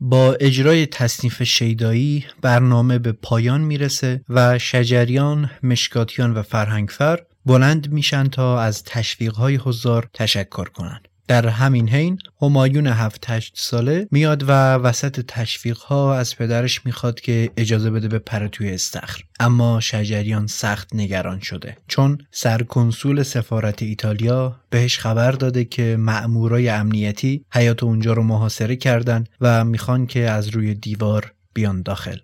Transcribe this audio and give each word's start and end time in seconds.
با 0.00 0.32
اجرای 0.40 0.86
تصنیف 0.86 1.42
شیدایی 1.42 2.24
برنامه 2.42 2.98
به 2.98 3.12
پایان 3.12 3.60
می‌رسه 3.60 4.24
و 4.28 4.58
شجریان، 4.58 5.50
مشکاتیان 5.62 6.34
و 6.34 6.42
فرهنگفر 6.42 7.22
بلند 7.46 7.92
میشن 7.92 8.28
تا 8.28 8.60
از 8.60 8.84
تشویقهای 8.84 9.56
حضار 9.56 10.08
تشکر 10.14 10.64
کنند. 10.64 11.08
در 11.28 11.48
همین 11.48 11.88
حین 11.88 12.18
همایون 12.42 12.86
هفت 12.86 13.24
هشت 13.30 13.52
ساله 13.56 14.08
میاد 14.10 14.42
و 14.48 14.74
وسط 14.74 15.20
تشویق 15.28 15.78
ها 15.78 16.14
از 16.14 16.36
پدرش 16.36 16.86
می‌خواد 16.86 17.20
که 17.20 17.50
اجازه 17.56 17.90
بده 17.90 18.08
به 18.08 18.18
پره 18.18 18.48
توی 18.48 18.70
استخر. 18.72 19.22
اما 19.40 19.80
شجریان 19.80 20.46
سخت 20.46 20.94
نگران 20.94 21.40
شده 21.40 21.76
چون 21.88 22.18
سرکنسول 22.30 23.22
سفارت 23.22 23.82
ایتالیا 23.82 24.60
بهش 24.70 24.98
خبر 24.98 25.32
داده 25.32 25.64
که 25.64 25.96
مأمورای 25.98 26.68
امنیتی 26.68 27.44
حیات 27.52 27.82
اونجا 27.82 28.12
رو 28.12 28.22
محاصره 28.22 28.76
کردن 28.76 29.24
و 29.40 29.64
می‌خوان 29.64 30.06
که 30.06 30.20
از 30.30 30.48
روی 30.48 30.74
دیوار 30.74 31.32
بیان 31.54 31.82
داخل. 31.82 32.16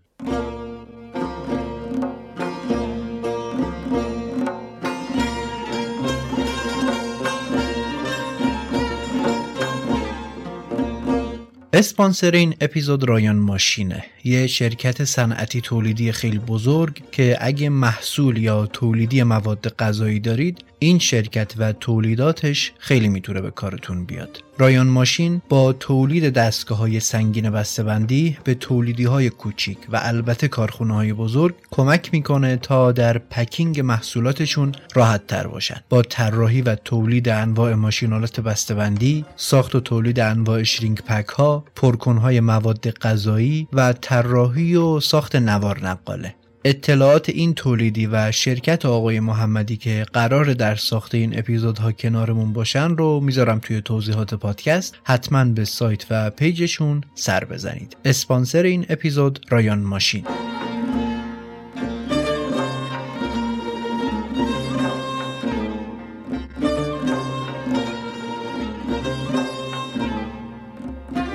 اسپانسر 11.73 12.31
این 12.31 12.55
اپیزود 12.61 13.05
رایان 13.05 13.37
ماشینه. 13.37 14.05
یه 14.25 14.47
شرکت 14.47 15.05
صنعتی 15.05 15.61
تولیدی 15.61 16.13
خیلی 16.13 16.39
بزرگ 16.39 17.03
که 17.13 17.37
اگه 17.41 17.69
محصول 17.69 18.37
یا 18.39 18.67
تولیدی 18.67 19.23
مواد 19.23 19.75
غذایی 19.79 20.21
دارید 20.21 20.59
این 20.83 20.99
شرکت 20.99 21.55
و 21.59 21.73
تولیداتش 21.73 22.73
خیلی 22.79 23.09
می‌تونه 23.09 23.41
به 23.41 23.51
کارتون 23.51 24.05
بیاد. 24.05 24.43
رایان 24.59 24.87
ماشین 24.87 25.43
با 25.49 25.73
تولید 25.73 26.33
دستگاه 26.33 26.79
های 26.79 27.01
سنگین 27.01 27.51
بسته‌بندی 27.51 28.39
به 28.45 28.55
تولیدی 28.55 29.05
های 29.05 29.31
کوچیک 29.31 29.79
و 29.93 30.01
البته 30.03 30.49
کارخونه 30.49 30.95
های 30.95 31.13
بزرگ 31.13 31.55
کمک 31.71 32.09
می‌کنه 32.13 32.57
تا 32.57 32.93
در 32.93 33.19
پکینگ 33.19 33.81
محصولاتشون 33.81 34.73
راحت 34.95 35.27
تر 35.27 35.47
باشن. 35.47 35.81
با 35.89 36.03
طراحی 36.03 36.63
و 36.63 36.75
تولید 36.75 37.29
انواع 37.29 37.75
ماشینالات 37.75 38.41
بسته‌بندی 38.41 39.25
ساخت 39.37 39.75
و 39.75 39.81
تولید 39.81 40.21
انواع 40.21 40.63
شرینک 40.63 41.03
پک 41.03 41.29
ها 41.29 41.65
پرکن 41.77 42.17
های 42.17 42.41
مواد 42.41 42.91
غذایی 42.91 43.69
و 43.73 43.93
طراحی 43.93 44.77
و 44.77 45.01
ساخت 45.01 45.37
نوار 45.37 45.87
نقاله. 45.87 46.35
اطلاعات 46.65 47.29
این 47.29 47.55
تولیدی 47.55 48.07
و 48.07 48.33
شرکت 48.33 48.87
آقای 48.87 49.21
محمدی 49.21 49.77
که 49.77 50.07
قرار 50.13 50.55
در 50.55 50.75
ساخت 50.75 51.15
این 51.15 51.39
اپیزودها 51.39 51.93
کنارمون 51.93 52.53
باشن 52.53 52.91
رو 52.91 53.21
می‌ذارم 53.21 53.59
توی 53.59 53.81
توضیحات 53.81 54.35
پادکست. 54.35 54.99
حتما 55.05 55.45
به 55.45 55.65
سایت 55.65 56.07
و 56.11 56.31
پیجشون 56.31 57.01
سر 57.15 57.45
بزنید. 57.45 57.97
اسپانسر 58.05 58.63
این 58.63 58.87
اپیزود 58.89 59.41
رایان 59.51 59.79
ماشین. 59.79 60.25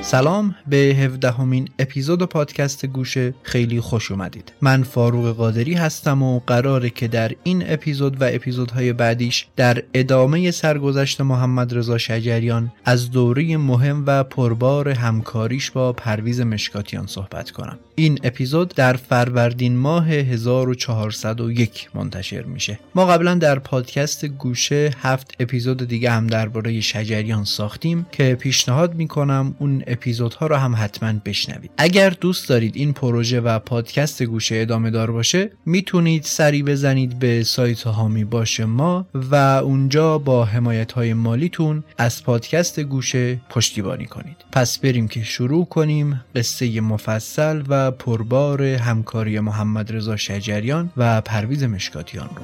سلام 0.05 0.55
به 0.67 0.77
هفدهمین 0.77 1.69
اپیزود 1.79 2.23
پادکست 2.23 2.85
گوشه 2.85 3.33
خیلی 3.43 3.79
خوش 3.79 4.11
اومدید. 4.11 4.51
من 4.61 4.83
فاروق 4.83 5.35
قادری 5.35 5.73
هستم 5.73 6.23
و 6.23 6.39
قراره 6.39 6.89
که 6.89 7.07
در 7.07 7.31
این 7.43 7.63
اپیزود 7.67 8.21
و 8.21 8.25
اپیزودهای 8.33 8.93
بعدیش 8.93 9.47
در 9.55 9.83
ادامه 9.93 10.51
سرگذشت 10.51 11.21
محمد 11.21 11.77
رضا 11.77 11.97
شجریان 11.97 12.71
از 12.85 13.11
دوره 13.11 13.57
مهم 13.57 14.03
و 14.07 14.23
پربار 14.23 14.89
همکاریش 14.89 15.71
با 15.71 15.93
پرویز 15.93 16.41
مشکاتیان 16.41 17.07
صحبت 17.07 17.51
کنم. 17.51 17.79
این 17.95 18.19
اپیزود 18.23 18.73
در 18.75 18.93
فروردین 18.93 19.77
ماه 19.77 20.09
1401 20.09 21.89
منتشر 21.93 22.43
میشه. 22.43 22.79
ما 22.95 23.05
قبلا 23.05 23.35
در 23.35 23.59
پادکست 23.59 24.25
گوشه 24.25 24.91
هفت 25.01 25.35
اپیزود 25.39 25.87
دیگه 25.87 26.11
هم 26.11 26.27
درباره 26.27 26.81
شجریان 26.81 27.43
ساختیم 27.43 28.05
که 28.11 28.35
پیشنهاد 28.35 28.95
می‌کنم 28.95 29.55
اون 29.59 29.83
اپیزودها 29.87 30.47
رو 30.47 30.55
هم 30.55 30.75
حتما 30.77 31.13
بشنوید. 31.25 31.71
اگر 31.77 32.09
دوست 32.09 32.49
دارید 32.49 32.75
این 32.75 32.93
پروژه 32.93 33.41
و 33.41 33.59
پادکست 33.59 34.23
گوشه 34.23 34.55
ادامه 34.55 34.89
دار 34.89 35.11
باشه 35.11 35.51
می‌تونید 35.65 36.23
سری 36.23 36.63
بزنید 36.63 37.19
به 37.19 37.43
سایت 37.43 37.81
هامی 37.81 38.23
باشه 38.23 38.65
ما 38.65 39.07
و 39.13 39.35
اونجا 39.35 40.17
با 40.17 40.45
حمایت 40.45 40.91
های 40.91 41.13
مالیتون 41.13 41.83
از 41.97 42.23
پادکست 42.23 42.79
گوشه 42.79 43.39
پشتیبانی 43.49 44.05
کنید. 44.05 44.35
پس 44.51 44.77
بریم 44.77 45.07
که 45.07 45.23
شروع 45.23 45.65
کنیم 45.65 46.21
قصه 46.35 46.81
مفصل 46.81 47.63
و 47.67 47.84
پربار 47.91 48.63
همکاری 48.63 49.39
محمد 49.39 49.95
رضا 49.95 50.15
شجریان 50.15 50.91
و 50.97 51.21
پرویز 51.21 51.63
مشکاتیان 51.63 52.29
رو. 52.35 52.41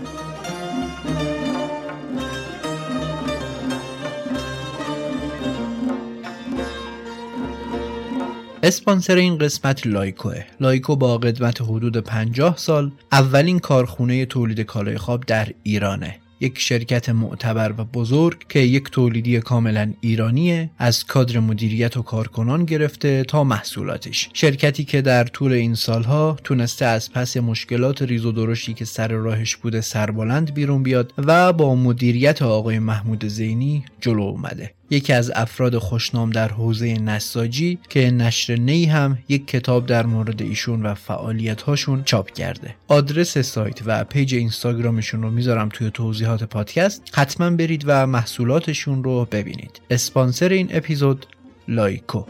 اسپانسر 8.63 9.16
این 9.16 9.38
قسمت 9.38 9.88
لایکوه. 9.88 10.44
لایکو 10.59 10.96
با 10.96 11.18
قدمت 11.18 11.62
حدود 11.62 11.97
50 11.97 12.58
سال 12.58 12.91
اولین 13.12 13.59
کارخونه 13.59 14.25
تولید 14.25 14.62
کالای 14.62 14.97
خواب 14.97 15.25
در 15.25 15.47
ایرانه. 15.63 16.21
یک 16.41 16.59
شرکت 16.59 17.09
معتبر 17.09 17.74
و 17.78 17.84
بزرگ 17.84 18.47
که 18.50 18.59
یک 18.59 18.84
تولیدی 18.84 19.40
کاملا 19.40 19.94
ایرانیه 20.02 20.69
از 20.78 21.06
کادر 21.06 21.40
مدیریت 21.40 21.97
و 21.97 22.02
کارکنان 22.02 22.66
گرفته 22.66 23.24
تا 23.24 23.44
محصولاتش. 23.44 24.29
شرکتی 24.34 24.84
که 24.84 25.02
در 25.02 25.24
طول 25.24 25.52
این 25.52 25.75
سالها 25.75 26.38
تونسته 26.44 26.85
از 26.85 27.12
پس 27.12 27.38
مشکلات 27.38 28.02
ریز 28.02 28.25
و 28.25 28.31
درشتی 28.31 28.74
که 28.74 28.85
سر 28.85 29.07
راهش 29.07 29.56
بوده 29.56 29.81
سربلند 29.81 30.53
بیرون 30.53 30.84
بیاد 30.84 31.13
و 31.18 31.53
با 31.53 31.75
مدیریت 31.75 32.41
آقای 32.41 32.79
محمود 32.79 33.25
زینی 33.25 33.85
جلو 34.02 34.22
اومده. 34.22 34.81
یکی 34.91 35.13
از 35.13 35.31
افراد 35.35 35.78
خوشنام 35.78 36.29
در 36.29 36.47
حوزه 36.47 36.94
نساجی 36.94 37.79
که 37.90 38.12
نشر 38.12 38.56
نی 38.56 38.85
هم 38.85 39.18
یک 39.29 39.47
کتاب 39.47 39.85
در 39.85 40.06
مورد 40.06 40.41
ایشون 40.41 40.85
و 40.85 40.94
فعالیت 40.94 41.62
هاشون 41.62 42.03
چاپ 42.03 42.31
کرده. 42.31 42.75
آدرس 42.88 43.38
سایت 43.38 43.81
و 43.85 44.03
پیج 44.03 44.35
اینستاگرامشون 44.35 45.24
رو 45.24 45.31
می‌ذارم 45.31 45.69
توی 45.69 45.91
توضیحات 45.91 46.44
پادکست. 46.44 47.03
حتما 47.13 47.50
برید 47.50 47.84
و 47.88 48.07
محصولاتشون 48.07 49.03
رو 49.03 49.28
ببینید. 49.31 49.81
اسپانسر 49.90 50.50
این 50.50 50.69
اپیزود 50.72 51.25
لایکو. 51.68 52.23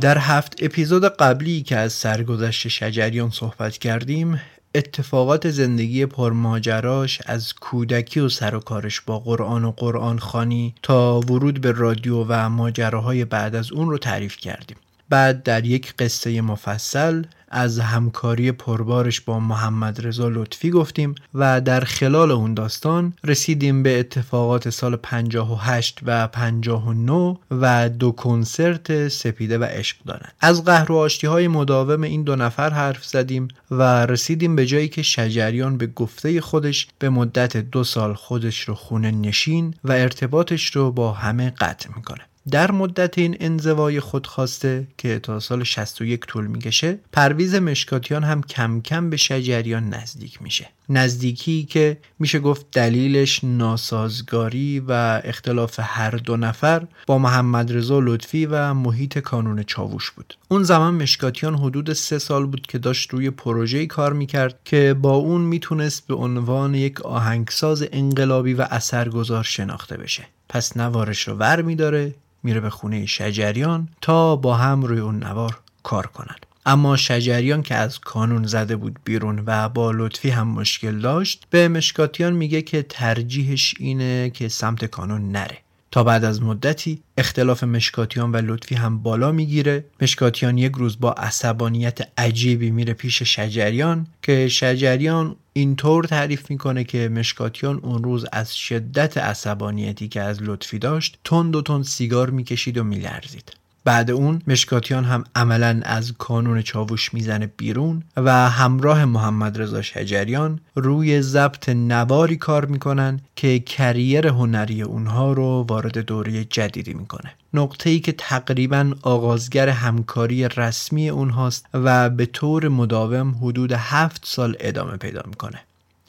در 0.00 0.18
هفت 0.18 0.54
اپیزود 0.62 1.04
قبلی 1.04 1.62
که 1.62 1.76
از 1.76 1.92
سرگذشت 1.92 2.68
شجریان 2.68 3.30
صحبت 3.30 3.78
کردیم 3.78 4.40
اتفاقات 4.74 5.50
زندگی 5.50 6.06
پرماجراش 6.06 7.20
از 7.26 7.54
کودکی 7.54 8.20
و 8.20 8.28
سر 8.28 8.54
و 8.54 8.60
کارش 8.60 9.00
با 9.00 9.18
قرآن 9.18 9.64
و 9.64 9.70
قرآن 9.70 10.18
خانی 10.18 10.74
تا 10.82 11.20
ورود 11.20 11.60
به 11.60 11.72
رادیو 11.72 12.24
و 12.28 12.48
ماجراهای 12.48 13.24
بعد 13.24 13.54
از 13.54 13.72
اون 13.72 13.90
رو 13.90 13.98
تعریف 13.98 14.36
کردیم. 14.36 14.76
بعد 15.08 15.42
در 15.42 15.64
یک 15.64 15.94
قصه 15.98 16.40
مفصل 16.40 17.22
از 17.48 17.78
همکاری 17.78 18.52
پربارش 18.52 19.20
با 19.20 19.40
محمد 19.40 20.06
رضا 20.06 20.28
لطفی 20.28 20.70
گفتیم 20.70 21.14
و 21.34 21.60
در 21.60 21.80
خلال 21.80 22.30
اون 22.30 22.54
داستان 22.54 23.12
رسیدیم 23.24 23.82
به 23.82 24.00
اتفاقات 24.00 24.70
سال 24.70 24.96
58 24.96 25.98
و 26.02 26.28
59 26.28 27.36
و 27.50 27.88
دو 27.88 28.10
کنسرت 28.10 29.08
سپیده 29.08 29.58
و 29.58 29.64
عشق 29.64 29.96
دارن. 30.06 30.28
از 30.40 30.64
قهر 30.64 30.92
و 30.92 30.96
آشتی 30.96 31.26
های 31.26 31.48
مداوم 31.48 32.02
این 32.02 32.22
دو 32.22 32.36
نفر 32.36 32.70
حرف 32.70 33.04
زدیم 33.04 33.48
و 33.70 34.06
رسیدیم 34.06 34.56
به 34.56 34.66
جایی 34.66 34.88
که 34.88 35.02
شجریان 35.02 35.78
به 35.78 35.86
گفته 35.86 36.40
خودش 36.40 36.88
به 36.98 37.10
مدت 37.10 37.56
دو 37.56 37.84
سال 37.84 38.14
خودش 38.14 38.60
رو 38.60 38.74
خونه 38.74 39.10
نشین 39.10 39.74
و 39.84 39.92
ارتباطش 39.92 40.76
رو 40.76 40.92
با 40.92 41.12
همه 41.12 41.50
قطع 41.50 41.88
می‌کنه. 41.96 42.20
در 42.50 42.70
مدت 42.70 43.18
این 43.18 43.36
انزوای 43.40 44.00
خودخواسته 44.00 44.86
که 44.98 45.18
تا 45.18 45.40
سال 45.40 45.64
61 45.64 46.26
طول 46.26 46.46
می‌کشه 46.46 46.98
پرویز 47.12 47.54
مشکاتیان 47.54 48.24
هم 48.24 48.42
کم 48.42 48.80
کم 48.80 49.10
به 49.10 49.16
شجریان 49.16 49.88
نزدیک 49.88 50.42
میشه. 50.42 50.68
نزدیکی 50.88 51.64
که 51.64 51.98
میشه 52.18 52.38
گفت 52.38 52.66
دلیلش 52.72 53.44
ناسازگاری 53.44 54.80
و 54.88 55.20
اختلاف 55.24 55.80
هر 55.82 56.10
دو 56.10 56.36
نفر 56.36 56.86
با 57.06 57.18
محمد 57.18 57.72
رضا 57.72 58.00
لطفی 58.00 58.46
و 58.46 58.74
محیط 58.74 59.18
کانون 59.18 59.62
چاووش 59.62 60.10
بود. 60.10 60.34
اون 60.48 60.62
زمان 60.62 60.94
مشکاتیان 60.94 61.54
حدود 61.54 61.92
سه 61.92 62.18
سال 62.18 62.46
بود 62.46 62.66
که 62.66 62.78
داشت 62.78 63.10
روی 63.10 63.30
پروژه 63.30 63.86
کار 63.86 64.12
می‌کرد 64.12 64.58
که 64.64 64.96
با 65.02 65.14
اون 65.14 65.40
می‌تونست 65.40 66.06
به 66.06 66.14
عنوان 66.14 66.74
یک 66.74 67.00
آهنگساز 67.00 67.84
انقلابی 67.92 68.54
و 68.54 68.66
اثرگذار 68.70 69.44
شناخته 69.44 69.96
بشه. 69.96 70.26
پس 70.48 70.76
نوارش 70.76 71.28
رو 71.28 71.34
ور 71.34 71.62
میداره 71.62 72.14
میره 72.46 72.60
به 72.60 72.70
خونه 72.70 73.06
شجریان 73.06 73.88
تا 74.00 74.36
با 74.36 74.54
هم 74.54 74.82
روی 74.82 74.98
اون 74.98 75.24
نوار 75.24 75.58
کار 75.82 76.06
کنند 76.06 76.46
اما 76.66 76.96
شجریان 76.96 77.62
که 77.62 77.74
از 77.74 77.98
کانون 77.98 78.44
زده 78.46 78.76
بود 78.76 78.98
بیرون 79.04 79.42
و 79.46 79.68
با 79.68 79.90
لطفی 79.90 80.30
هم 80.30 80.48
مشکل 80.48 80.98
داشت 80.98 81.46
به 81.50 81.68
مشکاتیان 81.68 82.32
میگه 82.32 82.62
که 82.62 82.82
ترجیحش 82.82 83.74
اینه 83.78 84.30
که 84.30 84.48
سمت 84.48 84.84
کانون 84.84 85.32
نره. 85.32 85.58
تا 85.90 86.04
بعد 86.04 86.24
از 86.24 86.42
مدتی 86.42 87.02
اختلاف 87.18 87.64
مشکاتیان 87.64 88.32
و 88.32 88.36
لطفی 88.36 88.74
هم 88.74 88.98
بالا 88.98 89.32
می‌گیره. 89.32 89.84
مشکاتیان 90.02 90.58
یک 90.58 90.72
روز 90.72 91.00
با 91.00 91.12
عصبانیت 91.12 91.98
عجیبی 92.18 92.70
میره 92.70 92.92
پیش 92.92 93.22
شجریان 93.22 94.06
که 94.22 94.48
شجریان 94.48 95.36
اینطور 95.56 96.04
تعریف 96.04 96.50
می‌کنه 96.50 96.84
که 96.84 97.08
مشکاتیان 97.08 97.80
اون 97.82 98.04
روز 98.04 98.26
از 98.32 98.56
شدت 98.56 99.18
عصبانیتی 99.18 100.08
که 100.08 100.20
از 100.20 100.42
لطفی 100.42 100.78
داشت 100.78 101.18
تند 101.24 101.56
و 101.56 101.62
تند 101.62 101.84
سیگار 101.84 102.30
می‌کشید 102.30 102.78
و 102.78 102.84
میلرزید. 102.84 103.56
بعد 103.86 104.10
اون 104.10 104.42
مشکاتیان 104.46 105.04
هم 105.04 105.24
عملا 105.34 105.80
از 105.84 106.12
کانون 106.18 106.62
چاووش 106.62 107.14
می‌زنه 107.14 107.46
بیرون 107.46 108.02
و 108.16 108.50
همراه 108.50 109.04
محمد 109.04 109.62
رضا 109.62 109.82
شجریان 109.82 110.60
روی 110.74 111.22
ضبط 111.22 111.68
نواری 111.68 112.36
کار 112.36 112.64
می‌کنن 112.64 113.20
که 113.36 113.58
کریر 113.58 114.26
هنری 114.26 114.82
اونها 114.82 115.32
رو 115.32 115.66
وارد 115.68 115.98
دوره 115.98 116.44
جدیدی 116.44 116.94
می‌کنه. 116.94 117.34
نقطه 117.54 117.90
ای 117.90 118.00
که 118.00 118.12
تقریبا 118.12 118.92
آغازگر 119.02 119.68
همکاری 119.68 120.48
رسمی 120.48 121.08
اونهاست 121.08 121.66
و 121.74 122.10
به 122.10 122.26
طور 122.26 122.68
مداوم 122.68 123.34
حدود 123.42 123.72
هفت 123.72 124.22
سال 124.26 124.56
ادامه 124.60 124.96
پیدا 124.96 125.22
می‌کنه. 125.26 125.60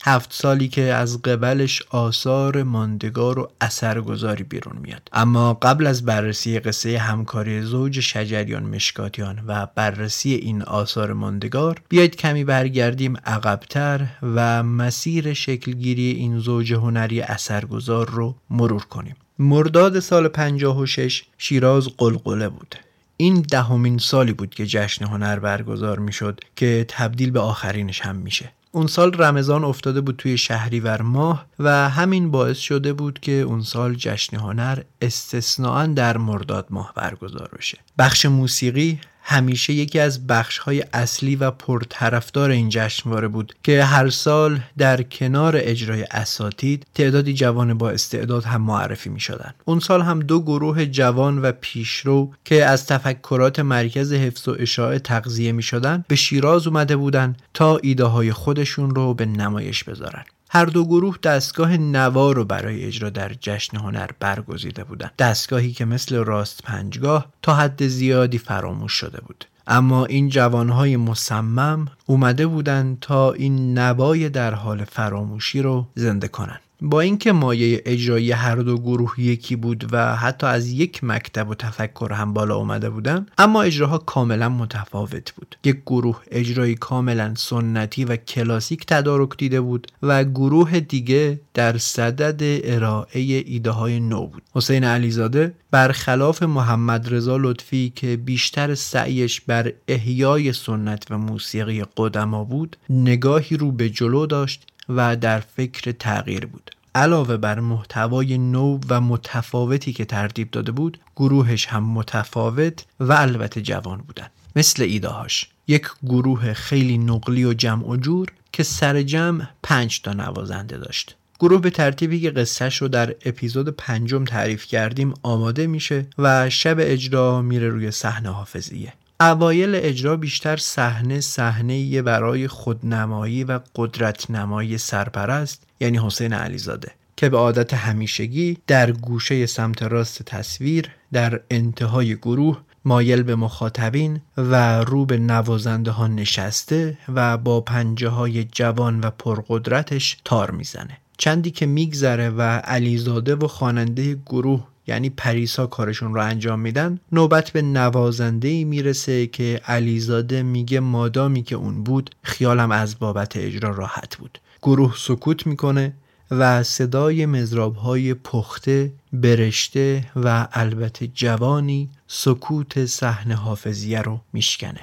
هفت 0.08 0.34
سالی 0.34 0.68
که 0.68 0.82
از 0.82 1.22
قبلش 1.22 1.84
آثار 1.90 2.64
ماندگار 2.64 3.40
و 3.40 3.52
اثرگذاری 3.62 4.44
بیرون 4.44 4.78
میاد. 4.82 5.10
اما 5.14 5.54
قبل 5.54 5.88
از 5.88 6.06
بررسی 6.06 6.60
قصه 6.60 6.98
همکاری 6.98 7.62
زوج 7.62 8.00
شجریان 8.00 8.64
مشکاتیان 8.64 9.40
و 9.48 9.68
بررسی 9.76 10.34
این 10.34 10.62
آثار 10.62 11.14
ماندگار 11.14 11.82
بیاید 11.90 12.16
کمی 12.16 12.44
برگردیم 12.44 13.18
عقبتر 13.26 14.08
و 14.24 14.64
مسیر 14.64 15.34
شکلگیری 15.34 16.12
این 16.12 16.40
زوج 16.40 16.74
هنری 16.74 17.22
اثرگذار 17.22 18.10
رو 18.10 18.36
مرور 18.50 18.84
کنیم. 18.84 19.16
مرداد 19.40 20.00
سال 20.00 20.28
56 20.28 21.24
شیراز 21.38 21.88
قلقله 21.98 22.50
بود. 22.50 22.76
این 23.18 23.42
دهمین 23.42 23.98
سالی 23.98 24.34
بود 24.34 24.56
که 24.56 24.66
جشن 24.66 25.06
هنر 25.06 25.40
برگزار 25.40 26.00
می‌شد 26.00 26.40
که 26.56 26.86
تبدیل 26.88 27.32
به 27.32 27.40
آخرینش 27.40 28.02
هم 28.02 28.16
میشه. 28.16 28.52
اون 28.78 28.88
سال 28.88 29.14
رمضان 29.14 29.64
افتاده 29.64 30.02
بود 30.02 30.16
توی 30.16 30.38
شهریور 30.38 31.02
ماه 31.02 31.46
و 31.60 31.90
همین 31.90 32.32
باعث 32.32 32.58
شده 32.58 32.94
بود 32.94 33.20
که 33.20 33.32
اون 33.32 33.62
سال 33.62 33.96
جشن 33.96 34.38
هنر 34.38 34.80
استثناا 35.02 35.86
در 35.86 36.18
مرداد 36.18 36.68
ماه 36.70 36.94
برگزار 36.96 37.50
بشه. 37.58 37.78
بخش 37.98 38.26
موسیقی 38.26 39.00
همیشه 39.30 39.74
یکی 39.74 40.00
از 40.00 40.28
بخشهای 40.28 40.84
اصلی 40.94 41.36
و 41.36 41.52
پرطرفدار 41.52 42.50
این 42.50 42.70
جشنواره 42.70 43.28
بود 43.28 43.56
که 43.64 43.84
هر 43.84 44.10
سال 44.10 44.60
در 44.78 45.02
کنار 45.02 45.54
اجرای 45.58 46.06
اساتید 46.12 46.86
تعدادی 46.96 47.34
جوان 47.34 47.78
با 47.78 47.90
استعداد 47.90 48.44
هم 48.44 48.62
معرفی 48.62 49.10
می 49.10 49.20
شدن. 49.20 49.54
اون 49.66 49.80
سال 49.80 50.02
هم 50.02 50.20
دو 50.20 50.42
گروه 50.42 50.86
جوان 50.86 51.42
و 51.42 51.52
پیشرو 51.52 52.34
که 52.46 52.66
از 52.66 52.86
تفکرات 52.86 53.60
مرکز 53.60 54.14
حفظ 54.14 54.48
و 54.48 54.56
اشاعه 54.60 55.00
تغذیه 55.00 55.52
می 55.52 55.64
شدن 55.64 56.06
به 56.08 56.16
شیراز 56.16 56.68
اومده 56.68 56.96
بودن 56.96 57.36
تا 57.54 57.78
ایده 57.78 58.06
های 58.06 58.34
خودشون 58.34 58.96
رو 58.96 59.14
به 59.14 59.26
نمایش 59.26 59.84
بذارن. 59.84 60.24
هر 60.50 60.66
دو 60.66 60.86
گروه 60.86 61.18
دستگاه 61.24 61.78
نوا 61.78 62.32
رو 62.32 62.46
برای 62.46 62.84
اجرا 62.84 63.10
در 63.10 63.34
جشن 63.40 63.78
هنر 63.78 64.10
برگزیده 64.20 64.84
بودند. 64.84 65.12
دستگاهی 65.20 65.72
که 65.72 65.86
مثل 65.86 66.16
راست 66.16 66.64
پنجگاه 66.64 67.26
تا 67.42 67.54
حد 67.56 67.88
زیادی 67.88 68.38
فراموش 68.38 68.94
شده 68.94 69.22
بود. 69.22 69.46
اما 69.68 70.06
این 70.06 70.30
جوانهای 70.30 70.98
مصمم 70.98 71.88
اومده 72.06 72.48
بودند 72.48 72.98
تا 73.02 73.32
این 73.32 73.80
نوای 73.80 74.30
در 74.30 74.54
حال 74.54 74.84
فراموشی 74.84 75.62
رو 75.62 75.88
زنده 75.96 76.28
کنند. 76.28 76.60
با 76.82 77.02
اینکه 77.02 77.32
مایه 77.32 77.82
اجرایی 77.86 78.32
هر 78.32 78.56
دو 78.56 78.78
گروه 78.78 79.14
یکی 79.18 79.56
بود 79.56 79.90
و 79.92 80.16
حتی 80.16 80.48
از 80.48 80.68
یک 80.68 81.04
مکتب 81.04 81.50
و 81.50 81.56
تفکر 81.56 82.12
هم 82.14 82.34
بالا 82.34 82.56
اومده 82.56 82.90
بودن 82.90 83.26
اما 83.38 83.62
اجراها 83.62 83.98
کاملا 83.98 84.50
متفاوت 84.50 85.32
بود. 85.32 85.56
یک 85.64 85.82
گروه 85.86 86.22
اجرایی 86.32 86.76
کاملا 86.76 87.34
سنتی 87.36 88.06
و 88.06 88.16
کلاسیک 88.16 88.86
تدارک 88.86 89.38
دیده 89.38 89.62
بود 89.62 89.88
و 90.04 90.24
گروه 90.24 90.80
دیگه 90.80 91.40
در 91.54 91.78
صدد 91.78 92.62
ارائه 92.74 93.20
ایده 93.46 93.72
های 93.72 94.00
نو 94.00 94.28
بود. 94.28 94.44
حسین 94.54 94.84
علیزاده 94.84 95.54
برخلاف 95.72 96.44
محمد 96.44 97.14
رضا 97.14 97.38
لطفی 97.38 97.94
که 97.96 98.18
بیشتر 98.18 98.76
سعیش 98.76 99.42
بر 99.42 99.74
احیای 99.88 100.54
سنت 100.54 101.06
و 101.10 101.18
موسیقی 101.18 101.84
قدما 101.98 102.44
بود 102.44 102.78
نگاهی 102.90 103.58
رو 103.58 103.72
به 103.72 103.90
جلو 103.90 104.26
داشت 104.26 104.68
و 104.90 105.16
در 105.16 105.40
فکر 105.40 105.92
تغییر 105.92 106.46
بود. 106.46 106.72
علاوه 106.96 107.38
بر 107.38 107.60
محتوای 107.60 108.38
نو 108.38 108.80
و 108.90 109.02
متفاوتی 109.02 109.94
که 109.94 110.06
ترتیب 110.06 110.52
داده 110.52 110.72
بود 110.72 111.00
گروهش 111.16 111.66
هم 111.66 111.84
متفاوت 111.84 112.86
و 113.00 113.14
البته 113.14 113.62
جوان 113.62 113.98
بودن 113.98 114.28
مثل 114.56 114.84
ایدهاش 114.84 115.48
یک 115.68 115.88
گروه 116.04 116.54
خیلی 116.54 116.98
نقلی 116.98 117.46
و 117.46 117.54
جمع 117.54 117.90
و 117.90 117.96
جور 117.96 118.28
که 118.52 118.64
سر 118.64 119.02
جمع 119.02 119.48
پنج 119.64 120.02
تا 120.02 120.14
نوازنده 120.14 120.78
داشت. 120.78 121.16
گروه 121.40 121.62
به 121.62 121.70
ترتیبی 121.70 122.22
که 122.22 122.32
قصهش 122.32 122.78
رو 122.78 122.88
در 122.88 123.16
اپیزود 123.26 123.70
پنجم 123.70 124.26
تعریف 124.26 124.66
کردیم 124.66 125.14
آماده 125.24 125.68
میشه 125.68 126.06
و 126.18 126.50
شب 126.50 126.76
اجرا 126.80 127.42
میره 127.42 127.70
روی 127.70 127.92
صحنه 127.92 128.30
حافظیه. 128.30 128.94
اوایل 129.20 129.76
اجرا 129.76 130.18
بیشتر 130.18 130.58
صحنه 130.58 131.20
صحنه 131.20 132.02
برای 132.02 132.48
خودنمایی 132.48 133.44
و 133.44 133.60
قدرت 133.76 134.32
نمایی 134.32 134.78
سرپرست 134.78 135.64
یعنی 135.80 135.98
حسین 135.98 136.34
علیزاده 136.34 136.92
که 137.16 137.30
به 137.30 137.38
عادت 137.38 137.74
همیشگی 137.74 138.58
در 138.68 138.92
گوشه 138.92 139.46
سمت 139.46 139.84
راست 139.84 140.24
تصویر 140.24 140.90
در 141.14 141.42
انتهای 141.52 142.16
گروه 142.16 142.62
مایل 142.86 143.24
به 143.24 143.36
مخاطبین 143.36 144.22
و 144.38 144.80
رو 144.80 145.06
به 145.06 145.18
نوازنده 145.18 145.92
ها 145.92 146.08
نشسته 146.08 146.98
و 147.14 147.38
با 147.38 147.62
پنجه 147.62 148.10
های 148.10 148.44
جوان 148.44 149.00
و 149.00 149.10
پرقدرتش 149.10 150.18
تار 150.26 150.52
می‌زنه. 150.52 150.98
چندی 151.18 151.52
که 151.52 151.66
میگذره 151.66 152.30
و 152.30 152.42
علیزاده 152.42 153.36
و 153.36 153.48
خواننده 153.48 154.16
گروه 154.26 154.68
یعنی 154.88 155.10
پریسا 155.10 155.68
کارشون 155.68 156.14
رو 156.14 156.22
انجام 156.22 156.60
میدن 156.60 157.00
نوبت 157.12 157.52
به 157.52 157.62
نوازنده 157.62 158.48
ای 158.48 158.64
می‌رسه 158.64 159.28
که 159.28 159.62
علیزاده 159.68 160.44
میگه 160.44 160.80
مادامی 160.80 161.44
که 161.44 161.56
اون 161.56 161.84
بود 161.84 162.10
خیالم 162.22 162.72
از 162.72 163.00
بابت 163.00 163.38
اجرا 163.38 163.70
راحت 163.70 164.18
بود. 164.18 164.40
گروه 164.62 164.94
سکوت 164.98 165.48
می‌کنه 165.48 165.94
و 166.32 166.64
صدای 166.64 167.26
مزراب 167.26 167.76
های 167.76 168.14
پخته 168.14 168.94
برشته 169.14 170.12
و 170.16 170.48
البته 170.52 171.08
جوانی 171.08 171.90
سکوت 172.08 172.86
صحنه 172.86 173.36
حافظیه 173.36 174.02
رو 174.02 174.20
میشکنه. 174.34 174.82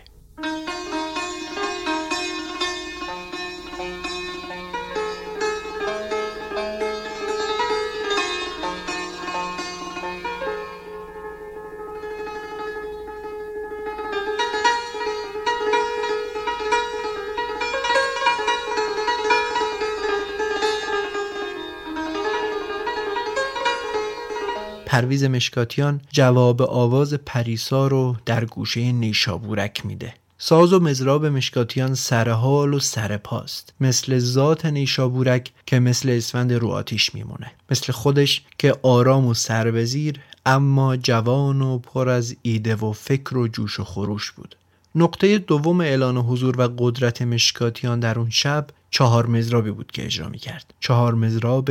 پرویز 24.95 25.25
مشکاتیان 25.25 26.01
جواب 26.11 26.63
آواز 26.63 27.15
پریسا 27.15 27.87
رو 27.87 28.17
در 28.27 28.45
گوشه 28.45 28.93
نیشابورک 28.93 29.87
میده. 29.87 30.15
ساز 30.39 30.73
و 30.73 30.81
مزراب 30.81 31.27
مشکاتیان 31.27 31.95
سرحال 31.95 32.75
و 32.75 32.79
سرپاست 32.79 33.75
مثل 33.81 34.19
ذات 34.19 34.67
نیشابورک 34.67 35.53
که 35.67 35.79
مثل 35.79 36.09
اسفند 36.09 36.53
رو 36.53 36.69
آتیش 36.69 37.15
میمونه. 37.15 37.53
مثل 37.71 37.93
خودش 37.93 38.43
که 38.59 38.75
آرام 38.83 39.27
و 39.27 39.35
سربزیر 39.35 40.21
اما 40.47 40.97
جوان 40.97 41.63
و 41.63 41.79
پر 41.79 42.09
از 42.09 42.37
ایده 42.43 42.75
و 42.77 42.93
فکر 42.93 43.37
و 43.37 43.49
جوش 43.49 43.81
و 43.81 43.85
خروش 43.85 44.31
بود. 44.31 44.57
نقطه 44.95 45.39
دوم 45.39 45.81
اعلان 45.81 46.17
حضور 46.17 46.61
و 46.61 46.75
قدرت 46.79 47.23
مشکاتیان 47.23 48.01
در 48.01 48.19
اون 48.19 48.31
شب 48.31 48.67
چهار 48.91 49.27
مزرابی 49.27 49.71
بود 49.71 49.93
که 49.93 50.05
اجرا 50.05 50.29
می 50.29 50.39
کرد 50.39 50.75
چهار 50.81 51.15
مزراب 51.15 51.71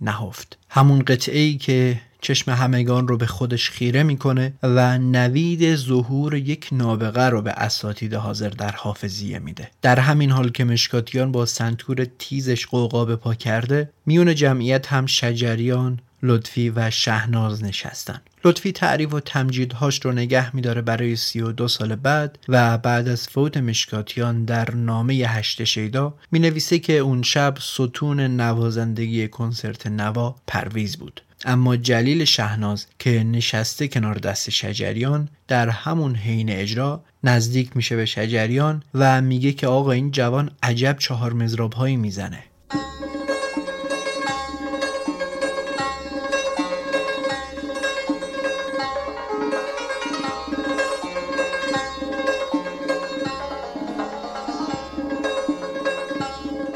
نهفت. 0.00 0.58
همون 0.68 0.98
قطعه 0.98 1.40
ای 1.40 1.56
که 1.56 2.00
چشم 2.24 2.50
همگان 2.50 3.08
رو 3.08 3.16
به 3.16 3.26
خودش 3.26 3.70
خیره 3.70 4.02
می‌کنه 4.02 4.52
و 4.62 4.98
نوید 4.98 5.76
ظهور 5.76 6.34
یک 6.34 6.68
نابغه 6.72 7.28
رو 7.28 7.42
به 7.42 7.50
اساتید 7.50 8.14
حاضر 8.14 8.48
در 8.48 8.72
حافظیه 8.72 9.38
میده. 9.38 9.70
در 9.82 9.98
همین 9.98 10.30
حال 10.30 10.48
که 10.48 10.64
مشکاتیان 10.64 11.32
با 11.32 11.46
سنتور 11.46 12.06
تیزش 12.18 12.66
قوقا 12.66 13.16
پا 13.16 13.34
کرده 13.34 13.90
میون 14.06 14.34
جمعیت 14.34 14.86
هم 14.86 15.06
شجریان 15.06 16.00
لطفی 16.22 16.70
و 16.70 16.90
شهناز 16.90 17.64
نشستن. 17.64 18.20
لطفی 18.44 18.72
تعریف 18.72 19.14
و 19.14 19.20
تمجیدهاش 19.20 20.00
رو 20.04 20.12
نگه 20.12 20.56
میداره 20.56 20.82
برای 20.82 21.16
سی 21.16 21.40
و 21.40 21.52
دو 21.52 21.68
سال 21.68 21.94
بعد 21.94 22.38
و 22.48 22.78
بعد 22.78 23.08
از 23.08 23.28
فوت 23.28 23.56
مشکاتیان 23.56 24.44
در 24.44 24.74
نامه 24.74 25.14
هشت 25.14 25.64
شیدا 25.64 26.14
می 26.32 26.38
نویسه 26.38 26.78
که 26.78 26.92
اون 26.92 27.22
شب 27.22 27.54
ستون 27.60 28.20
نوازندگی 28.20 29.28
کنسرت 29.28 29.86
نوا 29.86 30.36
پرویز 30.46 30.96
بود. 30.96 31.20
اما 31.44 31.76
جلیل 31.76 32.24
شهناز 32.24 32.86
که 32.98 33.24
نشسته 33.24 33.88
کنار 33.88 34.14
دست 34.14 34.50
شجریان 34.50 35.28
در 35.48 35.68
همون 35.68 36.14
حین 36.14 36.50
اجرا 36.50 37.04
نزدیک 37.24 37.76
میشه 37.76 37.96
به 37.96 38.06
شجریان 38.06 38.82
و 38.94 39.22
میگه 39.22 39.52
که 39.52 39.66
آقا 39.66 39.90
این 39.90 40.10
جوان 40.10 40.50
عجب 40.62 40.96
چهار 40.98 41.32
مزراب 41.32 41.72
هایی 41.72 41.96
می‌زنه. 41.96 42.44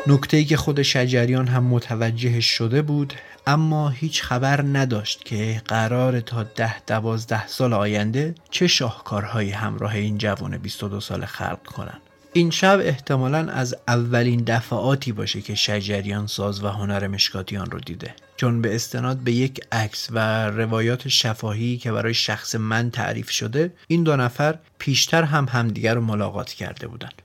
نکته 0.08 0.44
که 0.44 0.56
خود 0.56 0.82
شجریان 0.82 1.48
هم 1.48 1.64
متوجه 1.64 2.40
شده 2.40 2.82
بود 2.82 3.14
اما 3.46 3.88
هیچ 3.88 4.22
خبر 4.22 4.62
نداشت 4.62 5.24
که 5.24 5.62
قرار 5.66 6.20
تا 6.20 6.42
ده 6.42 6.80
دوازده 6.86 7.46
سال 7.46 7.72
آینده 7.72 8.34
چه 8.50 8.66
شاهکارهایی 8.66 9.50
همراه 9.50 9.94
این 9.94 10.18
جوان 10.18 10.58
22 10.58 11.00
سال 11.00 11.24
خلق 11.24 11.62
کنن 11.62 11.98
این 12.32 12.50
شب 12.50 12.80
احتمالا 12.82 13.38
از 13.38 13.76
اولین 13.88 14.42
دفعاتی 14.46 15.12
باشه 15.12 15.40
که 15.40 15.54
شجریان 15.54 16.26
ساز 16.26 16.64
و 16.64 16.68
هنر 16.68 17.06
مشکاتیان 17.06 17.70
رو 17.70 17.80
دیده. 17.80 18.14
چون 18.36 18.62
به 18.62 18.74
استناد 18.74 19.16
به 19.16 19.32
یک 19.32 19.60
عکس 19.72 20.08
و 20.10 20.46
روایات 20.50 21.08
شفاهی 21.08 21.76
که 21.76 21.92
برای 21.92 22.14
شخص 22.14 22.54
من 22.54 22.90
تعریف 22.90 23.30
شده 23.30 23.72
این 23.88 24.02
دو 24.02 24.16
نفر 24.16 24.58
پیشتر 24.78 25.22
هم 25.22 25.46
همدیگر 25.50 25.94
رو 25.94 26.00
ملاقات 26.00 26.50
کرده 26.50 26.86
بودند. 26.86 27.22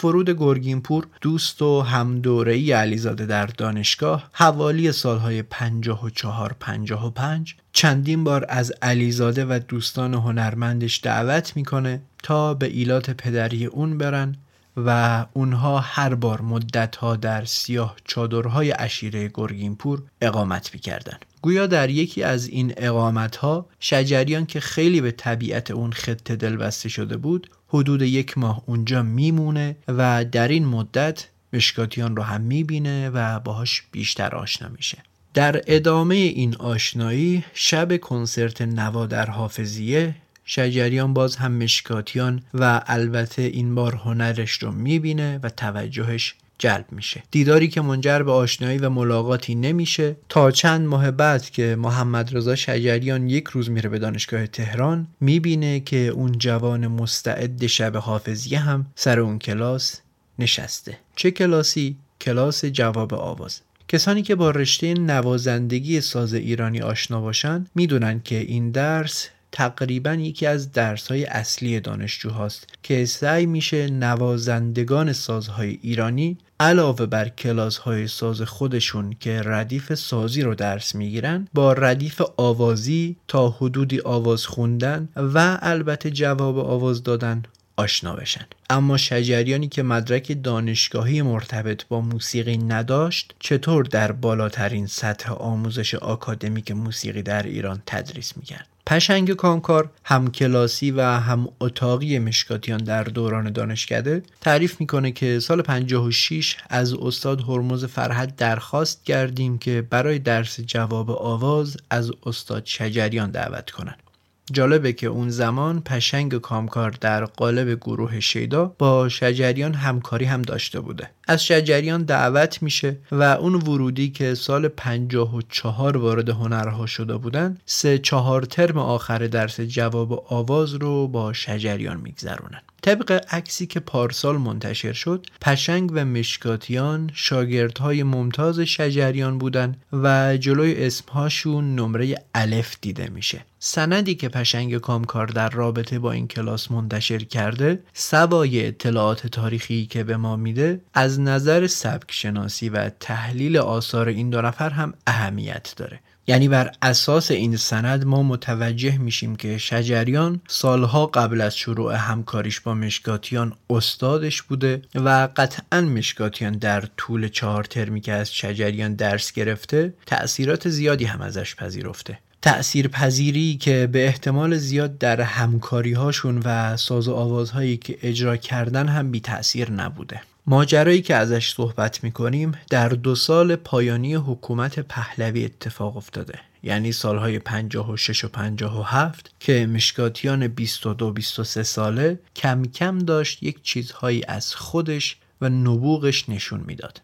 فرود 0.00 0.30
گرگینپور 0.30 1.06
دوست 1.20 1.62
و 1.62 1.80
همدورهی 1.80 2.72
علیزاده 2.72 3.26
در 3.26 3.46
دانشگاه 3.46 4.30
حوالی 4.32 4.92
سالهای 4.92 5.42
54 5.42 6.56
55 6.60 7.54
چندین 7.72 8.24
بار 8.24 8.46
از 8.48 8.72
علیزاده 8.82 9.44
و 9.44 9.60
دوستان 9.68 10.14
هنرمندش 10.14 11.00
دعوت 11.02 11.56
می‌کنه 11.56 12.02
تا 12.22 12.54
به 12.54 12.66
ایلات 12.66 13.10
پدری 13.10 13.66
اون 13.66 13.98
برن 13.98 14.36
و 14.76 15.26
اونها 15.32 15.78
هر 15.78 16.14
بار 16.14 16.40
مدتها 16.40 17.16
در 17.16 17.44
سیاه 17.44 17.96
چادرهای 18.04 18.74
اشیره 18.78 19.30
گرگینپور 19.34 20.02
اقامت 20.20 20.74
می‌کردن. 20.74 21.18
گویا 21.42 21.66
در 21.66 21.90
یکی 21.90 22.22
از 22.22 22.48
این 22.48 22.74
اقامت 22.76 23.36
ها 23.36 23.66
شجریان 23.80 24.46
که 24.46 24.60
خیلی 24.60 25.00
به 25.00 25.10
طبیعت 25.10 25.70
اون 25.70 25.92
خطه 25.92 26.36
دل 26.36 26.56
بسته 26.56 26.88
شده 26.88 27.16
بود 27.16 27.50
حدود 27.72 28.02
یک 28.02 28.38
ماه 28.38 28.62
اونجا 28.66 29.02
میمونه 29.02 29.76
و 29.88 30.24
در 30.24 30.48
این 30.48 30.66
مدت 30.66 31.26
مشکاتیان 31.52 32.16
رو 32.16 32.22
هم 32.22 32.40
می‌بینه 32.40 33.10
و 33.10 33.40
باهاش 33.40 33.82
بیشتر 33.92 34.34
آشنا 34.34 34.68
میشه. 34.68 34.98
در 35.34 35.62
ادامه 35.66 36.14
این 36.14 36.56
آشنایی 36.56 37.44
شب 37.54 37.96
کنسرت 37.96 38.62
نوا 38.62 39.06
در 39.06 39.30
حافظیه 39.30 40.14
شجریان 40.44 41.14
باز 41.14 41.36
هم 41.36 41.52
مشکاتیان 41.52 42.42
و 42.54 42.82
البته 42.86 43.42
این 43.42 43.74
بار 43.74 43.94
هنرش 43.94 44.52
رو 44.52 44.72
می‌بینه 44.72 45.40
و 45.42 45.48
توجهش 45.48 46.34
جلب 46.60 46.84
میشه. 46.92 47.22
دیداری 47.30 47.68
که 47.68 47.80
منجر 47.80 48.22
به 48.22 48.32
آشنایی 48.32 48.78
و 48.78 48.88
ملاقاتی 48.90 49.54
نمیشه. 49.54 50.16
تا 50.28 50.50
چند 50.50 50.86
ماه 50.86 51.10
بعد 51.10 51.50
که 51.50 51.76
محمد 51.78 52.36
رضا 52.36 52.54
شجریان 52.54 53.28
یک 53.28 53.48
روز 53.48 53.70
میره 53.70 53.88
به 53.88 53.98
دانشگاه 53.98 54.46
تهران 54.46 55.06
می‌بینه 55.20 55.80
که 55.80 55.96
اون 55.96 56.32
جوان 56.32 56.86
مستعد 56.86 57.66
شب 57.66 57.96
حافظیه 57.96 58.58
هم 58.58 58.86
سر 58.94 59.20
اون 59.20 59.38
کلاس 59.38 60.00
نشسته. 60.38 60.98
چه 61.16 61.30
کلاسی؟ 61.30 61.96
کلاس 62.20 62.64
جواب 62.64 63.14
آواز. 63.14 63.60
کسانی 63.88 64.22
که 64.22 64.34
با 64.34 64.50
رشته 64.50 64.94
نوازندگی 64.94 66.00
ساز 66.00 66.34
ایرانی 66.34 66.80
آشنا 66.80 67.20
باشند 67.20 67.70
می‌دونن 67.74 68.20
که 68.24 68.36
این 68.36 68.70
درس 68.70 69.28
تقریبا 69.52 70.14
یکی 70.14 70.46
از 70.46 70.72
درسهای 70.72 71.24
اصلی 71.24 71.80
دانشجوهاست 71.80 72.66
که 72.82 73.04
سعی 73.04 73.46
میشه 73.46 73.90
نوازندگان 73.90 75.12
سازهای 75.12 75.78
ایرانی 75.82 76.38
علاوه 76.60 77.06
بر 77.06 77.28
کلاس 77.28 77.78
های 77.78 78.08
ساز 78.08 78.42
خودشون 78.42 79.16
که 79.20 79.42
ردیف 79.44 79.94
سازی 79.94 80.42
رو 80.42 80.54
درس 80.54 80.94
می‌گیرن 80.94 81.48
با 81.54 81.72
ردیف 81.72 82.22
آوازی 82.36 83.16
تا 83.28 83.50
حدودی 83.50 84.00
آواز 84.00 84.46
خوندن 84.46 85.08
و 85.16 85.58
البته 85.62 86.10
جواب 86.10 86.58
آواز 86.58 87.02
دادن 87.02 87.42
آشنا 87.76 88.16
بشن. 88.16 88.46
اما 88.70 88.96
شجریانی 88.96 89.68
که 89.68 89.82
مدرک 89.82 90.42
دانشگاهی 90.42 91.22
مرتبط 91.22 91.84
با 91.84 92.00
موسیقی 92.00 92.56
نداشت 92.56 93.34
چطور 93.38 93.84
در 93.84 94.12
بالاترین 94.12 94.86
سطح 94.86 95.32
آموزش 95.32 95.94
آکادمیک 95.94 96.70
موسیقی 96.70 97.22
در 97.22 97.42
ایران 97.42 97.82
تدریس 97.86 98.36
می‌کرد؟ 98.36 98.66
پشنگ 98.90 99.32
کامکار 99.32 99.90
هم 100.04 100.30
کلاسی 100.30 100.90
و 100.90 101.00
هم 101.02 101.48
اتاقی 101.60 102.18
مشکاتیان 102.18 102.78
در 102.78 103.04
دوران 103.04 103.52
دانشکده 103.52 104.22
تعریف 104.40 104.80
می‌کنه 104.80 105.12
که 105.12 105.40
سال 105.40 105.62
56 105.62 106.56
از 106.68 106.94
استاد 106.94 107.40
هرمز 107.40 107.84
فرحت 107.84 108.36
درخواست 108.36 109.04
کردیم 109.04 109.58
که 109.58 109.86
برای 109.90 110.18
درس 110.18 110.60
جواب 110.60 111.10
آواز 111.10 111.76
از 111.90 112.10
استاد 112.26 112.66
شجریان 112.66 113.30
دعوت 113.30 113.70
کنند. 113.70 114.09
جالبه 114.52 114.92
که 114.92 115.06
اون 115.06 115.30
زمان 115.30 115.80
پشنگ 115.80 116.34
کامکار 116.38 116.90
در 117.00 117.24
قالب 117.24 117.74
گروه 117.74 118.20
شیدا 118.20 118.74
با 118.78 119.08
شجریان 119.08 119.74
همکاری 119.74 120.24
هم 120.24 120.42
داشته 120.42 120.80
بوده. 120.80 121.10
از 121.28 121.44
شجریان 121.44 122.02
دعوت 122.02 122.62
میشه 122.62 122.98
و 123.12 123.22
اون 123.22 123.54
ورودی 123.54 124.10
که 124.10 124.34
سال 124.34 124.68
54 124.68 125.96
وارد 125.96 126.28
هنرها 126.28 126.86
شده 126.86 127.16
بودن 127.16 127.58
سه 127.66 127.98
چهار 127.98 128.42
ترم 128.42 128.78
آخر 128.78 129.18
درس 129.26 129.60
جواب 129.60 130.24
آواز 130.32 130.74
رو 130.74 131.08
با 131.08 131.32
شجریان 131.32 132.00
میگذرونن. 132.00 132.62
طبق 132.82 133.24
عکسی 133.30 133.66
که 133.66 133.80
پارسال 133.80 134.36
منتشر 134.36 134.92
شد 134.92 135.26
پشنگ 135.40 135.90
و 135.94 136.04
مشکاتیان 136.04 137.10
شاگردهای 137.14 138.02
ممتاز 138.02 138.60
شجریان 138.60 139.38
بودن 139.38 139.76
و 139.92 140.36
جلوی 140.36 140.86
اسمهاشون 140.86 141.74
نمره 141.74 142.14
الف 142.34 142.76
دیده 142.80 143.08
میشه. 143.08 143.44
سندی 143.58 144.14
که 144.14 144.28
پشنگ 144.28 144.78
کامکار 144.78 145.26
در 145.26 145.50
رابطه 145.50 145.98
با 145.98 146.12
این 146.12 146.28
کلاس 146.28 146.70
منتشر 146.70 147.18
کرده 147.18 147.82
سوای 147.94 148.66
اطلاعات 148.66 149.26
تاریخی 149.26 149.86
که 149.86 150.04
به 150.04 150.16
ما 150.16 150.36
میده 150.36 150.80
از 150.94 151.20
نظر 151.20 151.66
سبک 151.66 152.12
شناسی 152.12 152.68
و 152.68 152.90
تحلیل 153.00 153.56
آثار 153.56 154.08
این 154.08 154.30
دو 154.30 154.42
نفر 154.42 154.70
هم 154.70 154.94
اهمیت 155.06 155.74
داره. 155.76 156.00
یعنی 156.30 156.48
بر 156.48 156.72
اساس 156.82 157.30
این 157.30 157.56
سند 157.56 158.04
ما 158.04 158.22
متوجه 158.22 158.98
میشیم 158.98 159.36
که 159.36 159.58
شجریان 159.58 160.40
سالها 160.48 161.06
قبل 161.06 161.40
از 161.40 161.56
شروع 161.56 161.94
همکاریش 161.94 162.60
با 162.60 162.74
مشکاتیان 162.74 163.52
استادش 163.70 164.42
بوده 164.42 164.82
و 164.94 165.28
قطعا 165.36 165.80
مشکاتیان 165.80 166.52
در 166.52 166.84
طول 166.96 167.28
چهار 167.28 167.64
ترمی 167.64 168.00
که 168.00 168.12
از 168.12 168.34
شجریان 168.34 168.94
درس 168.94 169.32
گرفته 169.32 169.94
تأثیرات 170.06 170.68
زیادی 170.68 171.04
هم 171.04 171.20
ازش 171.20 171.56
پذیرفته. 171.56 172.18
تأثیر 172.42 172.88
پذیری 172.88 173.56
که 173.56 173.88
به 173.92 174.06
احتمال 174.06 174.56
زیاد 174.56 174.98
در 174.98 175.20
همکاری 175.20 175.92
هاشون 175.92 176.42
و 176.44 176.76
ساز 176.76 177.08
و 177.08 177.14
آوازهایی 177.14 177.76
که 177.76 177.98
اجرا 178.02 178.36
کردن 178.36 178.88
هم 178.88 179.10
بی 179.10 179.20
تأثیر 179.20 179.70
نبوده. 179.70 180.20
ماجرایی 180.46 181.02
که 181.02 181.14
ازش 181.14 181.52
صحبت 181.54 182.04
می‌کنیم 182.04 182.52
در 182.70 182.88
دو 182.88 183.14
سال 183.14 183.56
پایانی 183.56 184.14
حکومت 184.14 184.80
پهلوی 184.80 185.44
اتفاق 185.44 185.96
افتاده 185.96 186.40
یعنی 186.62 186.92
سالهای 186.92 187.38
56 187.38 188.24
و 188.24 188.28
57 188.28 189.34
که 189.40 189.66
مشکاتیان 189.66 190.48
22 190.48 191.12
23 191.12 191.62
ساله 191.62 192.18
کم 192.36 192.64
کم 192.64 192.98
داشت 192.98 193.42
یک 193.42 193.62
چیزهایی 193.62 194.24
از 194.28 194.54
خودش 194.54 195.16
و 195.40 195.48
نبوغش 195.48 196.28
نشون 196.28 196.64
می‌داد. 196.66 197.02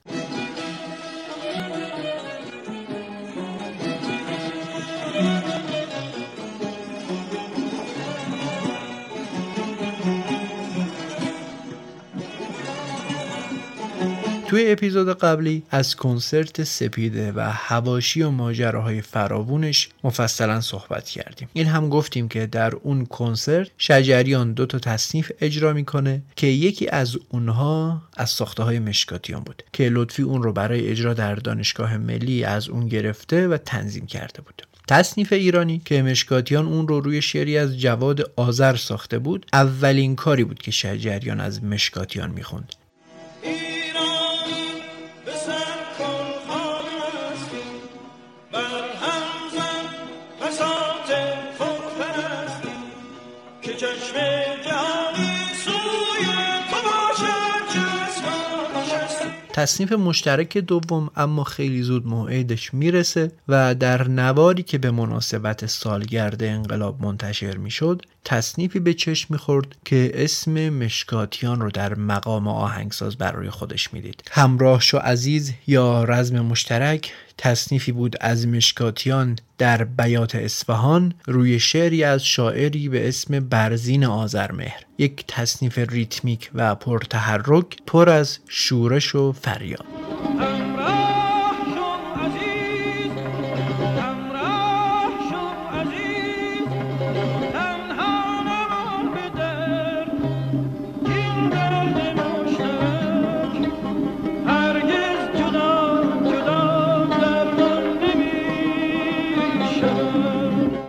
توی 14.57 14.73
اپیزود 14.73 15.19
قبلی 15.19 15.63
از 15.71 15.97
کنسرت 15.97 16.65
سپیده 16.65 17.33
و 17.33 17.41
هواشی 17.41 18.23
و 18.23 18.31
ماجراهای 18.31 19.03
فراوونش 19.03 19.89
مفصلا 20.05 20.61
صحبت 20.61 21.09
کردیم. 21.09 21.49
این 21.53 21.67
هم 21.67 21.89
گفتیم 21.89 22.29
که 22.29 22.47
در 22.47 22.75
اون 22.75 23.07
کنسرت 23.07 23.69
شجریان 23.79 24.53
دو 24.53 24.67
تا 24.67 24.79
تصنیف 24.79 25.33
اجرا 25.41 25.73
می‌کنه 25.73 26.23
که 26.37 26.47
یکی 26.47 26.89
از 26.89 27.17
اونها 27.29 28.03
از 28.17 28.31
ساخته 28.31 28.63
های 28.63 28.79
مشکاتیان 28.79 29.41
بود 29.41 29.63
که 29.73 29.89
لطفی 29.89 30.23
اون 30.23 30.43
رو 30.43 30.53
برای 30.53 30.89
اجرا 30.89 31.15
در 31.15 31.35
دانشگاه 31.35 31.97
ملی 31.97 32.45
از 32.45 32.69
اون 32.69 32.89
گرفته 32.89 33.49
و 33.49 33.57
تنظیم 33.57 34.07
کرده 34.07 34.41
بود. 34.43 34.63
تصنیف 34.89 35.33
ایرانی 35.33 35.83
که 35.85 36.03
مشکاتیان 36.03 36.67
اون 36.67 36.89
رو 36.89 37.01
روی 37.01 37.23
شعری 37.23 37.59
از 37.59 37.79
جواد 37.81 38.33
آذر 38.37 38.77
ساخته 38.77 39.19
بود 39.19 39.47
اولین 39.53 40.17
کاری 40.17 40.45
بود 40.45 40.59
که 40.59 40.71
شجریان 40.71 41.41
از 41.41 41.65
مشکاتیان 41.65 42.31
می‌خوند. 42.31 42.73
تصنیف 59.57 59.93
مشترک 59.93 60.59
دوم 60.59 61.11
اما 61.17 61.45
خیلی 61.45 61.83
زود 61.83 62.07
موعدش 62.07 62.75
می‌رسه 62.75 63.33
و 63.49 63.75
در 63.75 64.09
نواری 64.09 64.63
که 64.63 64.79
به 64.79 64.91
مناسبت 64.91 65.67
سالگرد 65.67 66.43
انقلاب 66.43 67.03
منتشر 67.03 67.57
می‌شد 67.57 68.03
تصنیفی 68.29 68.79
به 68.79 68.95
چشم 68.95 69.27
می‌خورد 69.31 69.77
که 69.85 70.11
اسم 70.15 70.69
مشکاتیان 70.69 71.61
رو 71.61 71.71
در 71.71 71.95
مقام 71.95 72.49
آهنگساز 72.49 73.17
برای 73.17 73.51
خودش 73.51 73.95
می‌دید. 73.95 74.23
همراه 74.31 74.81
شو 74.81 74.99
عزیز 74.99 75.53
یا 75.67 76.05
رزم 76.05 76.41
مشترک 76.41 77.13
تصنیفی 77.39 77.93
بود 77.93 78.17
از 78.21 78.49
مشکاتیان 78.49 79.37
در 79.59 79.85
بیات 79.85 80.35
اصفهان 80.35 81.15
روی 81.27 81.61
شعری 81.61 82.05
از 82.05 82.25
شاعری 82.25 82.89
به 82.89 83.09
اسم 83.09 83.41
برزین 83.41 84.05
آذرمهر. 84.05 84.81
یک 84.99 85.25
تصنیف 85.29 85.79
ریتمیک 85.79 86.51
و 86.55 86.75
پرتحرک 86.75 87.77
پر 87.87 88.09
از 88.11 88.39
شورش 88.49 89.15
و 89.15 89.33
فریاد. 89.33 89.85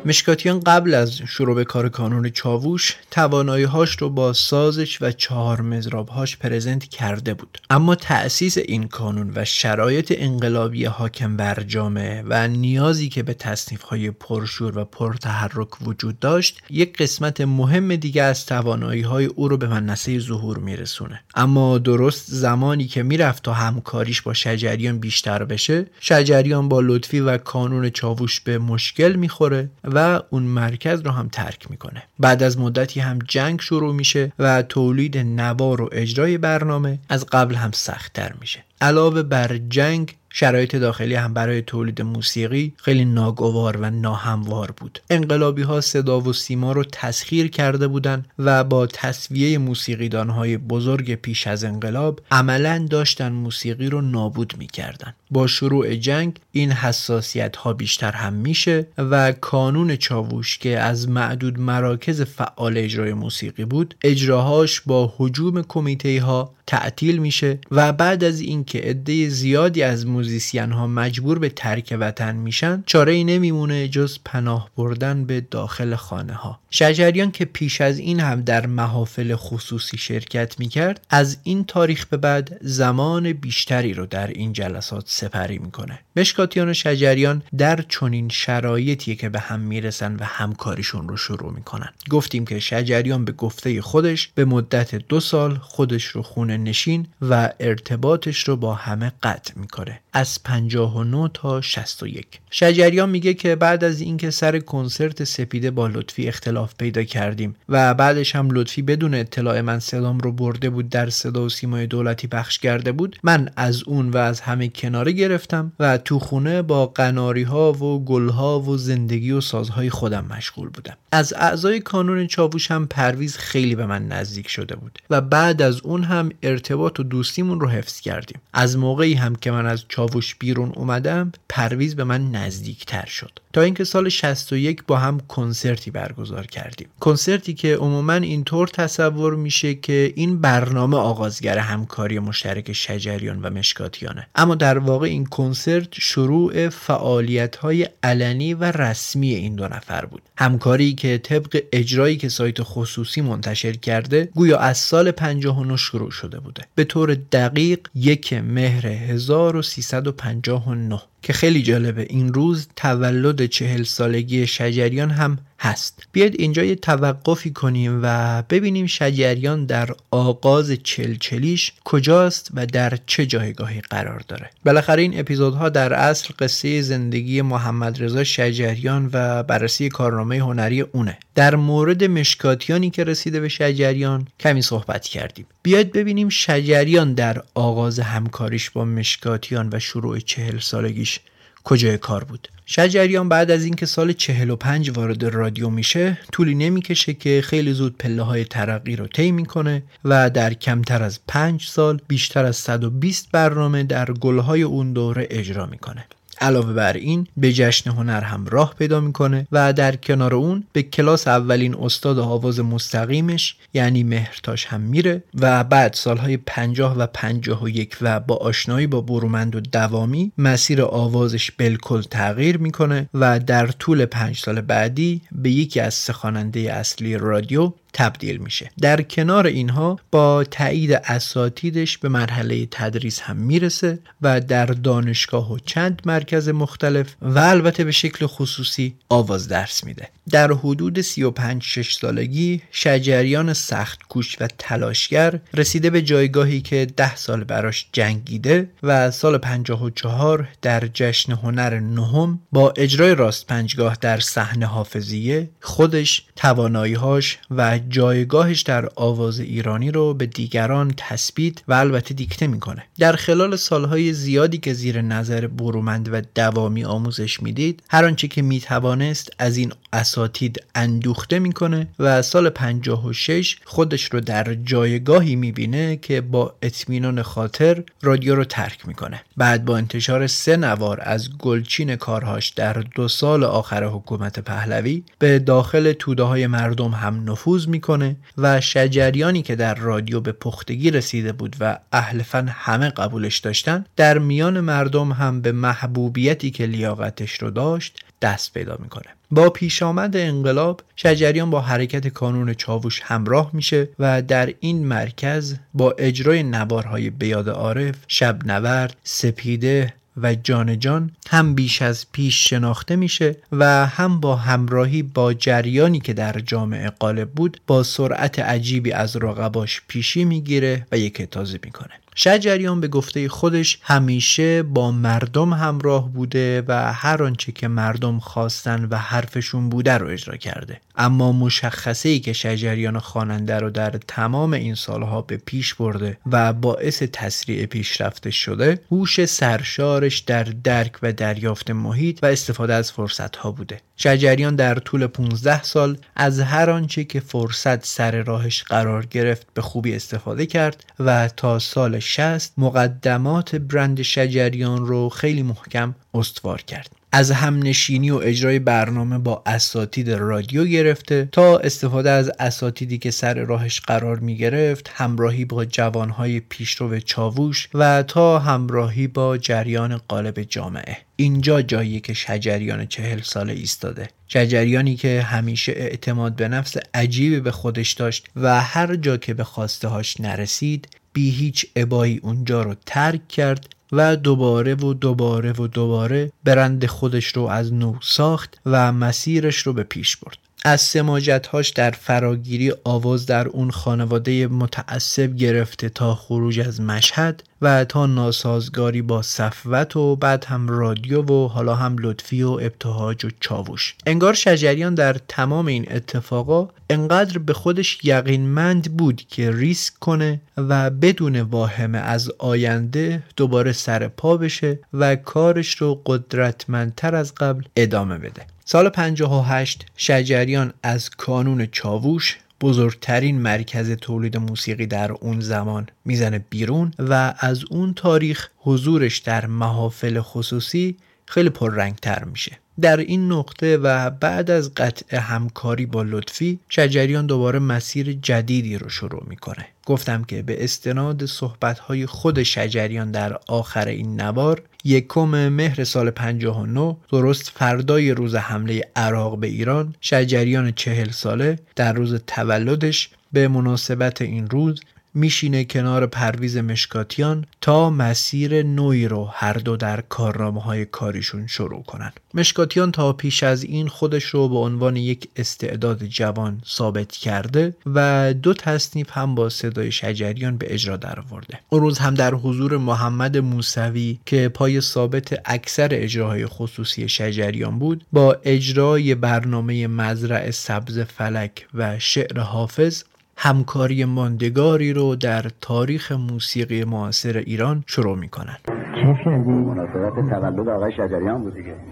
مشکاتیان 0.08 0.60
قبل 0.60 0.94
از 0.94 1.18
شروع 1.18 1.56
به 1.56 1.66
کار 1.66 1.90
کانون 1.90 2.30
چاووش 2.30 2.96
توانایی 3.12 3.64
هاش 3.64 3.98
رو 3.98 4.10
با 4.10 4.34
سازش 4.34 5.02
و 5.02 5.12
چهار 5.12 5.62
مزرابهاش 5.62 6.38
پرزنت 6.38 6.84
کرده 6.84 7.34
بود. 7.34 7.58
اما 7.70 7.96
تأسیس 7.96 8.58
این 8.58 8.88
کانون 8.88 9.32
و 9.36 9.46
شرایط 9.46 10.14
انقلابی 10.18 10.86
حاکم 10.86 11.38
بر 11.38 11.64
جامعه 11.68 12.24
و 12.26 12.48
نیازی 12.48 13.10
که 13.10 13.24
به 13.24 13.34
تصنیف 13.34 13.82
های 13.82 14.12
پرشور 14.12 14.78
و 14.78 14.86
پرتحرک 14.86 15.88
وجود 15.88 16.20
داشت 16.20 16.62
یک 16.70 16.98
قسمت 16.98 17.42
مهم 17.42 17.96
دیگه 17.96 18.24
از 18.24 18.46
توانایی 18.46 19.02
های 19.02 19.26
او 19.26 19.48
رو 19.48 19.58
به 19.58 19.68
منصه 19.68 20.20
ظهور 20.20 20.58
میرسونه. 20.58 21.22
اما 21.36 21.78
درست 21.78 22.26
زمانی 22.28 22.88
که 22.88 23.04
می‌رفت 23.04 23.44
تا 23.44 23.54
همکاریش 23.54 24.22
با 24.22 24.34
شجریان 24.34 25.00
بیشتر 25.00 25.44
بشه 25.44 25.86
شجریان 26.00 26.70
با 26.70 26.80
لطفی 26.80 27.20
و 27.20 27.38
کانون 27.38 27.90
چاووش 27.90 28.40
به 28.40 28.58
مشکل 28.58 29.14
می‌خوره 29.16 29.70
و 29.84 29.97
اون 30.30 30.44
مرکز 30.44 31.02
رو 31.02 31.12
هم 31.12 31.30
ترک 31.32 31.72
می‌کنه. 31.72 32.04
بعد 32.20 32.44
از 32.44 32.58
مدتی 32.58 33.00
هم 33.00 33.20
جنگ 33.28 33.62
شروع 33.62 33.94
میشه 33.94 34.32
و 34.40 34.62
تولید 34.62 35.18
نوار 35.18 35.82
و 35.82 35.90
اجرای 35.92 36.38
برنامه 36.38 37.00
از 37.10 37.26
قبل 37.26 37.56
هم 37.56 37.72
سختتر 37.74 38.34
میشه. 38.42 38.64
علاوه 38.82 39.24
بر 39.24 39.58
جنگ 39.70 40.16
شرایط 40.30 40.76
داخلی 40.76 41.16
هم 41.16 41.34
برای 41.34 41.62
تولید 41.62 42.02
موسیقی 42.02 42.74
خیلی 42.78 43.06
ناگوار 43.06 43.78
و 43.78 43.90
ناهموار 43.90 44.72
بود. 44.72 45.00
انقلابی 45.10 45.62
ها 45.62 45.82
صدا 45.82 46.22
و 46.22 46.34
سیما 46.34 46.72
رو 46.72 46.84
تسخیر 46.84 47.48
کرده 47.48 47.88
بودند 47.88 48.28
و 48.40 48.64
با 48.64 48.88
تصویه 48.88 49.58
موسیقیدان 49.58 50.30
های 50.30 50.58
بزرگ 50.58 51.16
پیش 51.16 51.48
از 51.48 51.64
انقلاب 51.64 52.22
عملا 52.32 52.88
داشتن 52.90 53.32
موسیقی 53.32 53.90
رو 53.90 54.02
نابود 54.02 54.54
می‌کردن. 54.58 55.14
با 55.32 55.48
شروع 55.48 55.96
جنگ 55.96 56.40
این 56.52 56.72
حساسیت 56.72 57.56
ها 57.56 57.74
بیشتر 57.74 58.12
هم 58.12 58.34
میشه 58.34 58.88
و 58.98 59.32
کانون 59.32 59.96
چاووش 59.96 60.58
که 60.58 60.80
از 60.80 61.10
معدود 61.10 61.60
مراکز 61.60 62.22
فعال 62.22 62.78
اجرای 62.78 63.14
موسیقی 63.14 63.66
بود 63.66 63.96
اجراهاش 64.04 64.82
با 64.82 65.14
حجوم 65.18 65.62
کمیته 65.62 66.22
ها 66.22 66.54
تعطیل 66.68 67.18
میشه 67.18 67.60
و 67.72 67.94
بعد 67.94 68.24
از 68.24 68.40
اینکه 68.42 68.80
عده 68.80 69.30
زیادی 69.30 69.84
از 69.84 70.08
موزیسین 70.08 70.72
ها 70.72 70.88
مجبور 70.88 71.40
به 71.40 71.50
ترک 71.50 71.98
وطن 72.00 72.36
میشن 72.36 72.84
چاره 72.86 73.12
ای 73.12 73.24
نمیمونه 73.24 73.88
جز 73.88 74.20
پناه 74.26 74.70
بردن 74.78 75.26
به 75.26 75.42
داخل 75.42 75.96
خانه 75.96 76.34
ها 76.34 76.60
شجریان 76.70 77.32
که 77.32 77.46
پیش 77.46 77.82
از 77.82 78.00
این 78.00 78.20
هم 78.20 78.42
در 78.42 78.66
محافل 78.66 79.36
خصوصی 79.36 79.98
شرکت 79.98 80.60
می‌کرد 80.60 81.06
از 81.10 81.38
این 81.44 81.66
تاریخ 81.66 82.06
به 82.06 82.18
بعد 82.18 82.58
زمان 82.62 83.34
بیشتری 83.34 83.94
رو 83.94 84.06
در 84.06 84.28
این 84.28 84.54
جلسات 84.54 85.04
سپری 85.08 85.58
می‌کنه 85.58 86.00
مشکاتیان 86.18 86.70
و 86.70 86.74
شجریان 86.74 87.44
در 87.58 87.82
چنین 87.90 88.30
شرایطی 88.30 89.16
که 89.16 89.30
به 89.30 89.40
هم 89.40 89.60
می‌رسن 89.60 90.16
و 90.16 90.24
همکاریشون 90.24 91.10
رو 91.10 91.18
شروع 91.18 91.54
می‌کنن. 91.54 91.90
گفتیم 92.10 92.46
که 92.46 92.60
شجریان 92.60 93.26
به 93.26 93.32
گفته 93.32 93.82
خودش 93.82 94.30
به 94.36 94.46
مدت 94.46 94.96
دو 94.96 95.20
سال 95.20 95.58
خودش 95.58 96.06
رو 96.06 96.22
خونه 96.22 96.58
نشین 96.58 97.08
و 97.22 97.50
ارتباطش 97.60 98.44
رو 98.44 98.56
با 98.56 98.74
همه 98.74 99.12
قطع 99.24 99.54
می‌کنه. 99.56 100.00
از 100.14 100.44
59 100.44 101.30
تا 101.34 101.62
61 101.62 102.28
شجریان 102.52 103.10
میگه 103.10 103.34
که 103.34 103.56
بعد 103.56 103.84
از 103.84 104.02
اینکه 104.02 104.30
سر 104.30 104.60
کنسرت 104.60 105.24
سپیده 105.24 105.72
با 105.72 105.88
لطفی 105.88 106.28
اختلاف 106.28 106.74
پیدا 106.78 107.04
کردیم 107.04 107.56
و 107.70 107.94
بعدش 107.94 108.36
هم 108.36 108.50
لطفی 108.52 108.82
بدون 108.82 109.14
اطلاع 109.14 109.62
من 109.62 109.80
صدام 109.80 110.20
رو 110.20 110.32
برده 110.32 110.70
بود 110.70 110.90
در 110.90 111.10
صدا 111.10 111.44
و 111.44 111.50
سیمای 111.50 111.88
دولتی 111.88 112.28
پخش 112.28 112.60
کرده 112.60 112.92
بود 112.92 113.20
من 113.24 113.50
از 113.56 113.84
اون 113.84 114.10
و 114.10 114.18
از 114.18 114.42
همه 114.42 114.68
کناره 114.68 115.12
گرفتم 115.12 115.72
و 115.80 115.98
تو 116.08 116.20
خونه 116.20 116.62
با 116.62 116.86
قناری 116.86 117.44
ها 117.44 117.74
و 117.74 118.06
گل 118.06 118.30
ها 118.30 118.60
و 118.60 118.78
زندگی 118.78 119.32
و 119.32 119.42
سازهای 119.42 119.90
خودم 119.90 120.26
مشغول 120.38 120.70
بودم. 120.70 120.98
از 121.12 121.34
اعضای 121.34 121.80
کانون 121.80 122.28
چاووش 122.28 122.72
هم 122.72 122.88
پرویز 122.88 123.38
خیلی 123.38 123.76
به 123.76 123.86
من 123.86 124.08
نزدیک 124.08 124.50
شده 124.50 124.76
بود 124.76 125.00
و 125.10 125.22
بعد 125.22 125.62
از 125.62 125.82
اون 125.82 126.04
هم 126.04 126.32
ارتباط 126.44 127.00
و 127.00 127.04
دوستیمون 127.04 127.60
رو 127.60 127.70
حفظ 127.70 128.00
کردیم. 128.00 128.42
از 128.54 128.78
موقعی 128.78 129.14
هم 129.14 129.36
که 129.36 129.52
من 129.52 129.66
از 129.66 129.84
چاووش 129.90 130.36
بیرون 130.36 130.72
اومدم 130.76 131.32
پرویز 131.50 131.96
به 131.96 132.04
من 132.04 132.32
نزدیک 132.32 132.86
تر 132.86 133.06
شد. 133.06 133.40
تا 133.54 133.62
اینکه 133.62 133.84
سال 133.84 134.10
61 134.10 134.84
با 134.88 134.98
هم 134.98 135.20
کنسرتی 135.20 135.92
برگزار 135.92 136.48
کردیم. 136.48 136.88
کنسرتی 137.00 137.54
که 137.54 137.76
عموما 137.76 138.14
اینطور 138.14 138.68
تصور 138.68 139.36
میشه 139.36 139.76
که 139.76 140.14
این 140.16 140.42
برنامه 140.42 140.98
آغازگر 140.98 141.58
همکاری 141.58 142.20
مشترک 142.20 142.74
شجریان 142.74 143.42
و 143.42 143.50
مشکاتیانه. 143.50 144.28
اما 144.36 144.56
در 144.56 144.78
واقع 144.78 145.08
این 145.08 145.26
کنسرت 145.26 145.97
شروع 146.00 146.70
فعالیت 146.70 147.56
های 147.56 147.88
علنی 148.04 148.54
و 148.54 148.64
رسمی 148.64 149.34
این 149.34 149.56
دو 149.56 149.68
نفر 149.68 150.06
بود. 150.06 150.22
همکاری 150.38 150.94
که 150.94 151.18
طبق 151.18 151.64
اجرایی 151.72 152.18
که 152.18 152.30
سایت 152.30 152.58
خصوصی 152.62 153.22
منتشر 153.22 153.74
کرده 153.74 154.30
گویا 154.36 154.58
از 154.58 154.78
سال 154.78 155.12
59 155.12 155.78
شروع 155.78 156.12
شده 156.12 156.40
بوده. 156.40 156.64
به 156.76 156.84
طور 156.84 157.16
دقیق 157.16 157.88
یک 157.96 158.34
مهر 158.34 158.88
1359 158.88 161.02
که 161.28 161.34
خیلی 161.34 161.62
جالبه. 161.62 162.06
این 162.10 162.34
روز 162.34 162.68
تولد 162.76 163.46
چهل 163.46 163.84
سالگی 163.84 164.48
شجریان 164.48 165.10
هم 165.10 165.38
هست. 165.60 166.04
بیاید 166.12 166.36
اینجا 166.40 166.64
یه 166.64 166.76
توقفی 166.76 167.52
کنیم 167.52 168.00
و 168.04 168.44
ببینیم 168.50 168.86
شجریان 168.86 169.66
در 169.66 169.90
آغاز 170.12 170.72
چلچلیش 170.84 171.74
کجاست 171.86 172.50
و 172.54 172.66
در 172.66 172.98
چه 173.06 173.26
جایگاهی 173.26 173.82
قرار 173.82 174.24
داره. 174.28 174.50
بالاخره 174.66 175.02
این 175.02 175.20
اپیزودها 175.20 175.70
در 175.70 175.94
اصل 175.94 176.34
قصه 176.40 176.82
زندگی 176.82 177.42
محمد 177.42 178.04
رضا 178.04 178.24
شجریان 178.24 179.10
و 179.14 179.44
بررسی 179.44 179.90
کارنامه 179.90 180.38
هنری 180.38 180.82
اونه. 180.82 181.18
در 181.38 181.56
مورد 181.56 182.04
مشکاتیانی 182.04 182.90
که 182.90 183.04
رسیده 183.04 183.40
به 183.40 183.50
شجریان 183.50 184.28
کمی 184.40 184.62
صحبت 184.62 185.06
کردیم. 185.06 185.46
بیاید 185.64 185.92
ببینیم 185.92 186.30
شجریان 186.30 187.14
در 187.14 187.44
آغاز 187.56 188.00
همکاریش 188.00 188.70
با 188.70 188.86
مشکاتیان 188.86 189.70
و 189.72 189.80
شروع 189.80 190.20
چهل 190.20 190.60
سالگیش 190.60 191.20
کجای 191.64 191.98
کار 191.98 192.24
بود؟ 192.24 192.48
شجریان 192.66 193.30
بعد 193.30 193.52
از 193.52 193.64
اینکه 193.64 193.86
سال 193.86 194.14
45 194.14 194.90
وارد 194.90 195.24
رادیو 195.24 195.70
میشه 195.70 196.18
طولی 196.32 196.56
نمی‌کشه 196.56 197.14
که 197.14 197.42
خیلی 197.44 197.74
زود 197.74 197.98
پله 197.98 198.24
های 198.24 198.46
ترقی 198.46 198.96
رو 198.96 199.08
طی 199.08 199.32
می‌کنه 199.32 199.84
و 200.06 200.30
در 200.30 200.54
کمتر 200.54 201.04
از 201.04 201.20
5 201.28 201.66
سال 201.66 202.02
بیشتر 202.08 202.46
از 202.46 202.56
120 202.56 203.32
برنامه 203.32 203.84
در 203.84 204.12
گلهای 204.12 204.62
اون 204.62 204.94
دوره 204.94 205.28
اجرا 205.30 205.66
می‌کنه. 205.66 206.06
علاوه 206.42 206.74
بر 206.74 206.94
این 206.94 207.28
به 207.38 207.54
جشن 207.54 207.90
هنر 207.90 208.22
هم 208.22 208.46
راه 208.46 208.76
پیدا 208.80 209.00
می‌کنه 209.00 209.48
و 209.52 209.74
در 209.74 209.96
کنار 209.96 210.36
اون 210.36 210.64
به 210.74 210.84
کلاس 210.84 211.28
اولین 211.28 211.76
استاد 211.76 212.20
آواز 212.20 212.60
مستقیمش 212.60 213.56
یعنی 213.74 214.04
مهرتاش 214.04 214.66
هم 214.66 214.82
میره 214.82 215.24
و 215.40 215.64
بعد 215.64 215.94
سالهای 215.94 216.38
50 216.38 216.98
و 216.98 217.08
51 217.08 217.98
و 218.02 218.20
با 218.20 218.36
آشنایی 218.36 218.88
با 218.88 219.02
برومند 219.02 219.56
و 219.56 219.60
دوامی 219.60 220.32
مسیر 220.38 220.82
آوازش 220.82 221.52
بالکل 221.52 222.02
تغییر 222.02 222.58
می‌کنه 222.58 223.10
و 223.14 223.40
در 223.40 223.68
طول 223.68 224.06
پنج 224.06 224.38
سال 224.38 224.62
بعدی 224.62 225.22
به 225.32 225.50
یکی 225.50 225.80
از 225.80 225.94
سخاننده 225.94 226.60
اصلی 226.60 227.18
رادیو 227.18 227.74
تبدیل 227.94 228.38
میشه. 228.38 228.72
در 228.82 229.02
کنار 229.02 229.48
اینها 229.48 230.00
با 230.12 230.44
تایید 230.44 230.92
اساتیدش 230.92 231.98
به 231.98 232.10
مرحله 232.10 232.68
تدریس 232.72 233.20
هم 233.20 233.38
می‌رسه 233.38 234.00
و 234.22 234.42
در 234.42 234.66
دانشگاه 234.66 235.54
و 235.54 235.60
چند 235.66 236.02
مرکز 236.06 236.50
مختلف 236.50 237.16
و 237.22 237.40
البته 237.40 237.84
به 237.84 237.92
شکل 237.92 238.26
خصوصی 238.26 238.96
آواز 239.10 239.48
درس 239.48 239.84
میده. 239.84 240.10
در 240.30 240.52
حدود 240.52 241.02
35 241.02 241.64
6 241.64 241.94
سالگی 241.94 242.62
شجریان 242.72 243.54
سخت 243.54 244.00
کوش 244.10 244.42
و 244.42 244.48
تلاشگر 244.58 245.40
رسیده 245.54 245.90
به 245.90 246.02
جایگاهی 246.02 246.62
که 246.62 246.88
10 246.98 247.16
سال 247.16 247.44
براش 247.44 247.88
جنگیده 247.92 248.70
و 248.84 249.12
سال 249.12 249.38
54 249.38 250.48
در 250.62 250.90
جشن 250.94 251.34
هنر 251.34 251.80
نهم 251.80 252.40
با 252.52 252.74
اجرای 252.78 253.16
راست 253.16 253.48
پنجگاه 253.48 253.98
در 254.02 254.20
صحنه 254.20 254.66
حافظیه 254.66 255.50
خودش 255.62 256.24
تواناییهاش 256.36 257.38
و 257.52 257.77
جایگاهش 257.80 258.62
در 258.62 258.90
آواز 258.96 259.40
ایرانی 259.40 259.92
رو 259.92 260.14
به 260.14 260.26
دیگران 260.26 260.94
تثبیت 260.98 261.54
و 261.68 261.74
البته 261.74 262.14
دیکته 262.14 262.48
می‌کنه. 262.48 262.84
در 263.00 263.16
خلال 263.16 263.56
سالهای 263.56 264.14
زیادی 264.14 264.58
که 264.58 264.74
زیر 264.74 265.02
نظر 265.02 265.48
برومند 265.48 266.10
و 266.14 266.22
دوامی 266.36 266.84
آموزش 266.84 267.42
می‌دید 267.42 267.84
هر 267.90 268.06
آنچه 268.06 268.28
که 268.28 268.42
می‌توانست 268.42 269.30
از 269.40 269.58
این 269.58 269.72
اساتید 269.94 270.64
اندوخته 270.76 271.40
می‌کنه 271.40 271.88
و 272.00 272.22
سال 272.22 272.50
56 272.50 273.58
خودش 273.66 274.04
رو 274.04 274.20
در 274.20 274.54
جایگاهی 274.54 275.36
می‌بینه 275.36 275.96
که 275.96 276.22
با 276.22 276.56
اطمینان 276.62 277.22
خاطر 277.22 277.84
رادیو 278.02 278.36
رو 278.36 278.44
ترک 278.44 278.88
می‌کنه. 278.88 279.22
بعد 279.38 279.66
با 279.66 279.78
انتشار 279.78 280.28
سه 280.28 280.58
نوار 280.58 281.00
از 281.02 281.38
گلچین 281.38 281.96
کارهاش 281.96 282.50
در 282.50 282.74
دو 282.74 283.08
سال 283.08 283.44
آخر 283.44 283.84
حکومت 283.84 284.40
پهلوی 284.40 285.04
به 285.20 285.40
داخل 285.40 285.94
توده 285.94 286.24
های 286.24 286.48
مردم 286.48 286.92
هم 286.92 287.32
نفوذ 287.32 287.67
می‌کنه 287.68 288.16
و 288.38 288.62
شجریانی 288.62 289.42
که 289.42 289.56
در 289.56 289.76
رادیو 289.76 290.20
به 290.22 290.32
پختگی 290.32 290.92
رسیده 290.92 291.32
بود 291.32 291.56
و 291.60 291.80
اهل 291.92 292.22
فن 292.22 292.48
همه 292.48 292.90
قبولش 292.90 293.38
داشتن 293.38 293.86
در 293.96 294.18
میان 294.18 294.60
مردم 294.60 295.12
هم 295.12 295.42
به 295.42 295.52
محبوبیتی 295.52 296.52
که 296.52 296.66
لیاقتش 296.66 297.34
رو 297.34 297.50
داشت 297.50 298.00
دست 298.22 298.54
پیدا 298.54 298.78
می‌کنه. 298.82 299.18
با 299.32 299.50
پیش 299.50 299.84
آمد 299.84 300.18
انقلاب 300.18 300.82
شجریان 300.96 301.50
با 301.50 301.62
حرکت 301.62 302.08
کانون 302.08 302.54
چاووش 302.54 303.02
همراه 303.04 303.50
میشه 303.54 303.90
و 304.00 304.22
در 304.22 304.54
این 304.60 304.86
مرکز 304.86 305.56
با 305.74 305.96
اجرای 305.98 306.44
نوارهای 306.44 307.10
بیاد 307.10 307.50
عارف 307.50 307.96
شب 308.08 308.46
نورد 308.46 308.96
سپیده 309.04 309.94
و 310.18 310.36
جان 310.36 310.80
جان 310.80 311.12
هم 311.30 311.56
بیش 311.56 311.82
از 311.82 312.06
پیش 312.12 312.50
شناخته 312.50 312.96
میشه 312.96 313.36
و 313.52 313.86
هم 313.86 314.20
با 314.20 314.36
همراهی 314.36 315.04
با 315.04 315.34
جریانی 315.34 316.00
که 316.00 316.14
در 316.14 316.40
جامعه 316.40 316.90
غالب 316.90 317.32
بود 317.32 317.62
با 317.68 317.84
سرعت 317.84 318.40
عجیبی 318.40 318.92
از 318.92 319.16
رقباش 319.16 319.82
پیشی 319.88 320.26
می‌گیره 320.26 320.88
و 320.92 320.98
یک 320.98 321.22
تازه 321.22 321.60
می‌کنه. 321.64 321.94
شجریان 322.20 322.82
به 322.82 322.88
گفته 322.88 323.30
خودش 323.30 323.80
همیشه 323.82 324.64
با 324.64 324.92
مردم 324.92 325.54
همراه 325.54 326.14
بوده 326.14 326.64
و 326.68 326.94
هر 326.94 327.24
آنچه 327.24 327.52
که 327.52 327.68
مردم 327.68 328.20
خواستن 328.20 328.88
و 328.92 328.96
حرفشون 328.96 329.70
بوده 329.70 329.98
رو 329.98 330.08
اجرا 330.08 330.38
کرده. 330.38 330.82
اما 330.96 331.32
مشخصه 331.32 332.10
ای 332.10 332.20
که 332.20 332.34
شجریان 332.34 333.00
خواننده 333.00 333.60
رو 333.60 333.70
در 333.70 333.90
تمام 333.90 334.54
این 334.54 334.76
سالها 334.76 335.22
به 335.22 335.38
پیش 335.38 335.74
برده 335.74 336.18
و 336.32 336.54
باعث 336.54 337.04
تسریع 337.04 337.66
پیشرفته 337.66 338.32
شده 338.32 338.80
هوش 338.92 339.26
سرشارش 339.26 340.20
در 340.20 340.44
درک 340.44 341.00
و 341.04 341.14
دریافت 341.14 341.72
محیط 341.72 342.20
و 342.24 342.26
استفاده 342.26 342.74
از 342.74 342.92
فرصت 342.92 343.36
ها 343.36 343.52
بوده. 343.52 343.82
شجریان 343.98 344.56
در 344.56 344.76
طول 344.76 345.08
15 345.08 345.64
سال 345.64 345.98
از 346.16 346.40
هر 346.40 346.70
آنچه 346.70 347.04
که 347.04 347.20
فرصت 347.20 347.86
سر 347.86 348.24
راهش 348.24 348.64
قرار 348.64 349.06
گرفت 349.06 349.48
به 349.54 349.62
خوبی 349.62 349.96
استفاده 349.96 350.46
کرد 350.46 350.86
و 351.00 351.28
تا 351.28 351.60
سال 351.60 352.00
60 352.00 352.54
مقدمات 352.58 353.56
برند 353.56 354.02
شجریان 354.02 354.86
رو 354.86 355.10
خیلی 355.10 355.44
محکم 355.44 355.96
استوار 356.14 356.62
کرد. 356.62 356.97
از 357.18 357.32
همنشینی 357.32 358.12
و 358.12 358.16
اجرای 358.16 358.60
برنامه 358.60 359.18
با 359.18 359.44
اساتید 359.46 360.12
رادیو 360.12 360.66
گرفته 360.66 361.30
تا 361.32 361.58
استفاده 361.58 362.10
از 362.10 362.32
اساتیدی 362.40 362.98
که 362.98 363.12
سر 363.12 363.34
راهش 363.34 363.80
قرار 363.80 364.20
می 364.20 364.38
گرفت 364.38 364.92
همراهی 364.94 365.46
با 365.46 365.66
جوانهای 365.66 366.40
پیشرو 366.40 367.00
چاووش 367.00 367.70
و 367.74 368.04
تا 368.04 368.40
همراهی 368.40 369.08
با 369.08 369.38
جریان 369.38 369.98
قالب 370.08 370.42
جامعه. 370.42 370.98
اینجا 371.16 371.62
جایی 371.62 372.00
که 372.00 372.14
شجریان 372.14 372.86
چهل 372.86 373.22
ساله 373.22 373.54
ایستاده. 373.54 374.10
شجریانی 374.28 374.96
که 374.96 375.22
همیشه 375.22 375.72
اعتماد 375.72 376.36
به 376.36 376.48
نفس 376.48 376.78
عجیبی 376.94 377.40
به 377.40 377.52
خودش 377.52 377.92
داشت 377.92 378.28
و 378.36 378.62
هر 378.62 378.96
جا 378.96 379.18
که 379.18 379.34
به 379.34 379.44
خواسته 379.44 379.88
هاش 379.88 380.22
نرسید 380.22 380.88
بی 381.14 381.30
هیچ 381.30 381.66
عبایی 381.76 382.20
اونجا 382.24 382.62
رو 382.62 382.76
ترک 382.86 383.28
کرد 383.28 383.70
و 383.92 384.16
دوباره 384.16 384.76
و 384.76 384.94
دوباره 384.94 385.54
و 385.54 385.68
دوباره 385.68 386.32
برند 386.44 386.86
خودش 386.86 387.28
رو 387.28 387.44
از 387.44 387.74
نو 387.74 387.96
ساخت 388.02 388.60
و 388.66 388.92
مسیرش 388.92 389.58
رو 389.58 389.74
به 389.74 389.84
پیش 389.84 390.18
برد. 390.18 390.47
از 390.68 390.82
سماجتهاش 390.82 391.70
در 391.70 391.92
فراگیری 391.92 392.74
آواز 392.84 393.26
در 393.26 393.48
اون 393.48 393.72
خانواده 393.72 394.48
متعصب 394.48 395.36
گرفته 395.36 395.90
تا 395.90 396.16
خروج 396.16 396.60
از 396.60 396.82
مشهد 396.82 397.44
و 397.62 397.86
تا 397.86 398.06
ناسازگاری 398.06 399.02
با 399.02 399.22
صفوت 399.22 399.96
و 399.96 400.16
بعد 400.16 400.46
هم 400.46 400.70
رادیو 400.70 401.22
و 401.22 401.48
حالا 401.48 401.76
هم 401.76 401.96
لطفی 402.00 402.44
و 402.44 402.50
ابتهاج 402.50 403.26
و 403.26 403.30
چاوش. 403.40 403.96
انگار 404.06 404.34
شجریان 404.34 404.96
در 404.96 405.14
تمام 405.28 405.66
این 405.66 405.86
اتفاقا 405.92 406.70
انقدر 406.90 407.38
به 407.38 407.54
خودش 407.54 408.00
یقینمند 408.04 408.98
بود 408.98 409.22
که 409.30 409.52
ریسک 409.52 409.94
کنه 410.00 410.42
و 410.58 410.90
بدون 410.90 411.42
واهمه 411.42 411.98
از 411.98 412.32
آینده 412.40 413.24
دوباره 413.36 413.72
سر 413.72 414.08
پا 414.08 414.38
بشه 414.38 414.80
و 414.94 415.16
کارش 415.16 415.76
رو 415.76 416.02
قدرتمندتر 416.06 417.16
از 417.16 417.36
قبل 417.36 417.64
ادامه 417.76 418.18
بده. 418.18 418.57
سال 418.70 418.90
58 418.90 419.86
شجریان 419.98 420.74
از 420.84 421.10
کانون 421.10 421.66
چاووش 421.66 422.38
بزرگترین 422.62 423.42
مرکز 423.42 423.92
تولید 423.92 424.38
موسیقی 424.38 424.86
در 424.86 425.12
اون 425.12 425.40
زمان 425.40 425.88
می‌زنه 426.06 426.46
بیرون 426.50 426.92
و 427.00 427.34
از 427.40 427.64
اون 427.70 427.94
تاریخ 427.94 428.50
حضورش 428.58 429.18
در 429.18 429.46
محافل 429.46 430.22
خصوصی 430.22 430.98
خیلی 431.28 431.50
پررنگتر 431.50 432.24
میشه. 432.24 432.58
در 432.82 432.98
این 432.98 433.32
نقطه 433.32 433.78
و 433.78 434.10
بعد 434.10 434.52
از 434.52 434.74
قطع 434.74 435.18
همکاری 435.18 435.86
با 435.86 436.04
لطفی 436.04 436.60
شجریان 436.70 437.26
دوباره 437.26 437.60
مسیر 437.60 438.14
جدیدی 438.14 438.78
رو 438.78 438.90
شروع 438.90 439.24
می‌کنه. 439.28 439.66
گفتم 439.86 440.24
که 440.24 440.42
به 440.42 440.64
استناد 440.64 441.26
صحبتهای 441.26 442.06
خود 442.06 442.44
شجریان 442.44 443.12
در 443.12 443.40
آخر 443.48 443.88
این 443.88 444.22
نوار 444.22 444.62
یکم 444.84 445.50
مهر 445.50 445.84
سال 445.84 446.10
59 446.10 446.98
درست 447.12 447.52
فردای 447.56 448.12
روز 448.12 448.36
حمله 448.36 448.82
عراق 448.96 449.40
به 449.40 449.48
ایران 449.48 449.96
شجریان 450.02 450.72
چهل 450.72 451.10
ساله 451.10 451.60
در 451.76 451.94
روز 451.94 452.16
تولدش 452.28 453.10
به 453.34 453.48
مناسبت 453.48 454.22
این 454.22 454.50
روز 454.50 454.82
میشینه 455.18 455.66
کنار 455.66 456.08
پرویز 456.08 456.58
مشکاتیان 456.58 457.46
تا 457.62 457.90
مسیر 457.90 458.64
نوعی 458.64 459.08
رو 459.08 459.30
هر 459.34 459.54
دو 459.54 459.78
در 459.78 460.02
کارنامه 460.02 460.62
های 460.62 460.86
کاریشون 460.86 461.48
شروع 461.48 461.84
کنن. 461.84 462.12
مشکاتیان 462.34 462.92
تا 462.92 463.14
پیش 463.14 463.44
از 463.44 463.64
این 463.64 463.88
خودش 463.88 464.24
رو 464.24 464.50
به 464.50 464.58
عنوان 464.58 464.96
یک 464.96 465.30
استعداد 465.36 466.04
جوان 466.06 466.62
ثابت 466.68 467.12
کرده 467.12 467.76
و 467.86 468.34
دو 468.34 468.54
تصنیف 468.54 469.10
هم 469.12 469.36
با 469.36 469.50
صدای 469.50 469.92
شجریان 469.92 470.58
به 470.58 470.74
اجرا 470.74 470.98
در 470.98 471.20
آورده 471.20 471.60
اون 471.70 471.82
روز 471.82 471.98
هم 471.98 472.14
در 472.14 472.34
حضور 472.34 472.78
محمد 472.78 473.38
موسوی 473.38 474.20
که 474.26 474.50
پای 474.50 474.82
ثابت 474.82 475.42
اکثر 475.46 475.90
اجراهای 475.92 476.46
خصوصی 476.46 477.10
شجریان 477.10 477.80
بود 477.80 478.06
با 478.14 478.38
اجرای 478.44 479.16
برنامه 479.16 479.88
مزرع 479.88 480.52
سبز 480.52 481.00
فلک 481.00 481.68
و 481.74 482.00
شعر 482.00 482.40
حافظ 482.40 483.04
همکاری 483.40 484.06
ماندگاری 484.06 484.94
رو 484.94 485.16
در 485.16 485.46
تاریخ 485.62 486.12
موسیقی 486.12 486.84
معاصر 486.84 487.38
ایران 487.38 487.84
شروع 487.88 488.18
می‌کنن. 488.18 488.58
چه 488.96 489.20
کردی؟ 489.26 489.50
مناسبت 489.50 490.30
تولد 490.30 490.70
آقای 490.70 490.92
شجریان 490.92 491.42
بود 491.42 491.54
دیگه. 491.54 491.74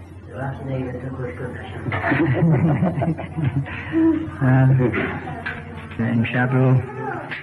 امشب 5.98 6.50
رو 6.52 6.74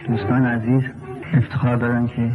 دوستان 0.07 0.45
عزیز 0.45 0.83
افتخار 1.33 1.75
دارن 1.75 2.07
که 2.07 2.31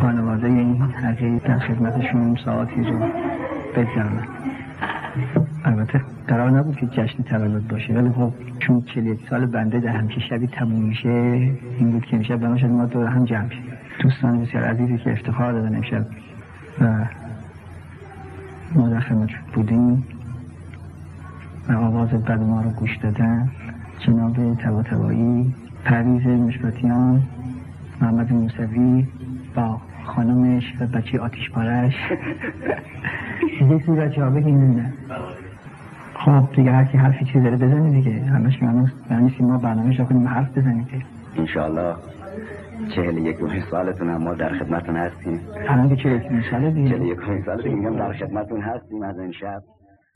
خانواده 0.00 0.46
این 0.46 0.82
حقیق 0.82 1.46
در 1.48 1.58
خدمتشون 1.58 2.38
ساعتی 2.44 2.84
رو 2.84 2.98
بگذرونم 3.76 4.26
البته 5.66 6.00
قرار 6.28 6.50
نبود 6.50 6.76
که 6.76 6.86
جشن 6.86 7.22
تولد 7.22 7.68
باشه 7.68 7.94
ولی 7.94 8.10
خب 8.10 8.32
چون 8.58 8.82
41 8.82 9.20
سال 9.30 9.46
بنده 9.46 9.80
در 9.80 9.88
همچه 9.88 10.20
شبی 10.20 10.46
تموم 10.46 10.82
میشه 10.82 11.08
این 11.78 11.90
بود 11.90 12.06
که 12.06 12.16
میشه 12.16 12.36
بنا 12.36 12.58
شد 12.58 12.66
ما 12.66 12.86
دور 12.86 13.06
هم 13.06 13.24
جمع 13.24 13.48
شد 13.48 13.76
دوستان 14.02 14.40
بسیار 14.40 14.64
عزیزی 14.64 14.98
که 14.98 15.12
افتخار 15.12 15.52
دادن 15.52 15.76
امشب 15.76 16.06
و 16.80 17.04
ما 18.74 18.88
در 18.88 19.00
خدمت 19.00 19.30
بودیم 19.54 20.04
و 21.68 21.72
آواز 21.72 22.08
بد 22.08 22.40
ما 22.40 22.62
رو 22.62 22.70
گوش 22.70 22.96
دادن. 22.96 23.50
جناب 23.98 24.54
تبا 24.54 24.82
تبایی 24.82 25.54
پرویز 25.84 26.26
مشکاتیان 26.26 27.22
محمد 28.00 28.32
موسوی 28.32 29.06
با 29.54 29.80
خانمش 30.04 30.64
و 30.80 30.86
بچه 30.86 31.18
آتیش 31.18 31.50
پارش. 31.50 31.94
دیگه 33.58 33.76
بچه 33.76 34.24
ها 34.24 34.30
بگیم 34.30 34.92
خب 36.24 36.48
دیگه 36.56 36.72
هر 36.72 36.84
کی 36.84 36.98
حرفی 36.98 37.24
چیزی 37.24 37.40
داره 37.40 37.56
بزنی 37.56 38.02
دیگه. 38.02 38.24
همش 38.24 38.62
معنی 38.62 38.90
یعنی 39.10 39.34
ما 39.40 39.58
برنامه 39.58 39.96
شو 39.96 40.04
کنیم 40.04 40.28
حرف 40.28 40.58
بزنیم 40.58 40.84
دیگه 40.84 41.04
انشاءالله 41.36 41.96
چهل 42.94 43.26
یک 43.26 43.36
سالتون 43.70 44.08
هم 44.08 44.22
ما 44.22 44.34
در 44.34 44.58
خدمتون 44.58 44.96
هستیم. 44.96 45.40
الان 45.68 45.88
که 45.88 46.02
چهل 46.02 46.38
یک 46.38 46.50
ساله 46.50 46.70
دیگه. 46.70 46.88
چهل 46.88 47.06
یک 47.06 47.18
سال 47.46 47.62
دیگه 47.62 47.90
در 47.90 48.12
خدمتون 48.12 48.60
هستیم 48.60 49.02
از 49.02 49.18
این 49.18 49.32
شب. 49.32 49.62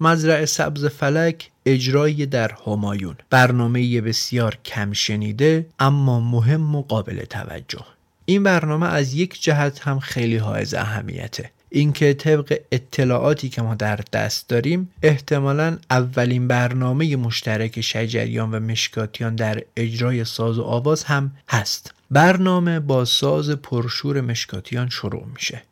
مزرع 0.01 0.45
سبز 0.45 0.87
فلک 0.87 1.51
اجرای 1.67 2.27
در 2.27 2.51
همایون. 2.67 3.15
برنامه 3.31 4.01
بسیار 4.01 4.59
کم 4.65 4.93
شنیده 4.93 5.67
اما 5.79 6.21
مهم 6.21 6.75
و 6.75 6.83
قابل 6.83 7.25
توجه. 7.25 7.85
این 8.25 8.43
برنامه 8.43 8.95
از 8.95 9.15
یک 9.15 9.43
جهت 9.43 9.89
هم 9.89 9.99
خیلی 9.99 10.37
حائز 10.37 10.75
اهمیته. 10.75 11.51
اینکه 11.71 12.15
طبق 12.15 12.59
اطلاعاتی 12.73 13.49
که 13.49 13.63
ما 13.63 13.75
در 13.75 14.01
دست 14.13 14.49
داریم 14.49 14.91
احتمالا 15.03 15.79
اولین 15.91 16.49
برنامه 16.49 17.17
مشترک 17.17 17.81
شجریان 17.81 18.51
و 18.51 18.61
مشکاتیان 18.61 19.35
در 19.35 19.63
اجرای 19.77 20.25
ساز 20.25 20.59
و 20.59 20.63
آواز 20.63 21.05
هم 21.05 21.31
هست. 21.49 21.95
برنامه 22.11 22.81
با 22.81 23.05
ساز 23.05 23.51
پرشور 23.51 24.21
مشکاتیان 24.21 24.89
شروع 24.89 25.27
میشه. 25.35 25.63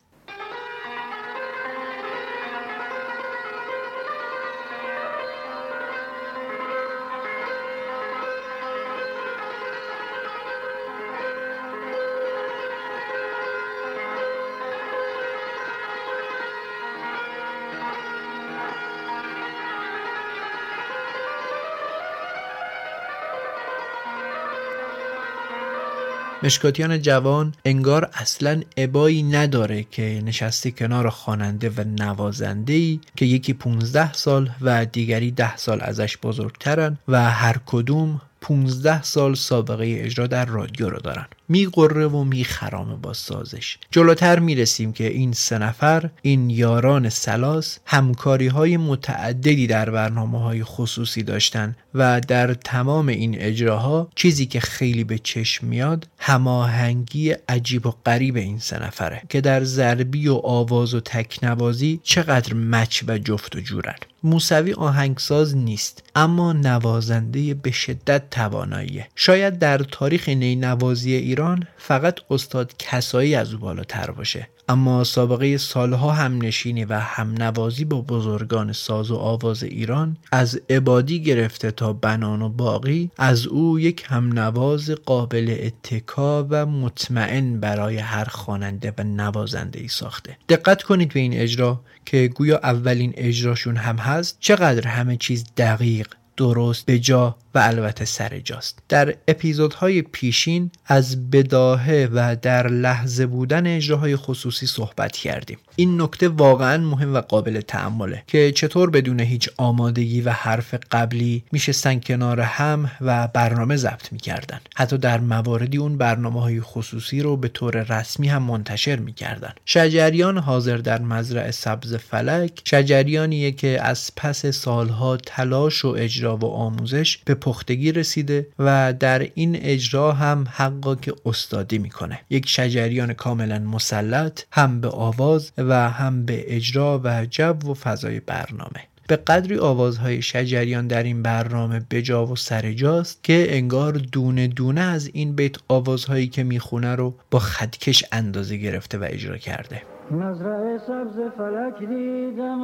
مشکاتیان 26.43 27.01
جوان 27.01 27.53
انگار 27.65 28.09
اصلا 28.13 28.61
عبایی 28.77 29.23
نداره 29.23 29.83
که 29.83 30.21
نشسته 30.25 30.71
کنار 30.71 31.09
خواننده 31.09 31.69
و 31.69 31.83
نوازنده 31.83 32.73
ای 32.73 32.99
که 33.15 33.25
یکی 33.25 33.53
15 33.53 34.13
سال 34.13 34.49
و 34.61 34.85
دیگری 34.85 35.31
10 35.31 35.57
سال 35.57 35.81
ازش 35.81 36.17
بزرگترن 36.17 36.97
و 37.07 37.29
هر 37.29 37.55
کدوم 37.65 38.21
15 38.41 39.03
سال 39.03 39.35
سابقه 39.35 39.99
اجرا 39.99 40.27
در 40.27 40.45
رادیو 40.45 40.89
رو 40.89 40.99
دارن. 40.99 41.25
میقره 41.49 42.07
و 42.07 42.23
میخرامه 42.23 42.95
با 42.95 43.13
سازش. 43.13 43.77
جلوتر 43.91 44.39
می‌رسیم 44.39 44.93
که 44.93 45.07
این 45.07 45.33
سه 45.33 45.57
نفر 45.57 46.09
این 46.21 46.49
یاران 46.49 47.09
سلاس 47.09 47.79
همکاری 47.85 48.47
های 48.47 48.77
متعددی 48.77 49.67
در 49.67 49.89
برنامه 49.89 50.39
های 50.39 50.63
خصوصی 50.63 51.23
داشتن 51.23 51.75
و 51.93 52.21
در 52.21 52.53
تمام 52.53 53.07
این 53.07 53.35
اجراها 53.39 54.09
چیزی 54.15 54.45
که 54.45 54.59
خیلی 54.59 55.03
به 55.03 55.17
چشم 55.17 55.67
میاد 55.67 56.07
هماهنگی 56.17 57.29
عجیب 57.29 57.85
و 57.85 57.93
غریب 58.05 58.35
این 58.35 58.59
سه 58.59 58.83
نفره 58.83 59.21
که 59.29 59.41
در 59.41 59.63
ضربی 59.63 60.27
و 60.27 60.33
آواز 60.33 60.93
و 60.93 60.99
تکنوازی 60.99 61.99
چقدر 62.03 62.53
مچ 62.53 63.03
و 63.07 63.17
جفت 63.17 63.55
و 63.55 63.59
جورن. 63.59 63.95
موسوی 64.23 64.73
آهنگساز 64.73 65.57
نیست 65.57 66.03
اما 66.15 66.53
نوازنده 66.53 67.53
به 67.53 67.71
شدت 67.71 68.29
تواناییه. 68.29 69.07
شاید 69.15 69.59
در 69.59 69.77
تاریخ 69.77 70.29
نینوازی 70.29 71.13
ایران 71.13 71.38
فقط 71.77 72.19
استاد 72.29 72.73
کسایی 72.79 73.35
از 73.35 73.53
او 73.53 73.59
بالاتر 73.59 74.11
باشه. 74.11 74.47
اما 74.69 75.03
سابقه 75.03 75.57
سالها 75.57 76.11
هم 76.11 76.41
نشینی 76.41 76.85
و 76.85 76.93
هم 76.93 77.33
نوازی 77.33 77.85
با 77.85 78.01
بزرگان 78.01 78.73
ساز 78.73 79.11
و 79.11 79.15
آواز 79.15 79.63
ایران 79.63 80.17
از 80.31 80.61
عبادی 80.69 81.23
گرفته 81.23 81.71
تا 81.71 81.93
بنان 81.93 82.41
و 82.41 82.49
باقی 82.49 83.11
از 83.17 83.47
او 83.47 83.79
یک 83.79 84.05
هم 84.07 84.39
نواز 84.39 84.89
قابل 84.89 85.55
اتکا 85.59 86.47
و 86.49 86.65
مطمئن 86.65 87.59
برای 87.59 87.97
هر 87.97 88.25
خواننده 88.25 88.93
و 88.97 89.03
نوازنده 89.03 89.79
ای 89.79 89.87
ساخته. 89.87 90.37
دقت 90.49 90.83
کنید 90.83 91.13
به 91.13 91.19
این 91.19 91.33
اجرا 91.33 91.81
که 92.05 92.27
گویا 92.27 92.57
اولین 92.63 93.13
اجراشون 93.17 93.77
هم 93.77 93.97
هست. 93.97 94.37
چقدر 94.39 94.87
همه 94.87 95.17
چیز 95.17 95.45
دقیق 95.57 96.07
درست 96.39 96.85
به 96.85 96.99
جا 96.99 97.35
و 97.55 97.59
البته 97.59 98.05
سر 98.05 98.39
جاست. 98.39 98.79
در 98.89 99.15
اپیزودهای 99.27 100.01
پیشین 100.01 100.71
از 100.85 101.31
بداهه 101.31 102.09
و 102.13 102.35
در 102.35 102.67
لحظه 102.67 103.25
بودن 103.25 103.67
اجراهای 103.67 104.15
خصوصی 104.15 104.67
صحبت 104.67 105.17
کردیم. 105.17 105.57
این 105.75 106.01
نکته 106.01 106.27
واقعا 106.29 106.77
مهم 106.77 107.13
و 107.13 107.21
قابل 107.21 107.61
تعمله 107.61 108.23
که 108.27 108.51
چطور 108.51 108.89
بدون 108.89 109.19
هیچ 109.19 109.49
آمادگی 109.57 110.21
و 110.21 110.29
حرف 110.29 110.75
قبلی 110.91 111.43
میشستن 111.51 111.99
کنار 111.99 112.39
هم 112.39 112.91
و 113.01 113.27
برنامه 113.27 113.75
ضبط 113.75 114.11
می‌کردن. 114.11 114.59
حتی 114.75 114.97
در 114.97 115.19
مواردی 115.19 115.77
اون 115.77 115.97
برنامه 115.97 116.41
های 116.41 116.61
خصوصی 116.61 117.21
رو 117.21 117.37
به 117.37 117.47
طور 117.47 117.83
رسمی 117.83 118.27
هم 118.27 118.43
منتشر 118.43 118.95
می‌کردن. 118.95 119.53
شجریان 119.65 120.37
حاضر 120.37 120.77
در 120.77 121.01
مزرع 121.01 121.51
سبز 121.51 121.95
فلک 121.95 122.61
شجریانیه 122.65 123.51
که 123.51 123.79
از 123.81 124.11
پس 124.15 124.45
سالها 124.45 125.17
تلاش 125.17 125.85
و 125.85 125.87
اجرا 125.87 126.28
و 126.37 126.45
آموزش 126.45 127.17
به 127.17 127.35
پختگی 127.35 127.91
رسیده 127.91 128.47
و 128.59 128.93
در 128.99 129.29
این 129.33 129.55
اجرا 129.55 130.11
هم 130.11 130.47
حقا 130.51 130.95
که 130.95 131.13
استادی 131.25 131.77
می‌کنه. 131.77 132.19
یک 132.29 132.49
شجریان 132.49 133.13
کاملا 133.13 133.59
مسلط 133.59 134.41
هم 134.51 134.81
به 134.81 134.89
آواز 134.89 135.51
و 135.57 135.89
هم 135.89 136.25
به 136.25 136.55
اجرا 136.55 137.01
و 137.03 137.25
جو 137.25 137.43
و 137.43 137.73
فضای 137.73 138.19
برنامه. 138.19 138.83
به 139.07 139.15
قدری 139.15 139.57
آوازهای 139.57 140.21
شجریان 140.21 140.87
در 140.87 141.03
این 141.03 141.21
برنامه 141.21 141.81
بجا 141.91 142.25
و 142.25 142.35
سرجاست 142.35 143.23
که 143.23 143.47
انگار 143.49 143.91
دونه 143.93 144.47
دونه 144.47 144.81
از 144.81 145.09
این 145.13 145.35
بیت 145.35 145.55
آوازهایی 145.67 146.27
که 146.27 146.43
می‌خونه 146.43 146.95
رو 146.95 147.15
با 147.31 147.39
خدکش 147.39 148.03
اندازه 148.11 148.57
گرفته 148.57 148.97
و 148.97 149.07
اجرا 149.09 149.37
کرده. 149.37 149.81
مزرعه 150.11 150.77
سبز 150.77 151.19
فلک 151.37 151.79
دیدم. 151.79 152.61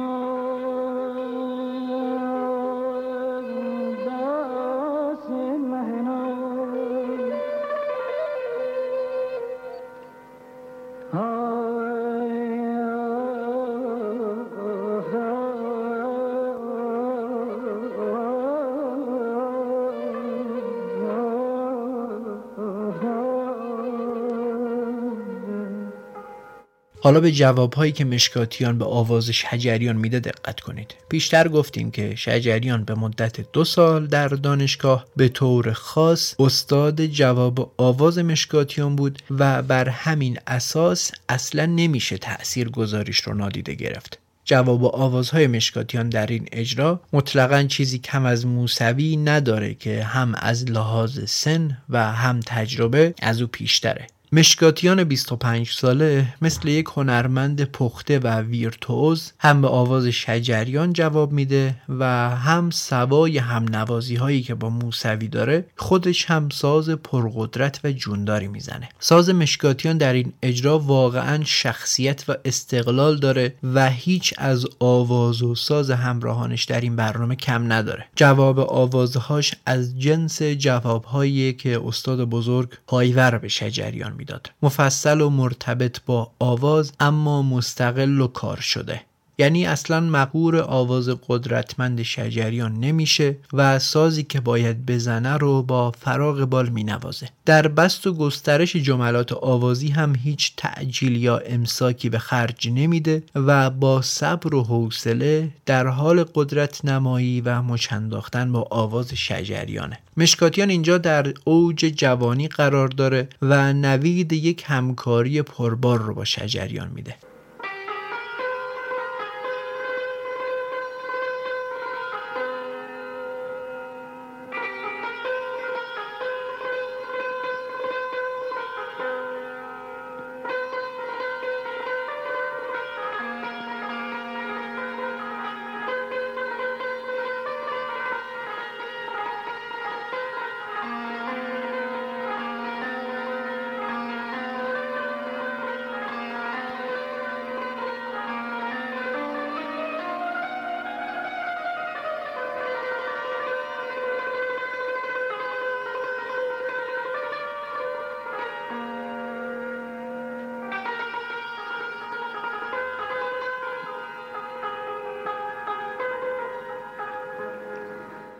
حالا 27.06 27.20
به 27.20 27.32
جوابهایی 27.32 27.92
که 27.92 28.04
مشکاتیان 28.04 28.78
به 28.78 28.84
آواز 28.84 29.30
شجریان 29.30 29.96
میده 29.96 30.20
دقت 30.20 30.60
کنید. 30.60 30.94
پیشتر 31.08 31.48
گفتیم 31.48 31.90
که 31.90 32.14
شجریان 32.14 32.84
به 32.84 32.94
مدت 32.94 33.52
دو 33.52 33.64
سال 33.64 34.06
در 34.06 34.28
دانشگاه 34.28 35.06
به 35.16 35.28
طور 35.28 35.72
خاص 35.72 36.34
استاد 36.38 37.06
جواب 37.06 37.72
آواز 37.76 38.18
مشکاتیان 38.18 38.96
بود 38.96 39.22
و 39.30 39.62
بر 39.62 39.88
همین 39.88 40.38
اساس 40.46 41.12
اصلا 41.28 41.66
نمیشه 41.66 42.18
تأثیر 42.18 42.68
گذاریش 42.68 43.20
رو 43.20 43.34
نادیده 43.34 43.74
گرفت. 43.74 44.18
جواب 44.44 44.82
و 44.82 44.86
آوازهای 44.86 45.46
مشکاتیان 45.46 46.08
در 46.08 46.26
این 46.26 46.48
اجرا 46.52 47.00
مطلقا 47.12 47.62
چیزی 47.62 47.98
کم 47.98 48.24
از 48.26 48.46
موسوی 48.46 49.16
نداره 49.16 49.74
که 49.74 50.02
هم 50.02 50.34
از 50.34 50.70
لحاظ 50.70 51.30
سن 51.30 51.78
و 51.88 52.12
هم 52.12 52.40
تجربه 52.40 53.14
از 53.22 53.40
او 53.42 53.46
پیشتره. 53.46 54.06
مشکاتیان 54.32 55.04
25 55.04 55.70
ساله 55.70 56.34
مثل 56.42 56.68
یک 56.68 56.86
هنرمند 56.96 57.64
پخته 57.64 58.18
و 58.18 58.40
ویرتوز 58.40 59.32
هم 59.38 59.62
به 59.62 59.68
آواز 59.68 60.06
شجریان 60.06 60.92
جواب 60.92 61.32
میده 61.32 61.76
و 61.88 62.04
هم 62.30 62.70
سوای 62.70 63.38
هم 63.38 63.64
نوازی 63.64 64.16
هایی 64.16 64.42
که 64.42 64.54
با 64.54 64.68
موسوی 64.68 65.28
داره 65.28 65.64
خودش 65.76 66.24
هم 66.24 66.48
ساز 66.48 66.90
پرقدرت 66.90 67.80
و 67.84 67.92
جونداری 67.92 68.48
می‌زنه. 68.48 68.88
ساز 68.98 69.30
مشکاتیان 69.30 69.98
در 69.98 70.12
این 70.12 70.32
اجرا 70.42 70.78
واقعا 70.78 71.44
شخصیت 71.44 72.24
و 72.28 72.34
استقلال 72.44 73.18
داره 73.18 73.54
و 73.74 73.90
هیچ 73.90 74.34
از 74.38 74.66
آواز 74.78 75.42
و 75.42 75.54
ساز 75.54 75.90
همراهانش 75.90 76.64
در 76.64 76.80
این 76.80 76.96
برنامه 76.96 77.36
کم 77.36 77.72
نداره. 77.72 78.06
جواب 78.16 78.58
آوازهاش 78.58 79.54
از 79.66 79.98
جنس 80.00 80.42
جوابهایی 80.42 81.52
که 81.52 81.80
استاد 81.84 82.24
بزرگ 82.24 82.72
پایور 82.86 83.38
به 83.38 83.48
شجریان 83.48 84.15
می‌داد. 84.16 84.50
مفصل 84.62 85.20
و 85.20 85.30
مرتبط 85.30 86.00
با 86.06 86.30
آواز 86.38 86.92
اما 87.00 87.42
مستقل 87.42 88.20
و 88.20 88.26
کار 88.26 88.60
شده. 88.60 89.02
یعنی 89.38 89.66
اصلا 89.66 90.00
مقور 90.00 90.60
آواز 90.60 91.08
قدرتمند 91.28 92.02
شجریان 92.02 92.80
نمیشه 92.80 93.36
و 93.52 93.78
سازی 93.78 94.22
که 94.22 94.40
باید 94.40 94.86
بزنه 94.86 95.36
رو 95.36 95.62
با 95.62 95.90
فراغ 95.90 96.44
بال 96.44 96.68
مینوازه. 96.68 97.28
در 97.44 97.68
بست 97.68 98.06
و 98.06 98.14
گسترش 98.14 98.76
جملات 98.76 99.32
آوازی 99.32 99.88
هم 99.88 100.14
هیچ 100.14 100.52
تعجیل 100.56 101.16
یا 101.16 101.38
امساکی 101.38 102.08
به 102.08 102.18
خرج 102.18 102.68
نمیده 102.68 103.22
و 103.34 103.70
با 103.70 104.02
صبر 104.02 104.54
و 104.54 104.62
حوصله 104.62 105.50
در 105.66 105.86
حال 105.86 106.24
قدرت 106.34 106.84
نمایی 106.84 107.40
و 107.40 107.62
مچنداختن 107.62 108.52
با 108.52 108.68
آواز 108.70 109.14
شجریانه. 109.14 109.98
مشکاتیان 110.16 110.70
اینجا 110.70 110.98
در 110.98 111.34
اوج 111.44 111.76
جوانی 111.76 112.48
قرار 112.48 112.88
داره 112.88 113.28
و 113.42 113.72
نوید 113.72 114.32
یک 114.32 114.64
همکاری 114.66 115.42
پربار 115.42 115.98
رو 115.98 116.14
با 116.14 116.24
شجریان 116.24 116.88
میده. 116.94 117.14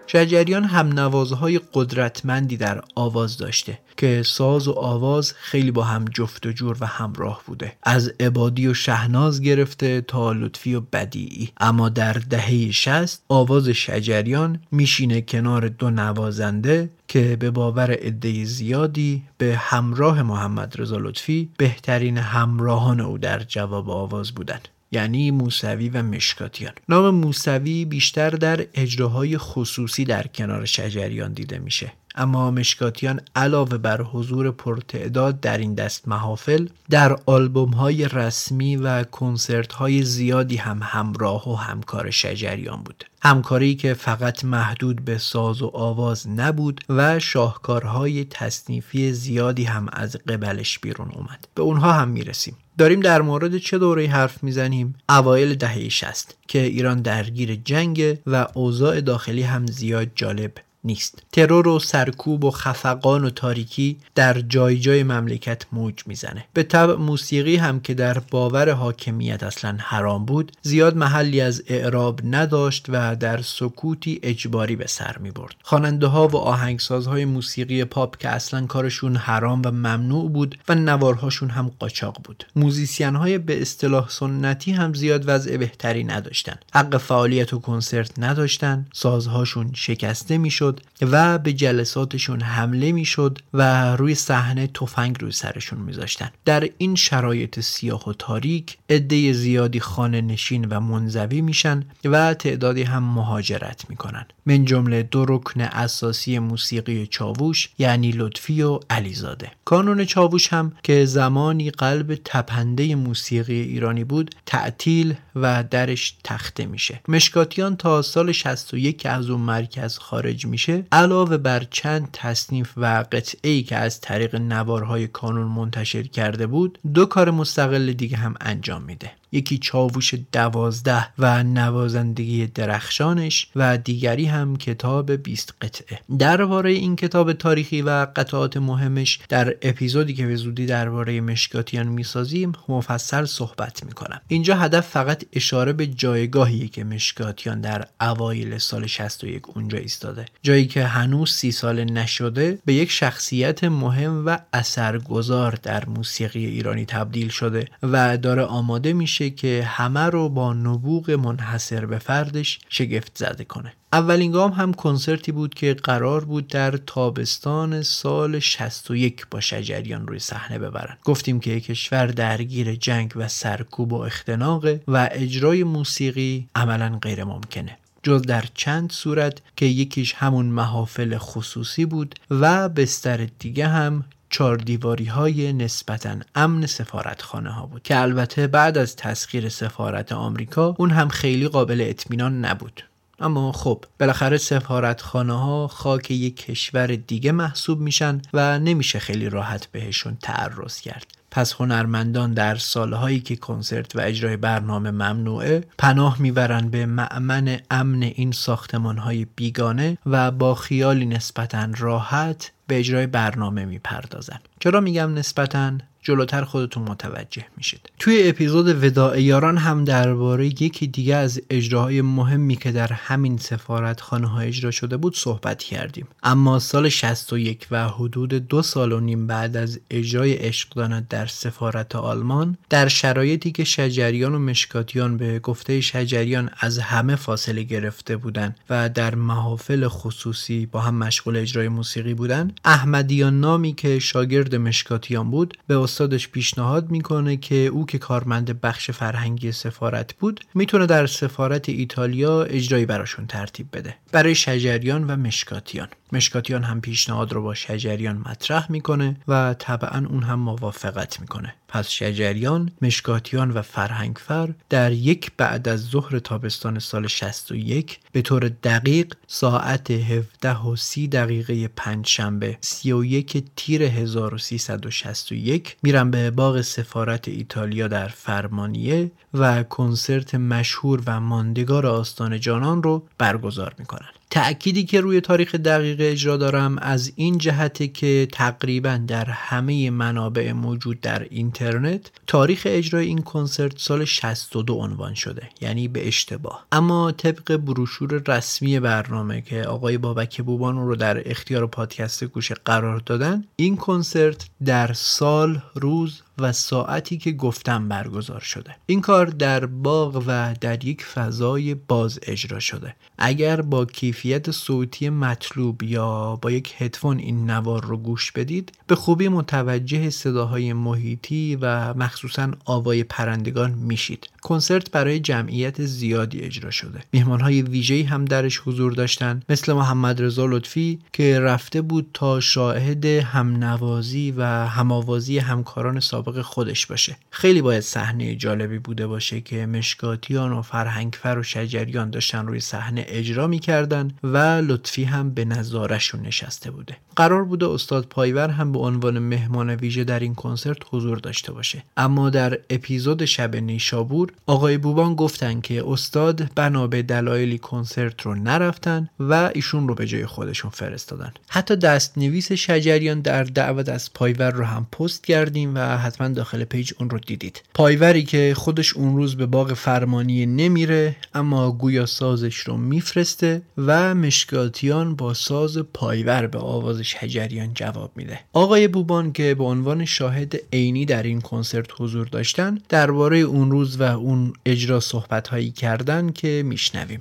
شجریان 0.06 0.64
هم 0.64 0.88
نوازهای 0.88 1.60
قدرتمندی 1.74 2.56
در 2.56 2.82
آواز 2.94 3.38
داشته 3.38 3.78
که 3.96 4.22
ساز 4.22 4.68
و 4.68 4.72
آواز 4.72 5.32
خیلی 5.32 5.70
با 5.70 5.84
هم 5.84 6.04
جفت 6.04 6.46
و 6.46 6.52
جور 6.52 6.76
و 6.80 6.86
همراه 6.86 7.42
بوده. 7.46 7.72
از 7.82 8.12
عبادی 8.20 8.66
و 8.66 8.74
شهناز 8.74 9.40
گرفته 9.40 10.00
تا 10.00 10.32
لطفی 10.32 10.74
و 10.74 10.80
بدیعی. 10.80 11.52
اما 11.60 11.88
در 11.88 12.12
دهه 12.12 12.70
شست 12.70 13.24
آواز 13.28 13.68
شجریان 13.68 14.60
میشینه 14.72 15.20
کنار 15.20 15.68
دو 15.68 15.90
نوازنده 15.90 16.90
که 17.08 17.36
به 17.40 17.50
باور 17.50 17.90
عده 17.90 18.44
زیادی 18.44 19.22
به 19.38 19.56
همراه 19.56 20.22
محمد 20.22 20.74
رضا 20.78 20.96
لطفی 20.96 21.50
بهترین 21.58 22.18
همراهان 22.18 23.00
او 23.00 23.18
در 23.18 23.38
جواب 23.38 23.90
آواز 23.90 24.32
بودند 24.32 24.68
یعنی 24.92 25.30
موسوی 25.30 25.88
و 25.88 26.02
مشکاتیان. 26.02 26.72
نام 26.88 27.14
موسوی 27.14 27.84
بیشتر 27.84 28.30
در 28.30 28.66
اجراهای 28.74 29.38
خصوصی 29.38 30.04
در 30.04 30.26
کنار 30.26 30.64
شجریان 30.64 31.32
دیده 31.32 31.58
میشه. 31.58 31.92
اما 32.16 32.50
مشکاتیان 32.50 33.20
علاوه 33.36 33.78
بر 33.78 34.02
حضور 34.02 34.50
پرتعداد 34.50 35.40
در 35.40 35.58
این 35.58 35.74
دست 35.74 36.08
محافل 36.08 36.68
در 36.90 37.16
آلبوم 37.26 37.70
های 37.70 38.08
رسمی 38.08 38.76
و 38.76 39.04
کنسرت 39.04 39.72
های 39.72 40.02
زیادی 40.02 40.56
هم 40.56 40.80
همراه 40.82 41.48
و 41.52 41.54
همکار 41.54 42.10
شجریان 42.10 42.82
بود. 42.82 43.04
همکاری 43.22 43.74
که 43.74 43.94
فقط 43.94 44.44
محدود 44.44 45.04
به 45.04 45.18
ساز 45.18 45.62
و 45.62 45.70
آواز 45.74 46.28
نبود 46.28 46.80
و 46.88 47.18
شاهکارهای 47.18 48.24
تصنیفی 48.24 49.12
زیادی 49.12 49.64
هم 49.64 49.86
از 49.92 50.16
قبلش 50.16 50.78
بیرون 50.78 51.10
اومد. 51.14 51.48
به 51.54 51.62
اونها 51.62 51.92
هم 51.92 52.08
می‌رسیم. 52.08 52.56
داریم 52.78 53.00
در 53.00 53.22
مورد 53.22 53.58
چه 53.58 53.78
دوره 53.78 54.06
حرف 54.06 54.44
می‌زنیم؟ 54.44 54.94
اوایل 55.08 55.54
دهه 55.54 55.88
60 55.88 56.34
که 56.48 56.62
ایران 56.62 57.02
درگیر 57.02 57.54
جنگ 57.54 58.18
و 58.26 58.46
اوضاع 58.54 59.00
داخلی 59.00 59.42
هم 59.42 59.66
زیاد 59.66 60.08
جالب 60.14 60.52
نیست. 60.86 61.22
ترور 61.32 61.68
و 61.68 61.78
سرکوب 61.78 62.44
و 62.44 62.50
خفقان 62.50 63.24
و 63.24 63.30
تاریکی 63.30 63.98
در 64.14 64.40
جای 64.40 64.78
جای 64.78 65.02
مملکت 65.02 65.62
موج 65.72 65.94
می‌زنه. 66.06 66.44
به 66.52 66.62
طبع 66.62 66.94
موسیقی 66.94 67.56
هم 67.56 67.80
که 67.80 67.94
در 67.94 68.18
باور 68.18 68.70
حاکمیت 68.70 69.42
اصلا 69.42 69.76
حرام 69.80 70.24
بود 70.24 70.52
زیاد 70.62 70.96
محلی 70.96 71.40
از 71.40 71.62
اعراب 71.66 72.20
نداشت 72.24 72.86
و 72.88 73.16
در 73.16 73.42
سکوتی 73.42 74.20
اجباری 74.22 74.76
به 74.76 74.86
سر 74.86 75.18
می 75.18 75.30
برد 75.30 75.54
خواننده 75.62 76.06
ها 76.06 76.28
و 76.28 76.36
آهنگسازهای 76.36 77.24
موسیقی 77.24 77.84
پاپ 77.84 78.16
که 78.16 78.28
اصلا 78.28 78.66
کارشون 78.66 79.16
حرام 79.16 79.62
و 79.64 79.70
ممنوع 79.70 80.30
بود 80.30 80.58
و 80.68 80.74
نوارهاشون 80.74 81.50
هم 81.50 81.72
قاچاق 81.78 82.16
بود. 82.24 82.46
موزیسین 82.56 83.16
های 83.16 83.38
به 83.38 83.62
اصطلاح 83.62 84.08
سنتی 84.08 84.72
هم 84.72 84.94
زیاد 84.94 85.24
وضع 85.26 85.56
بهتری 85.56 86.04
نداشتن. 86.04 86.56
حق 86.72 86.96
فعالیت 86.96 87.52
و 87.52 87.58
کنسرت 87.58 88.10
نداشتن. 88.18 88.86
سازهاشون 88.92 89.70
شکسته 89.74 90.38
می‌شد. 90.38 90.75
و 91.02 91.38
به 91.38 91.52
جلساتشون 91.52 92.40
حمله 92.40 92.92
می‌شد 92.92 93.38
و 93.54 93.96
روی 93.96 94.14
صحنه 94.14 94.66
تفنگ 94.66 95.16
روی 95.20 95.32
سرشون 95.32 95.78
میذاشتن. 95.78 96.30
در 96.44 96.68
این 96.78 96.94
شرایط 96.94 97.60
سیاه 97.60 98.08
و 98.08 98.12
تاریک 98.12 98.78
عده 98.90 99.32
زیادی 99.32 99.80
خانه 99.80 100.20
نشین 100.20 100.64
و 100.64 100.80
منزوی 100.80 101.40
میشن 101.40 101.84
و 102.04 102.34
تعدادی 102.34 102.82
هم 102.82 103.02
مهاجرت 103.02 103.90
می‌کنن. 103.90 104.26
من 104.46 104.64
جمله 104.64 105.02
دو 105.02 105.24
رکن 105.24 105.60
اساسی 105.60 106.38
موسیقی 106.38 107.06
چاووش 107.06 107.68
یعنی 107.78 108.10
لطفی 108.10 108.62
و 108.62 108.80
علیزاده. 108.90 109.50
کانون 109.64 110.04
چاووش 110.04 110.48
هم 110.52 110.72
که 110.82 111.04
زمانی 111.04 111.70
قلب 111.70 112.14
تپنده 112.24 112.94
موسیقی 112.94 113.60
ایرانی 113.60 114.04
بود 114.04 114.34
تعطیل 114.46 115.14
و 115.36 115.64
درش 115.70 116.16
تخته 116.24 116.66
میشه. 116.66 117.00
مشکاتیان 117.08 117.76
تا 117.76 118.02
سال 118.02 118.32
61 118.32 119.06
از 119.06 119.30
اون 119.30 119.40
مرکز 119.40 119.98
خارج 119.98 120.46
میشه. 120.46 120.65
علاوه 120.92 121.36
بر 121.36 121.66
چند 121.70 122.08
تصنیف 122.12 122.72
و 122.76 123.04
قطعه 123.12 123.50
ای 123.50 123.62
که 123.62 123.76
از 123.76 124.00
طریق 124.00 124.34
نوارهای 124.34 125.06
کانون 125.06 125.46
منتشر 125.46 126.02
کرده 126.02 126.46
بود 126.46 126.78
دو 126.94 127.06
کار 127.06 127.30
مستقل 127.30 127.92
دیگه 127.92 128.16
هم 128.16 128.34
انجام 128.40 128.82
میده. 128.82 129.12
یکی 129.36 129.58
چاووش 129.58 130.14
دوازده 130.32 131.08
و 131.18 131.42
نوازندگی 131.42 132.46
درخشانش 132.46 133.48
و 133.56 133.78
دیگری 133.78 134.24
هم 134.24 134.56
کتاب 134.56 135.12
20 135.12 135.54
قطعه. 135.60 136.00
درباره 136.18 136.70
این 136.70 136.96
کتاب 136.96 137.32
تاریخی 137.32 137.82
و 137.82 138.06
قطعات 138.16 138.56
مهمش 138.56 139.20
در 139.28 139.54
اپیزودی 139.62 140.14
که 140.14 140.26
به 140.26 140.36
زودی 140.36 140.66
درباره 140.66 141.20
مشکاتیان 141.20 141.88
می‌سازیم 141.88 142.52
مفصل 142.68 143.24
صحبت 143.24 143.84
می‌کنم. 143.84 144.20
اینجا 144.28 144.56
هدف 144.56 144.88
فقط 144.88 145.24
اشاره 145.32 145.72
به 145.72 145.86
جایگاهی 145.86 146.68
که 146.68 146.84
مشکاتیان 146.84 147.60
در 147.60 147.86
اوایل 148.00 148.58
سال 148.58 148.86
61 148.86 149.42
اونجا 149.48 149.78
ایستاده. 149.78 150.24
جایی 150.42 150.66
که 150.66 150.84
هنوز 150.84 151.30
سی 151.30 151.52
سال 151.52 151.84
نشده 151.84 152.58
به 152.64 152.74
یک 152.74 152.90
شخصیت 152.90 153.64
مهم 153.64 154.26
و 154.26 154.38
اثرگذار 154.52 155.58
در 155.62 155.84
موسیقی 155.86 156.46
ایرانی 156.46 156.84
تبدیل 156.84 157.28
شده 157.28 157.68
و 157.82 158.16
داره 158.16 158.42
آماده 158.42 158.92
میشه 158.92 159.25
که 159.30 159.64
همه 159.66 160.00
رو 160.00 160.28
با 160.28 160.52
نبوغ 160.52 161.10
منحصر 161.10 161.86
به 161.86 161.98
فردش 161.98 162.58
شگفت 162.68 163.18
زده 163.18 163.44
کنه. 163.44 163.72
اولین 163.92 164.32
گام 164.32 164.52
هم 164.52 164.74
کنسرتی 164.74 165.32
بود 165.32 165.54
که 165.54 165.74
قرار 165.74 166.24
بود 166.24 166.48
در 166.48 166.70
تابستان 166.70 167.82
سال 167.82 168.38
61 168.38 169.26
با 169.30 169.40
شجریان 169.40 170.06
روی 170.06 170.18
صحنه 170.18 170.58
ببرن. 170.58 170.96
گفتیم 171.04 171.40
که 171.40 171.60
کشور 171.60 172.06
درگیر 172.06 172.74
جنگ 172.74 173.12
و 173.16 173.28
سرکوب 173.28 173.92
و 173.92 173.96
اختناقه 173.96 174.80
و 174.88 175.08
اجرای 175.12 175.64
موسیقی 175.64 176.48
عملا 176.54 176.98
غیر 177.02 177.24
ممکنه. 177.24 177.78
جز 178.02 178.22
در 178.22 178.44
چند 178.54 178.92
صورت 178.92 179.42
که 179.56 179.66
یکیش 179.66 180.14
همون 180.14 180.46
محافل 180.46 181.18
خصوصی 181.18 181.84
بود 181.84 182.14
و 182.30 182.68
بستر 182.68 183.28
دیگه 183.38 183.68
هم 183.68 184.04
چهار 184.30 184.56
دیواری 184.56 185.04
های 185.04 185.52
نسبتا 185.52 186.16
امن 186.34 186.66
سفارتخانه 186.66 187.50
ها 187.50 187.66
بود 187.66 187.82
که 187.82 188.00
البته 188.00 188.46
بعد 188.46 188.78
از 188.78 188.96
تسخیر 188.96 189.48
سفارت 189.48 190.12
آمریکا 190.12 190.74
اون 190.78 190.90
هم 190.90 191.08
خیلی 191.08 191.48
قابل 191.48 191.84
اطمینان 191.88 192.44
نبود. 192.44 192.84
اما 193.20 193.52
خب 193.52 193.84
بالاخره 194.00 194.36
سفارتخانه 194.36 195.32
ها 195.32 195.68
خاک 195.68 196.10
یک 196.10 196.36
کشور 196.36 196.86
دیگه 196.86 197.32
محسوب 197.32 197.80
میشن 197.80 198.22
و 198.32 198.58
نمیشه 198.58 198.98
خیلی 198.98 199.28
راحت 199.28 199.66
بهشون 199.66 200.16
تعرض 200.22 200.80
کرد. 200.80 201.06
پس 201.30 201.54
هنرمندان 201.60 202.34
در 202.34 202.56
سالهایی 202.56 203.20
که 203.20 203.36
کنسرت 203.36 203.96
و 203.96 204.00
اجرای 204.00 204.36
برنامه 204.36 204.90
ممنوعه 204.90 205.64
پناه 205.78 206.20
می‌برن 206.20 206.68
به 206.68 206.86
معمن 206.86 207.58
امن 207.70 208.02
این 208.02 208.32
ساختمان 208.32 208.98
های 208.98 209.26
بیگانه 209.36 209.98
و 210.06 210.30
با 210.30 210.54
خیالی 210.54 211.06
نسبتا 211.06 211.68
راحت 211.78 212.52
به 212.66 212.78
اجرای 212.78 213.06
برنامه 213.06 213.64
می‌پردازن. 213.64 214.38
چرا 214.60 214.80
میگم 214.80 215.14
نسبتا؟ 215.14 215.72
جلوتر 216.06 216.44
خودتون 216.44 216.82
متوجه 216.82 217.44
میشید. 217.56 217.90
توی 217.98 218.28
اپیزود 218.28 218.84
وداع 218.84 219.22
یاران 219.22 219.58
هم 219.58 219.84
درباره 219.84 220.46
یکی 220.46 220.86
دیگه 220.86 221.16
از 221.16 221.40
اجراهای 221.50 222.02
مهمی 222.02 222.56
که 222.56 222.72
در 222.72 222.92
همین 222.92 223.36
سفارت 223.36 224.00
خانه 224.00 224.26
ها 224.26 224.40
اجرا 224.40 224.70
شده 224.70 224.96
بود 224.96 225.16
صحبت 225.16 225.62
کردیم. 225.62 226.06
اما 226.22 226.58
سال 226.58 226.88
61 226.88 227.66
و 227.70 227.88
حدود 227.88 228.34
دو 228.34 228.62
سال 228.62 228.92
و 228.92 229.00
نیم 229.00 229.26
بعد 229.26 229.56
از 229.56 229.80
اجرای 229.90 230.32
عشق 230.32 230.76
در 231.10 231.26
سفارت 231.26 231.96
آلمان 231.96 232.56
در 232.70 232.88
شرایطی 232.88 233.52
که 233.52 233.64
شجریان 233.64 234.34
و 234.34 234.38
مشکاتیان 234.38 235.16
به 235.16 235.38
گفته 235.38 235.80
شجریان 235.80 236.50
از 236.58 236.78
همه 236.78 237.16
فاصله 237.16 237.62
گرفته 237.62 238.16
بودند 238.16 238.56
و 238.70 238.88
در 238.88 239.14
محافل 239.14 239.88
خصوصی 239.88 240.66
با 240.66 240.80
هم 240.80 240.94
مشغول 240.94 241.36
اجرای 241.36 241.68
موسیقی 241.68 242.14
بودند 242.14 242.60
احمدیان 242.64 243.40
نامی 243.40 243.72
که 243.72 243.98
شاگرد 243.98 244.54
مشکاتیان 244.54 245.30
بود 245.30 245.58
به 245.66 245.76
استادش 245.96 246.28
پیشنهاد 246.28 246.90
می‌کنه 246.90 247.36
که 247.36 247.54
او 247.54 247.86
که 247.86 247.98
کارمند 247.98 248.60
بخش 248.60 248.90
فرهنگی 248.90 249.52
سفارت 249.52 250.14
بود 250.14 250.40
می‌تونه 250.54 250.86
در 250.86 251.06
سفارت 251.06 251.68
ایتالیا 251.68 252.42
اجرایی 252.42 252.86
براشون 252.86 253.26
ترتیب 253.26 253.66
بده. 253.72 253.96
برای 254.12 254.34
شجریان 254.34 255.06
و 255.06 255.16
مشکاتیان. 255.16 255.88
مشکاتیان 256.12 256.62
هم 256.62 256.80
پیشنهاد 256.80 257.32
رو 257.32 257.42
با 257.42 257.54
شجریان 257.54 258.16
مطرح 258.16 258.72
می‌کنه 258.72 259.16
و 259.28 259.54
طبعا 259.58 260.06
اون 260.10 260.22
هم 260.22 260.38
موافقت 260.38 261.20
می‌کنه. 261.20 261.54
پس 261.68 261.88
شجریان، 261.88 262.70
مشکاتیان 262.82 263.50
و 263.50 263.62
فرهنگفر 263.62 264.54
در 264.68 264.92
یک 264.92 265.32
بعد 265.36 265.68
از 265.68 265.80
ظهر 265.80 266.18
تابستان 266.18 266.78
سال 266.78 267.06
61 267.06 267.98
به 268.12 268.22
طور 268.22 268.48
دقیق 268.48 269.14
ساعت 269.26 269.90
17 269.90 270.56
و 270.60 270.76
30 270.76 271.08
دقیقه 271.08 271.68
پنج 271.68 272.06
شنبه 272.06 272.58
31 272.60 273.44
تیر 273.56 273.82
1361 273.82 275.76
میرن 275.82 276.10
به 276.10 276.30
باغ 276.30 276.60
سفارت 276.60 277.28
ایتالیا 277.28 277.88
در 277.88 278.08
فرمانیه 278.08 279.10
و 279.34 279.62
کنسرت 279.62 280.34
مشهور 280.34 281.02
و 281.06 281.20
ماندگار 281.20 281.86
آستان 281.86 282.40
جانان 282.40 282.82
رو 282.82 283.06
برگزار 283.18 283.74
می‌کنن. 283.78 284.15
تأکیدی 284.36 284.84
که 284.84 285.00
روی 285.00 285.20
تاریخ 285.20 285.54
دقیق 285.54 285.96
اجرا 286.00 286.36
دارم 286.36 286.78
از 286.78 287.12
این 287.16 287.38
جهته 287.38 287.88
که 287.88 288.28
تقریبا 288.32 289.00
در 289.06 289.24
همه 289.24 289.90
منابع 289.90 290.52
موجود 290.52 291.00
در 291.00 291.26
اینترنت 291.30 292.10
تاریخ 292.26 292.62
اجرای 292.66 293.06
این 293.06 293.22
کنسرت 293.22 293.78
سال 293.78 294.04
62 294.04 294.74
عنوان 294.74 295.14
شده 295.14 295.48
یعنی 295.60 295.88
به 295.88 296.08
اشتباه. 296.08 296.66
اما 296.72 297.12
طبق 297.12 297.56
بروشور 297.56 298.22
رسمی 298.26 298.80
برنامه 298.80 299.40
که 299.40 299.62
آقای 299.62 299.98
بابک 299.98 300.42
بوبان 300.42 300.76
رو 300.76 300.96
در 300.96 301.30
اختیار 301.30 301.66
پادکست 301.66 302.24
گوشه 302.24 302.54
قرار 302.64 303.02
دادن 303.06 303.44
این 303.56 303.76
کنسرت 303.76 304.46
در 304.64 304.92
سال 304.92 305.62
روز 305.74 306.22
و 306.38 306.52
ساعتی 306.52 307.18
که 307.18 307.32
گفتم 307.32 307.88
برگزار 307.88 308.40
شده. 308.40 308.76
این 308.86 309.00
کار 309.00 309.26
در 309.26 309.66
باغ 309.66 310.24
و 310.26 310.54
در 310.60 310.84
یک 310.84 311.04
فضای 311.04 311.74
باز 311.74 312.18
اجرا 312.22 312.60
شده. 312.60 312.94
اگر 313.18 313.60
با 313.60 313.84
کیفیت 313.84 314.50
صوتی 314.50 315.10
مطلوب 315.10 315.82
یا 315.82 316.36
با 316.36 316.50
یک 316.50 316.74
هدفون 316.78 317.18
این 317.18 317.50
نوار 317.50 317.84
رو 317.84 317.96
گوش 317.96 318.32
بدید 318.32 318.72
به 318.86 318.94
خوبی 318.94 319.28
متوجه 319.28 320.10
صداهای 320.10 320.72
محیطی 320.72 321.58
و 321.60 321.94
مخصوصا 321.94 322.50
آوای 322.64 323.04
پرندگان 323.04 323.70
میشید. 323.70 324.28
کنسرت 324.42 324.90
برای 324.90 325.20
جمعیت 325.20 325.84
زیادی 325.84 326.40
اجرا 326.40 326.70
شده. 326.70 327.00
های 327.40 327.62
ویژه‌ای 327.62 328.02
هم 328.02 328.24
درش 328.24 328.58
حضور 328.58 328.92
داشتند 328.92 329.44
مثل 329.48 329.72
محمد 329.72 330.22
رضا 330.22 330.46
لطفی 330.46 330.98
که 331.12 331.40
رفته 331.40 331.82
بود 331.82 332.10
تا 332.14 332.40
شاهد 332.40 333.04
همنوازی 333.04 334.34
و 334.36 334.44
هماوازی 334.66 335.38
همکاران 335.38 336.00
سابق 336.00 336.25
خودش 336.32 336.86
باشه. 336.86 337.16
خیلی 337.30 337.62
باید 337.62 337.80
صحنه 337.80 338.34
جالبی 338.34 338.78
بوده 338.78 339.06
باشه 339.06 339.40
که 339.40 339.66
مشکاتیان 339.66 340.52
و 340.52 340.62
فرهنگفر 340.62 341.38
و 341.38 341.42
شجریان 341.42 342.10
داشتن 342.10 342.46
روی 342.46 342.60
صحنه 342.60 343.04
اجرا 343.08 343.46
می‌کردن 343.46 344.10
و 344.22 344.36
لطفی 344.36 345.04
هم 345.04 345.30
به 345.30 345.44
نظارشون 345.44 346.20
نشسته 346.20 346.70
بوده. 346.70 346.96
قرار 347.16 347.44
بوده 347.44 347.68
استاد 347.68 348.06
پایور 348.10 348.48
هم 348.48 348.72
به 348.72 348.78
عنوان 348.78 349.18
مهمان 349.18 349.70
ویژه 349.70 350.04
در 350.04 350.20
این 350.20 350.34
کنسرت 350.34 350.78
حضور 350.90 351.18
داشته 351.18 351.52
باشه. 351.52 351.82
اما 351.96 352.30
در 352.30 352.58
اپیزود 352.70 353.24
شب 353.24 353.56
نیشابور 353.56 354.32
آقای 354.46 354.78
بوبان 354.78 355.14
گفتن 355.14 355.60
که 355.60 355.84
استاد 355.86 356.54
بنا 356.54 356.86
به 356.86 357.02
دلایلی 357.02 357.58
کنسرت 357.58 358.22
رو 358.22 358.34
نرفتن 358.34 359.08
و 359.20 359.50
ایشون 359.54 359.88
رو 359.88 359.94
به 359.94 360.06
جای 360.06 360.26
خودشون 360.26 360.70
فرستادن. 360.70 361.32
حتی 361.48 361.76
دست 361.76 362.18
نویس 362.18 362.52
شجریان 362.52 363.20
در 363.20 363.44
دعوت 363.44 363.88
از 363.88 364.12
پایور 364.12 364.50
رو 364.50 364.64
هم 364.64 364.86
پست 364.92 365.24
کردیم 365.24 365.74
و 365.74 365.78
حتما 366.16 366.28
داخل 366.28 366.64
پیج 366.64 366.92
اون 367.00 367.10
رو 367.10 367.18
دیدید. 367.18 367.62
پایوری 367.74 368.24
که 368.24 368.54
خودش 368.56 368.96
اون 368.96 369.16
روز 369.16 369.36
به 369.36 369.46
باغ 369.46 369.72
فرمانیه 369.72 370.46
نمیره 370.46 371.16
اما 371.34 371.72
گویا 371.72 372.06
سازش 372.06 372.56
رو 372.56 372.76
میفرسته 372.76 373.62
و 373.78 374.14
مشکاتیان 374.14 375.16
با 375.16 375.34
ساز 375.34 375.78
پایور 375.78 376.46
به 376.46 376.58
آواز 376.58 377.00
شجریان 377.00 377.74
جواب 377.74 378.10
میده. 378.16 378.40
آقای 378.52 378.88
بوبان 378.88 379.32
که 379.32 379.54
به 379.54 379.64
عنوان 379.64 380.04
شاهد 380.04 380.54
عینی 380.72 381.04
در 381.04 381.22
این 381.22 381.40
کنسرت 381.40 381.90
حضور 381.98 382.26
داشتن 382.26 382.78
درباره 382.88 383.38
اون 383.38 383.70
روز 383.70 384.00
و 384.00 384.02
اون 384.02 384.52
اجرا 384.66 385.00
صحبت 385.00 385.48
هایی 385.48 385.70
کردن 385.70 386.32
که 386.32 386.62
میشنویم. 386.66 387.20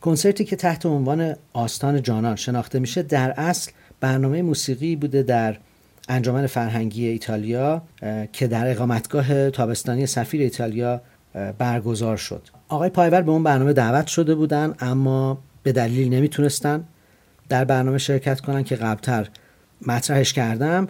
کنسرتی 0.00 0.44
که 0.44 0.56
تحت 0.56 0.86
عنوان 0.86 1.34
آستان 1.52 2.02
جانان 2.02 2.36
شناخته 2.36 2.78
میشه 2.78 3.02
در 3.02 3.30
اصل 3.30 3.70
برنامه 4.00 4.42
موسیقی 4.42 4.96
بوده 4.96 5.22
در 5.22 5.56
انجمن 6.08 6.46
فرهنگی 6.46 7.06
ایتالیا 7.06 7.82
که 8.32 8.46
در 8.46 8.70
اقامتگاه 8.70 9.50
تابستانی 9.50 10.06
سفیر 10.06 10.40
ایتالیا 10.40 11.00
برگزار 11.58 12.16
شد. 12.16 12.42
آقای 12.68 12.90
پایور 12.90 13.22
به 13.22 13.30
اون 13.30 13.42
برنامه 13.42 13.72
دعوت 13.72 14.06
شده 14.06 14.34
بودن 14.34 14.74
اما 14.80 15.38
به 15.62 15.72
دلیل 15.72 16.14
نمی‌تونستن 16.14 16.84
در 17.48 17.64
برنامه 17.64 17.98
شرکت 17.98 18.40
کنن 18.40 18.64
که 18.64 18.76
قبلتر 18.76 19.28
مطرحش 19.86 20.32
کردم. 20.32 20.88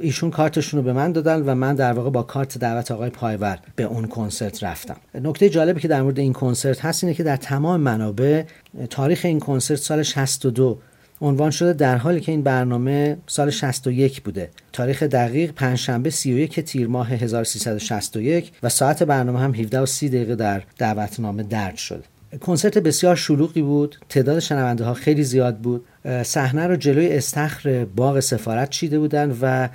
ایشون 0.00 0.30
کارتشون 0.30 0.80
رو 0.80 0.84
به 0.84 0.92
من 0.92 1.12
دادن 1.12 1.42
و 1.42 1.54
من 1.54 1.74
در 1.74 1.92
واقع 1.92 2.10
با 2.10 2.22
کارت 2.22 2.58
دعوت 2.58 2.90
آقای 2.90 3.10
پایور 3.10 3.58
به 3.76 3.84
اون 3.84 4.06
کنسرت 4.06 4.64
رفتم. 4.64 4.96
نکته 5.14 5.48
جالبی 5.48 5.80
که 5.80 5.88
در 5.88 6.02
مورد 6.02 6.18
این 6.18 6.32
کنسرت 6.32 6.84
هست 6.84 7.04
اینه 7.04 7.16
که 7.16 7.22
در 7.22 7.36
تمام 7.36 7.80
منابع 7.80 8.42
تاریخ 8.90 9.20
این 9.24 9.40
کنسرت 9.40 9.78
سال 9.78 10.02
62 10.02 10.78
عنوان 11.22 11.50
شده 11.50 11.72
در 11.72 11.96
حالی 11.96 12.20
که 12.20 12.32
این 12.32 12.42
برنامه 12.42 13.16
سال 13.26 13.50
61 13.50 14.22
بوده. 14.22 14.50
تاریخ 14.72 15.02
دقیق 15.02 15.50
پنجشنبه 15.50 16.10
31 16.10 16.60
تیر 16.60 16.88
ماه 16.88 17.08
1361 17.08 18.52
و 18.62 18.68
ساعت 18.68 19.02
برنامه 19.02 19.40
هم 19.40 19.54
17 19.54 19.80
و 19.80 19.86
30 19.86 20.08
دقیقه 20.08 20.34
در 20.34 20.62
دعوتنامه 20.78 21.42
درج 21.42 21.76
شد. 21.76 22.04
کنسرت 22.40 22.78
بسیار 22.78 23.16
شلوغی 23.16 23.62
بود 23.62 23.96
تعداد 24.08 24.38
شنونده 24.38 24.84
ها 24.84 24.94
خیلی 24.94 25.24
زیاد 25.24 25.58
بود. 25.58 25.84
صحنه 26.22 26.66
رو 26.66 26.76
جلوی 26.76 27.16
استخر 27.16 27.84
باغ 27.84 28.20
سفارت 28.20 28.70
چیده 28.70 28.98
بودن 28.98 29.36
و 29.42 29.68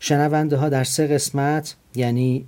شنونده 0.00 0.56
ها 0.56 0.68
در 0.68 0.84
سه 0.84 1.06
قسمت 1.06 1.76
یعنی 1.94 2.46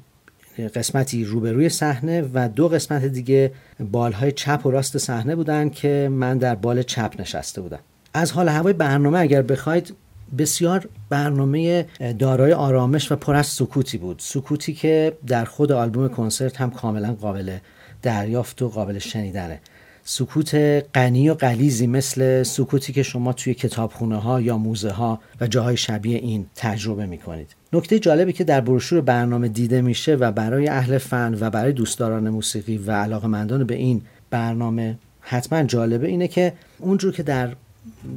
قسمتی 0.75 1.25
روبروی 1.25 1.69
صحنه 1.69 2.31
و 2.35 2.49
دو 2.49 2.69
قسمت 2.69 3.05
دیگه 3.05 3.53
بالهای 3.81 4.33
چپ 4.33 4.67
و 4.67 4.71
راست 4.71 4.99
صحنه 4.99 5.37
بودن 5.37 5.69
که 5.69 6.09
من 6.13 6.39
در 6.39 6.55
بال 6.55 6.83
چپ 6.83 7.15
نشسته 7.19 7.61
بودم. 7.61 7.81
از 8.19 8.33
حال 8.33 8.49
هوای 8.49 8.73
برنامه 8.73 9.19
اگر 9.19 9.43
بخواید 9.43 9.95
بسیار 10.39 10.89
برنامه 11.09 11.87
دارای 12.19 12.53
آرامش 12.53 13.13
و 13.13 13.17
پر 13.17 13.35
از 13.35 13.47
سکوتی 13.47 13.99
بود 13.99 14.17
سکوتی 14.19 14.75
که 14.75 15.17
در 15.27 15.45
خود 15.45 15.73
آلبوم 15.73 16.09
کنسرت 16.09 16.61
هم 16.61 16.71
کاملا 16.71 17.13
قابل 17.13 17.57
دریافت 18.03 18.63
و 18.63 18.69
قابل 18.69 18.99
شنیدنه 18.99 19.61
سکوت 20.05 20.55
غنی 20.95 21.31
و 21.31 21.35
قلیزی 21.35 21.87
مثل 21.87 22.43
سکوتی 22.43 22.93
که 22.93 23.03
شما 23.03 23.33
توی 23.33 23.55
کتابخونه 23.55 24.17
ها 24.17 24.41
یا 24.41 24.59
موزه 24.59 24.91
ها 24.91 25.21
و 25.41 25.47
جاهای 25.47 25.77
شبیه 25.77 26.19
این 26.19 26.47
تجربه 26.57 27.07
می 27.07 27.19
کنید. 27.19 27.55
نکته 27.73 27.99
جالبی 27.99 28.33
که 28.33 28.45
در 28.45 28.61
بروشور 28.61 29.01
برنامه 29.01 29.49
دیده 29.49 29.81
میشه 29.81 30.15
و 30.15 30.33
برای 30.33 30.69
اهل 30.69 30.99
فن 30.99 31.37
و 31.41 31.51
برای 31.51 31.73
دوستداران 31.73 32.29
موسیقی 32.29 32.79
و 32.79 32.93
علاقمندان 32.93 33.65
به 33.65 33.75
این 33.75 34.03
برنامه 34.31 34.99
حتما 35.21 35.63
جالبه 35.63 36.09
اینه 36.09 36.29
که 36.29 36.53
اونجور 36.79 37.13
که 37.13 37.23
در 37.23 37.55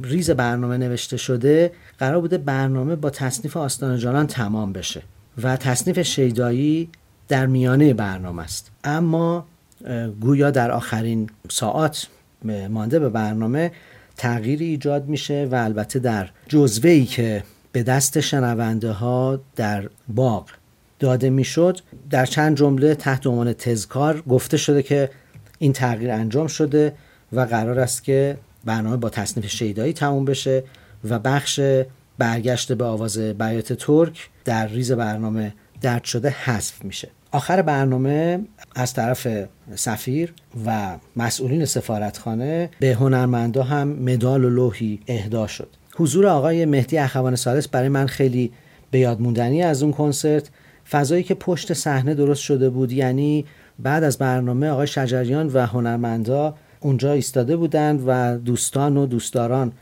ریز 0.02 0.30
برنامه 0.30 0.78
نوشته 0.78 1.16
شده 1.16 1.72
قرار 1.98 2.20
بوده 2.20 2.38
برنامه 2.38 2.96
با 2.96 3.10
تصنیف 3.10 3.56
آستان 3.56 3.98
جانان 3.98 4.26
تمام 4.26 4.72
بشه 4.72 5.02
و 5.42 5.56
تصنیف 5.56 6.02
شیدایی 6.02 6.88
در 7.28 7.46
میانه 7.46 7.94
برنامه 7.94 8.42
است. 8.42 8.70
اما 8.84 9.46
گویا 10.20 10.50
در 10.50 10.70
آخرین 10.70 11.30
ساعات 11.50 12.06
مانده 12.70 12.98
به 12.98 13.08
برنامه 13.08 13.72
تغییری 14.16 14.64
ایجاد 14.64 15.08
میشه 15.08 15.48
و 15.50 15.54
البته 15.54 15.98
در 15.98 16.28
جزوه 16.48 16.90
ای 16.90 17.04
که 17.04 17.44
به 17.72 17.82
دست 17.82 18.20
شنونده 18.20 18.92
ها 18.92 19.40
در 19.56 19.88
باغ 20.08 20.48
داده 20.98 21.30
می‌شد 21.30 21.80
در 22.10 22.26
چند 22.26 22.56
جمله 22.56 22.94
تحت 22.94 23.26
عنوان 23.26 23.52
تزکار 23.52 24.20
گفته 24.20 24.56
شده 24.56 24.82
که 24.82 25.10
این 25.58 25.72
تغییر 25.72 26.10
انجام 26.10 26.46
شده 26.46 26.92
و 27.32 27.40
قرار 27.40 27.78
است 27.78 28.04
که 28.04 28.38
برنامه 28.64 28.96
با 28.96 29.08
تصنیف 29.08 29.46
شیدایی 29.46 29.92
تموم 29.92 30.24
بشه 30.24 30.64
و 31.04 31.18
بخش 31.18 31.60
برگشت 32.18 32.72
به 32.72 32.84
آواز 32.84 33.18
بیات 33.18 33.72
ترک 33.72 34.30
در 34.44 34.66
ریز 34.66 34.92
برنامه 34.92 35.54
درد 35.80 36.04
شده 36.04 36.30
حذف 36.30 36.84
میشه. 36.84 37.08
آخر 37.32 37.62
برنامه 37.62 38.40
از 38.74 38.94
طرف 38.94 39.26
سفیر 39.74 40.34
و 40.66 40.96
مسئولین 41.16 41.64
سفارتخانه 41.64 42.70
به 42.80 42.94
هنرمندا 42.94 43.62
هم 43.62 43.88
مدال 43.88 44.44
و 44.44 44.50
لوحی 44.50 45.00
اهدا 45.06 45.46
شد. 45.46 45.68
حضور 45.96 46.26
آقای 46.26 46.64
مهدی 46.64 46.98
اخوان 46.98 47.36
سالس 47.36 47.68
برای 47.68 47.88
من 47.88 48.06
خیلی 48.06 48.52
به 48.90 48.98
یاد 48.98 49.20
موندنی 49.20 49.62
از 49.62 49.82
اون 49.82 49.92
کنسرت. 49.92 50.50
فضایی 50.90 51.22
که 51.22 51.34
پشت 51.34 51.72
صحنه 51.72 52.14
درست 52.14 52.42
شده 52.42 52.70
بود 52.70 52.92
یعنی 52.92 53.44
بعد 53.78 54.04
از 54.04 54.18
برنامه 54.18 54.68
آقای 54.68 54.86
شجریان 54.86 55.50
و 55.54 55.66
هنرمندا 55.66 56.54
اونجا 56.82 57.12
ایستاده 57.12 57.56
بودند 57.56 58.02
و 58.06 58.38
دوستان 58.38 58.96
و 58.96 59.06
دوستداران 59.06 59.72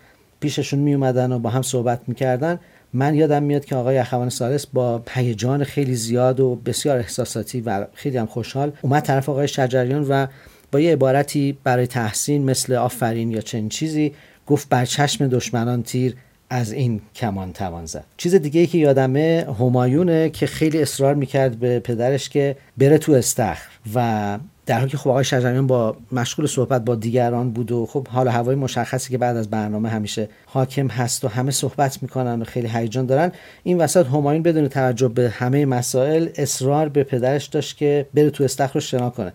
پیششون 0.41 0.79
می 0.79 0.95
اومدن 0.95 1.33
و 1.33 1.39
با 1.39 1.51
هم 1.51 1.63
صحبت 1.63 2.01
می‌کردن. 2.07 2.59
من 2.93 3.15
یادم 3.15 3.43
میاد 3.43 3.65
که 3.65 3.77
آقای 3.77 3.99
اخوان 3.99 4.29
سالس 4.29 4.67
با 4.67 5.03
هیجان 5.11 5.65
خیلی 5.65 5.95
زیاد 5.95 6.41
و 6.41 6.55
بسیار 6.55 6.99
احساساتی 6.99 7.61
و 7.61 7.87
خیلی 7.95 8.17
هم 8.17 8.27
خوشحال 8.27 8.73
اومد 8.83 9.03
طرف 9.03 9.29
آقای 9.29 9.49
شجریان 9.49 10.07
و 10.09 10.27
با 10.73 10.81
یه 10.81 10.93
عبارتی 10.93 11.59
برای 11.65 11.87
تحسین 11.87 12.45
مثل 12.45 12.75
آفرین 12.75 13.31
یا 13.31 13.41
چنین 13.41 13.69
چیزی 13.69 14.15
گفت 14.47 14.69
بر 14.69 14.85
چشم 14.85 15.29
دشمنان 15.29 15.83
تیر 15.83 16.15
از 16.51 16.73
این 16.73 17.01
کمان 17.15 17.53
توان 17.53 17.87
زد. 17.87 18.05
چیز 18.17 18.35
دیگه 18.35 18.61
ای 18.61 18.67
که 18.67 18.79
یادمه 18.79 19.47
همایونه 19.61 20.31
که 20.31 20.47
خیلی 20.47 20.83
اصرار 20.83 21.15
می‌کرد 21.15 21.59
به 21.59 21.81
پدرش 21.81 22.29
که 22.29 22.57
بره 22.79 22.99
تو 22.99 23.13
استخر 23.13 23.69
و 23.95 24.39
در 24.71 24.79
حالی 24.79 24.91
که 24.91 24.97
خب 24.97 25.11
آقای 25.11 25.25
شجریان 25.25 25.66
با 25.66 25.97
مشغول 26.12 26.47
صحبت 26.47 26.85
با 26.85 26.95
دیگران 26.95 27.51
بود 27.51 27.73
و 27.73 27.87
خب 27.87 28.09
حال 28.09 28.29
هوای 28.29 28.57
مشخصی 28.57 29.11
که 29.11 29.18
بعد 29.18 29.37
از 29.37 29.51
برنامه 29.51 29.89
همیشه 29.89 30.29
حاکم 30.47 30.87
هست 30.89 31.25
و 31.25 31.29
همه 31.29 31.51
صحبت 31.51 32.03
می‌کنن 32.03 32.43
و 32.43 32.45
خیلی 32.45 32.68
هیجان 32.68 33.07
دارن 33.07 33.33
این 33.62 33.79
وسط 33.79 34.07
همایون 34.07 34.43
بدون 34.43 34.68
توجه 34.68 35.09
به 35.09 35.31
همه 35.31 35.66
مسائل 35.66 36.29
اصرار 36.37 36.89
به 36.89 37.05
پدرش 37.05 37.47
داشت 37.47 37.77
که 37.77 38.07
بره 38.14 38.31
تو 38.31 38.45
استخر 38.45 38.75
رو 38.75 38.81
شنا 38.81 39.11
کنه. 39.11 39.33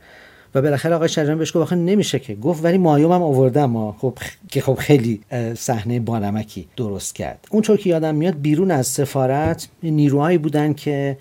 و 0.55 0.61
بالاخره 0.61 0.95
آقای 0.95 1.09
شجریان 1.09 1.37
بهش 1.37 1.57
گفت 1.57 1.73
نمیشه 1.73 2.19
که. 2.19 2.35
گفت 2.35 2.63
ولی 2.63 2.77
مایوم 2.77 3.11
هم 3.11 3.23
آوردم 3.23 3.65
ما 3.65 3.95
خب 3.99 4.17
که 4.51 4.61
خب 4.61 4.75
خیلی 4.75 5.21
صحنه 5.57 5.99
بانمکی 5.99 6.67
درست 6.77 7.15
کرد. 7.15 7.47
اونطور 7.49 7.77
که 7.77 7.89
یادم 7.89 8.15
میاد 8.15 8.41
بیرون 8.41 8.71
از 8.71 8.87
سفارت 8.87 9.67
نیروهایی 9.83 10.37
بودن 10.37 10.73
که 10.73 11.17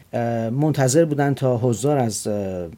منتظر 0.52 1.04
بودن 1.04 1.34
تا 1.34 1.56
حضار 1.56 1.98
از 1.98 2.28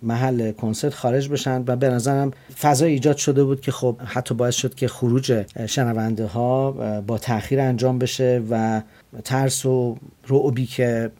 محل 0.02 0.52
کنسرت 0.52 0.94
خارج 0.94 1.28
بشن 1.28 1.64
و 1.66 1.76
به 1.76 1.88
نظرم 1.88 2.30
فضای 2.60 2.92
ایجاد 2.92 3.16
شده 3.16 3.44
بود 3.44 3.60
که 3.60 3.72
خب 3.72 3.96
حتی 4.04 4.34
باعث 4.34 4.54
شد 4.54 4.74
که 4.74 4.88
خروج 4.88 5.44
شنونده 5.66 6.26
ها 6.26 6.70
با 7.06 7.18
تاخیر 7.18 7.60
انجام 7.60 7.98
بشه 7.98 8.42
و 8.50 8.82
ترس 9.24 9.66
و 9.66 9.96
رعبی 10.28 10.66
که 10.66 11.10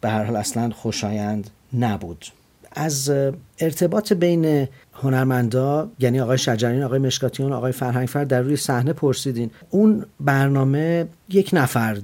به 0.00 0.08
هر 0.10 0.24
حال 0.24 0.36
اصلا 0.36 0.70
خوشایند 0.70 1.50
نبود. 1.78 2.26
از 2.74 3.12
ارتباط 3.58 4.12
بین 4.12 4.68
هنرمندا 4.94 5.90
یعنی 5.98 6.20
آقای 6.20 6.38
شجریان 6.38 6.82
آقای 6.82 6.98
مشکاتیان 6.98 7.52
آقای 7.52 7.72
فرهنگفر 7.72 8.24
در 8.24 8.40
روی 8.40 8.56
صحنه 8.56 8.92
پرسیدین. 8.92 9.50
اون 9.70 10.06
برنامه 10.20 11.06
یک 11.28 11.50
نفر 11.52 11.98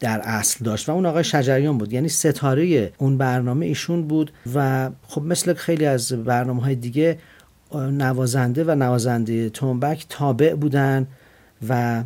در 0.00 0.20
اصل 0.24 0.64
داشت 0.64 0.88
و 0.88 0.92
اون 0.92 1.06
آقای 1.06 1.24
شجریان 1.24 1.78
بود. 1.78 1.92
یعنی 1.92 2.08
ستاره 2.08 2.92
اون 2.98 3.18
برنامه 3.18 3.66
ایشون 3.66 4.08
بود 4.08 4.32
و 4.54 4.90
خب 5.08 5.22
مثل 5.22 5.54
خیلی 5.54 5.86
از 5.86 6.12
برنامه 6.12 6.62
های 6.62 6.74
دیگه 6.74 7.18
نوازنده 7.74 8.64
و 8.64 8.74
نوازنده 8.74 9.50
تنبک 9.50 10.06
تابع 10.08 10.54
بودن. 10.54 11.06
و 11.68 12.02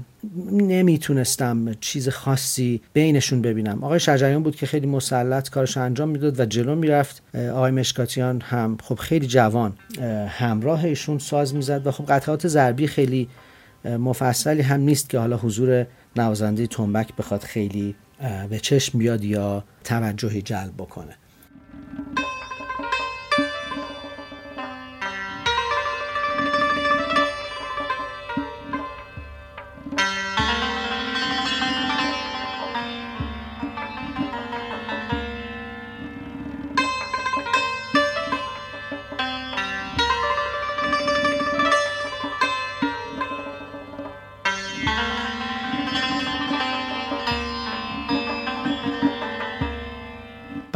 نمی‌تونستم 0.52 1.74
چیز 1.74 2.08
خاصی 2.08 2.80
بینشون 2.92 3.42
ببینم. 3.42 3.84
آقای 3.84 4.00
شجریان 4.00 4.42
بود 4.42 4.56
که 4.56 4.66
خیلی 4.66 4.86
مسلط 4.86 5.50
کارش 5.50 5.76
انجام 5.76 6.08
می‌داد 6.08 6.40
و 6.40 6.44
جلو 6.44 6.74
می‌رفت. 6.74 7.22
آقای 7.34 7.70
مشکاتیان 7.70 8.40
هم 8.40 8.76
خب 8.82 8.94
خیلی 8.94 9.26
جوان 9.26 9.72
همراه 10.28 10.84
ایشون 10.84 11.18
ساز 11.18 11.54
می‌زد 11.54 11.86
و 11.86 11.90
خب 11.90 12.06
قطعات 12.06 12.48
ضربی 12.48 12.86
خیلی 12.86 13.28
مفصلی 13.84 14.62
هم 14.62 14.80
نیست 14.80 15.10
که 15.10 15.18
حالا 15.18 15.36
حضور 15.36 15.86
نوازنده 16.16 16.66
تنبک 16.66 17.16
بخواد 17.16 17.42
خیلی 17.42 17.94
به 18.50 18.58
چشم 18.58 18.98
بیاد 18.98 19.24
یا 19.24 19.64
توجهی 19.84 20.42
جلب 20.42 20.72
بکنه. 20.78 21.16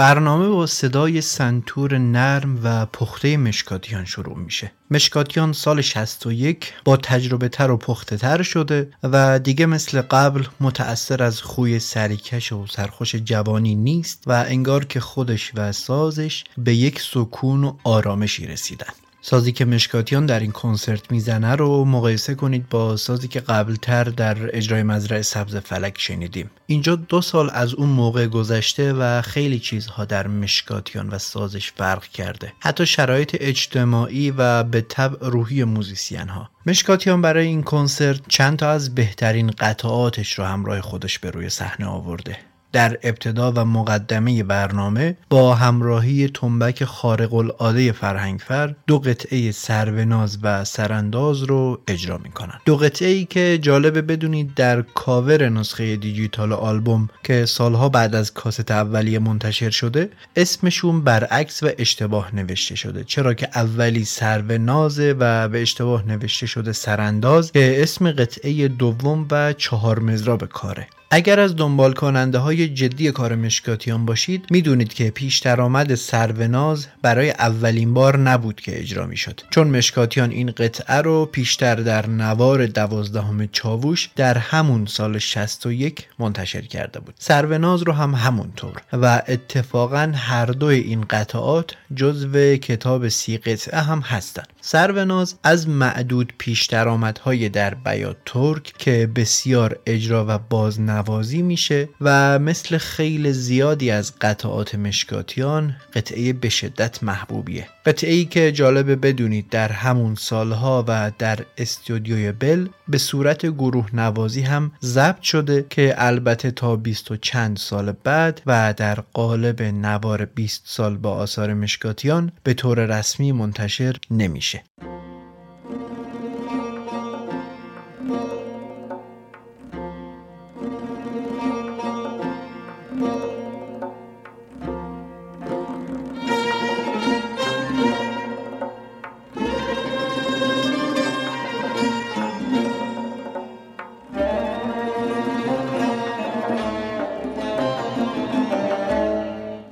برنامه 0.00 0.48
با 0.48 0.66
صدای 0.66 1.20
سنتور 1.20 1.98
نرم 1.98 2.60
و 2.62 2.86
پخته 2.86 3.36
مشکاتیان 3.36 4.04
شروع 4.04 4.38
میشه. 4.38 4.72
مشکاتیان 4.90 5.52
سال 5.52 5.80
61 5.80 6.72
با 6.84 6.96
تجربه 6.96 7.48
تر 7.48 7.70
و 7.70 7.76
پخته 7.76 8.16
تر 8.16 8.42
شده 8.42 8.90
و 9.02 9.38
دیگه 9.38 9.66
مثل 9.66 10.00
قبل 10.00 10.44
متأثر 10.60 11.22
از 11.22 11.42
خوی 11.42 11.78
سرکش 11.78 12.52
و 12.52 12.66
سرخوش 12.66 13.14
جوانی 13.14 13.74
نیست 13.74 14.22
و 14.26 14.44
انگار 14.48 14.84
که 14.84 15.00
خودش 15.00 15.52
و 15.54 15.72
سازش 15.72 16.44
به 16.58 16.74
یک 16.74 17.00
سکون 17.00 17.64
و 17.64 17.76
آرامشی 17.84 18.46
رسیدن. 18.46 18.92
سازی 19.22 19.52
که 19.52 19.64
مشکاتیان 19.64 20.26
در 20.26 20.40
این 20.40 20.52
کنسرت 20.52 21.12
می‌زنه 21.12 21.54
رو 21.54 21.84
مقایسه 21.84 22.34
کنید 22.34 22.68
با 22.68 22.96
سازی 22.96 23.28
که 23.28 23.40
قبلتر 23.40 24.04
در 24.04 24.56
اجرای 24.56 24.82
مزرعه 24.82 25.22
سبز 25.22 25.56
فلک 25.56 25.94
شنیدیم. 25.98 26.50
اینجا 26.66 26.96
دو 26.96 27.20
سال 27.20 27.50
از 27.52 27.74
اون 27.74 27.88
موقع 27.88 28.26
گذشته 28.26 28.92
و 28.92 29.22
خیلی 29.22 29.58
چیزها 29.58 30.04
در 30.04 30.26
مشکاتیان 30.26 31.08
و 31.08 31.18
سازش 31.18 31.72
فرق 31.72 32.04
کرده. 32.04 32.52
حتی 32.60 32.86
شرایط 32.86 33.36
اجتماعی 33.40 34.30
و 34.30 34.62
به 34.62 34.80
تبع 34.80 35.28
روحی 35.28 35.64
موزیسین 35.64 36.28
ها 36.28 36.50
مشکاتیان 36.66 37.22
برای 37.22 37.46
این 37.46 37.62
کنسرت 37.62 38.20
چند 38.28 38.58
تا 38.58 38.70
از 38.70 38.94
بهترین 38.94 39.50
قطعاتش 39.50 40.38
رو 40.38 40.44
همراه 40.44 40.80
خودش 40.80 41.18
به 41.18 41.30
روی 41.30 41.48
صحنه 41.48 41.86
آورده. 41.86 42.49
در 42.72 42.98
ابتدا 43.02 43.52
و 43.52 43.64
مقدمه 43.64 44.42
برنامه 44.42 45.16
با 45.30 45.54
همراهی 45.54 46.28
تنبک 46.28 46.84
خارق 46.84 47.34
العاده 47.34 47.92
فرهنگفر 47.92 48.74
دو 48.86 48.98
قطعه 48.98 49.50
سروناز 49.50 50.38
و 50.42 50.64
سرانداز 50.64 51.42
رو 51.42 51.80
اجرا 51.88 52.18
می‌کنن 52.18 52.60
دو 52.64 52.76
قطعه 52.76 53.08
ای 53.08 53.24
که 53.24 53.58
جالبه 53.62 54.02
بدونید 54.02 54.54
در 54.54 54.82
کاور 54.82 55.48
نسخه 55.48 55.96
دیجیتال 55.96 56.52
آلبوم 56.52 57.08
که 57.24 57.46
سالها 57.46 57.88
بعد 57.88 58.14
از 58.14 58.34
کاست 58.34 58.70
اولیه 58.70 59.18
منتشر 59.18 59.70
شده 59.70 60.10
اسمشون 60.36 61.04
برعکس 61.04 61.62
و 61.62 61.70
اشتباه 61.78 62.34
نوشته 62.34 62.74
شده. 62.74 63.04
چرا 63.04 63.34
که 63.34 63.48
اولی 63.54 64.04
سرونازه 64.04 65.14
و 65.18 65.48
به 65.48 65.62
اشتباه 65.62 66.08
نوشته 66.08 66.46
شده 66.46 66.72
سرانداز 66.72 67.52
که 67.52 67.82
اسم 67.82 68.12
قطعه 68.12 68.68
دوم 68.68 69.26
و 69.30 69.52
چهار 69.52 69.98
مزراب 69.98 70.44
کاره. 70.44 70.86
اگر 71.12 71.40
از 71.40 71.56
دنبال 71.56 71.92
کننده 71.92 72.38
های 72.38 72.68
جدی 72.68 73.12
کار 73.12 73.34
مشکاتیان 73.34 74.06
باشید 74.06 74.46
می‌دونید 74.50 74.94
که 74.94 75.10
پیش 75.10 75.38
درآمد 75.38 75.94
سروناز 75.94 76.86
برای 77.02 77.30
اولین 77.30 77.94
بار 77.94 78.18
نبود 78.18 78.60
که 78.60 78.80
اجرا 78.80 79.06
می‌شد. 79.06 79.40
چون 79.50 79.66
مشکاتیان 79.66 80.30
این 80.30 80.50
قطعه 80.50 80.96
رو 80.96 81.26
پیشتر 81.26 81.74
در 81.74 82.06
نوار 82.06 82.66
دوازدهم 82.66 83.46
چاووش 83.46 84.10
در 84.16 84.38
همون 84.38 84.86
سال 84.86 85.18
61 85.18 86.08
منتشر 86.18 86.60
کرده 86.60 87.00
بود. 87.00 87.14
سروناز 87.18 87.82
رو 87.82 87.92
هم 87.92 88.14
همونطور 88.14 88.72
و 88.92 89.22
اتفاقا 89.28 90.12
هر 90.14 90.46
دوی 90.46 90.78
این 90.78 91.00
قطعات 91.00 91.74
جزو 91.96 92.56
کتاب 92.56 93.08
سی 93.08 93.38
قطعه 93.38 93.80
هم 93.80 94.00
هستند 94.00 94.48
سروناز 94.60 95.34
از 95.42 95.68
معدود 95.68 96.32
پیش 96.38 96.66
درآمدهای 96.66 97.48
در 97.48 97.74
بیات 97.74 98.16
ترک 98.26 98.72
که 98.78 99.10
بسیار 99.16 99.78
اجرا 99.86 100.24
و 100.28 100.38
بازنوازی 100.38 100.99
میشه 101.42 101.88
و 102.00 102.38
مثل 102.38 102.78
خیلی 102.78 103.32
زیادی 103.32 103.90
از 103.90 104.12
قطعات 104.20 104.74
مشکاتیان 104.74 105.76
قطعه 105.94 106.32
به 106.32 106.48
شدت 106.48 107.02
محبوبیه. 107.02 107.66
قطعه 107.86 108.12
ای 108.12 108.24
که 108.24 108.52
جالبه 108.52 108.96
بدونید 108.96 109.48
در 109.48 109.72
همون 109.72 110.14
سالها 110.14 110.84
و 110.88 111.12
در 111.18 111.38
استودیوی 111.58 112.32
بل 112.32 112.68
به 112.88 112.98
صورت 112.98 113.46
گروه 113.46 113.88
نوازی 113.92 114.42
هم 114.42 114.72
ضبط 114.82 115.22
شده 115.22 115.66
که 115.70 115.94
البته 115.96 116.50
تا 116.50 116.76
بیست 116.76 117.10
و 117.10 117.16
چند 117.16 117.56
سال 117.56 117.92
بعد 118.04 118.42
و 118.46 118.74
در 118.76 118.94
قالب 118.94 119.62
نوار 119.62 120.24
20 120.24 120.62
سال 120.64 120.96
با 120.96 121.10
آثار 121.10 121.54
مشکاتیان 121.54 122.32
به 122.42 122.54
طور 122.54 122.98
رسمی 122.98 123.32
منتشر 123.32 123.96
نمیشه. 124.10 124.62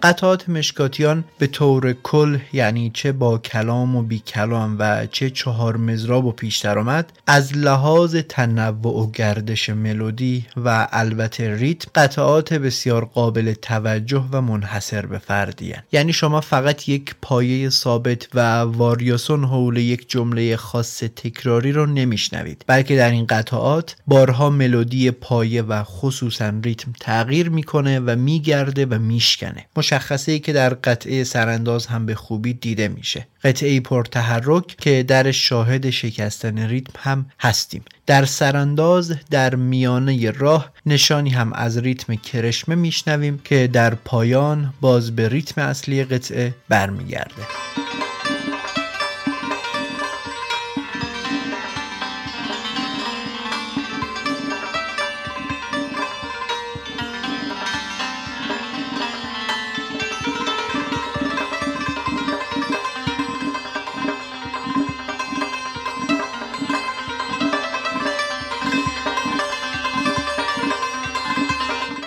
قطعات 0.09 0.49
مشکاتیان 0.49 1.25
به 1.39 1.47
طور 1.47 1.93
کل 1.93 2.39
یعنی 2.53 2.91
چه 2.95 3.13
با 3.13 3.39
کلام 3.39 3.97
و 3.97 4.03
بی 4.03 4.19
کلام 4.19 4.77
و 4.79 5.07
چه 5.07 5.31
چهار 5.31 5.77
مزراب 5.77 6.25
و 6.25 6.33
پیش 6.33 6.59
درآمد 6.59 7.13
از 7.27 7.57
لحاظ 7.57 8.17
تنوع 8.17 9.01
و 9.01 9.11
گردش 9.11 9.71
ملودی 9.71 10.47
و 10.57 10.89
البته 10.93 11.57
ریتم 11.57 11.91
قطعات 11.95 12.55
بسیار 12.55 13.05
قابل 13.05 13.55
توجه 13.63 14.25
و 14.33 14.41
منحصر 14.41 15.07
به 15.07 15.19
فردی 15.19 15.75
یعنی 15.93 16.13
شما 16.13 16.41
فقط 16.41 16.89
یک 16.89 17.15
پایه 17.23 17.71
ثابت 17.71 18.29
و 18.35 18.61
واریاسون 18.61 19.45
حول 19.45 19.77
یک 19.77 20.11
جمله 20.11 20.57
خاص 20.57 20.99
تکراری 20.99 21.73
رو 21.73 21.87
نمیشنوید. 21.87 22.65
بلکه 22.67 22.97
در 22.97 23.11
این 23.11 23.27
قطعات 23.27 23.97
بارها 24.07 24.51
ملودی 24.51 25.11
پایه 25.11 25.63
و 25.63 25.83
خصوصا 25.85 26.53
ریتم 26.63 26.93
تغییر 27.01 27.49
می‌کنه 27.49 28.01
و 28.01 28.17
میگرده 28.17 28.87
و 28.87 28.99
میشکنه. 28.99 29.67
مشخصه 29.99 30.39
که 30.39 30.53
در 30.53 30.75
قطعه 30.75 31.25
سرانداز 31.25 31.87
هم 31.87 32.07
به 32.07 32.15
خوبی 32.15 32.53
دیده 32.55 32.89
میشه. 32.89 33.27
قطعه 33.45 33.81
پرتحرک 33.81 34.67
که 34.67 35.03
در 35.03 35.31
شاهد 35.31 35.91
شکستن 35.91 36.59
ریتم 36.59 36.93
هم 36.99 37.27
هستیم. 37.41 37.85
در 38.07 38.25
سرانداز 38.25 39.15
در 39.31 39.55
میانه 39.55 40.31
راه 40.31 40.73
نشانی 40.87 41.31
هم 41.31 41.53
از 41.53 41.79
ریتم 41.79 42.15
کرشمه 42.15 42.75
میشنویم 42.75 43.41
که 43.45 43.67
در 43.73 43.95
پایان 43.95 44.75
باز 44.81 45.17
به 45.17 45.29
ریتم 45.29 45.61
اصلی 45.63 46.05
قطعه 46.05 46.55
برمیگرده. 46.69 47.43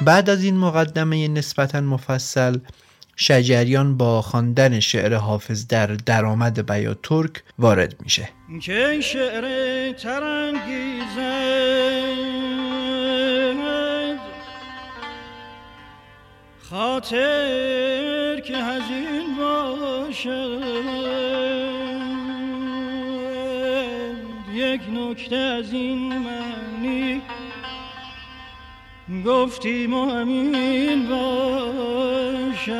بعد 0.05 0.29
از 0.29 0.43
این 0.43 0.57
مقدمه 0.57 1.27
نسبتا 1.27 1.81
مفصل 1.81 2.57
شجریان 3.15 3.97
با 3.97 4.21
خواندن 4.21 4.79
شعر 4.79 5.13
حافظ 5.13 5.67
در 5.67 5.87
درآمد 5.87 6.71
بیا 6.71 6.93
ترک 6.93 7.43
وارد 7.59 7.95
میشه. 8.03 8.29
که 8.61 9.01
شعر 9.01 9.71
خاطر 16.69 18.39
که 18.39 18.57
هزین 18.57 19.35
باشد 19.37 20.61
یک 24.53 24.81
نکته 24.93 25.35
از 25.35 25.73
این 25.73 26.17
معنی 26.17 26.70
گفتیم 29.25 29.93
همین 29.93 31.09
باشد. 31.09 32.71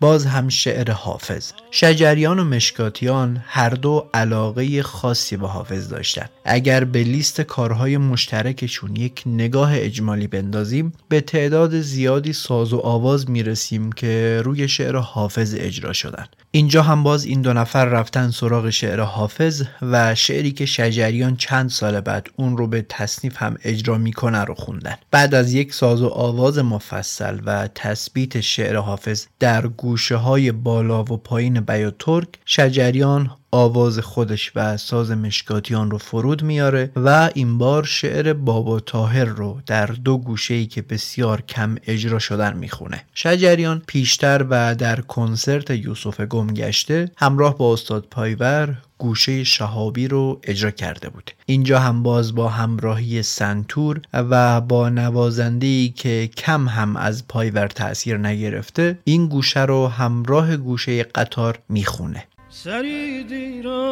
باز 0.00 0.26
هم 0.26 0.48
شعر 0.48 0.90
حافظ. 0.90 1.52
شجریان 1.70 2.38
و 2.38 2.44
مشکاتیان 2.44 3.42
هر 3.46 3.70
دو 3.70 4.06
علاقه 4.14 4.82
خاصی 4.82 5.36
به 5.36 5.48
حافظ 5.48 5.88
داشتن 5.88 6.26
اگر 6.44 6.84
به 6.84 7.02
لیست 7.02 7.40
کارهای 7.40 7.96
مشترکشون 7.96 8.96
یک 8.96 9.22
نگاه 9.26 9.70
اجمالی 9.74 10.26
بندازیم 10.26 10.92
به 11.08 11.20
تعداد 11.20 11.80
زیادی 11.80 12.32
ساز 12.32 12.72
و 12.72 12.78
آواز 12.78 13.30
می‌رسیم 13.30 13.92
که 13.92 14.42
روی 14.44 14.68
شعر 14.68 14.96
حافظ 14.96 15.54
اجرا 15.58 15.92
شدن 15.92 16.26
اینجا 16.52 16.82
هم 16.82 17.02
باز 17.02 17.24
این 17.24 17.42
دو 17.42 17.52
نفر 17.52 17.84
رفتن 17.84 18.30
سراغ 18.30 18.70
شعر 18.70 19.00
حافظ 19.00 19.62
و 19.82 20.14
شعری 20.14 20.52
که 20.52 20.66
شجریان 20.66 21.36
چند 21.36 21.70
سال 21.70 22.00
بعد 22.00 22.28
اون 22.36 22.56
رو 22.56 22.66
به 22.66 22.86
تصنیف 22.88 23.36
هم 23.36 23.56
اجرا 23.64 23.98
می‌کنه 23.98 24.44
رو 24.44 24.54
خوندن. 24.54 24.96
بعد 25.10 25.34
از 25.34 25.52
یک 25.52 25.74
ساز 25.74 26.02
و 26.02 26.08
آواز 26.08 26.58
مفصل 26.58 27.40
و 27.46 27.68
تثبیت 27.74 28.40
شعر 28.40 28.76
حافظ 28.76 29.26
در 29.38 29.66
گوشه 29.66 30.16
های 30.16 30.52
بالا 30.52 31.04
و 31.04 31.16
پایین 31.16 31.60
بیا 31.60 31.90
ترک 31.90 32.28
شجریان 32.44 33.30
آواز 33.50 33.98
خودش 33.98 34.52
و 34.56 34.76
ساز 34.76 35.10
مشکاتیان 35.10 35.90
رو 35.90 35.98
فرود 35.98 36.42
میاره 36.42 36.90
و 36.96 37.30
این 37.34 37.58
بار 37.58 37.84
شعر 37.84 38.32
بابا 38.32 38.80
تاهر 38.80 39.24
رو 39.24 39.60
در 39.66 39.86
دو 39.86 40.18
گوشه 40.18 40.54
ای 40.54 40.66
که 40.66 40.82
بسیار 40.82 41.40
کم 41.40 41.76
اجرا 41.86 42.18
شدن 42.18 42.56
می‌خونه. 42.56 43.04
شجریان 43.14 43.82
پیشتر 43.86 44.46
و 44.50 44.74
در 44.74 45.00
کنسرت 45.00 45.70
یوسف 45.70 46.20
گمگشته 46.20 47.10
همراه 47.16 47.58
با 47.58 47.72
استاد 47.72 48.06
پایور 48.10 48.76
گوشه 48.98 49.44
شهابی 49.44 50.08
رو 50.08 50.40
اجرا 50.42 50.70
کرده 50.70 51.08
بود. 51.08 51.30
اینجا 51.46 51.78
هم 51.78 52.02
باز 52.02 52.34
با 52.34 52.48
همراهی 52.48 53.22
سنتور 53.22 54.00
و 54.12 54.60
با 54.60 54.88
نوازنده 54.88 55.88
که 55.88 56.30
کم 56.36 56.68
هم 56.68 56.96
از 56.96 57.28
پایور 57.28 57.66
تاثیر 57.66 58.16
نگرفته 58.16 58.98
این 59.04 59.28
گوشه 59.28 59.60
رو 59.60 59.88
همراه 59.88 60.56
گوشه 60.56 61.02
قطار 61.02 61.58
می‌خونه. 61.68 62.24
سری 62.64 63.24
دیران 63.24 63.90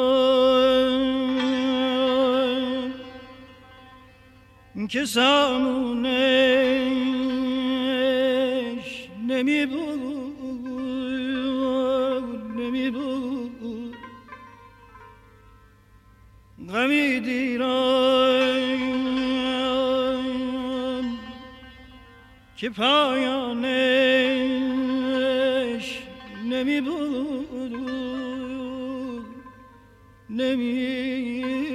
که 4.88 5.04
سامونش 5.04 6.08
نمی 9.28 9.66
بود 9.66 9.98
نمی 12.56 12.90
بود 12.90 13.96
غمی 16.68 17.20
دیران 17.20 18.78
که 22.56 22.70
پایانش 22.70 23.48
نمی 26.44 26.80
بود 26.80 27.47
nevi 30.38 31.67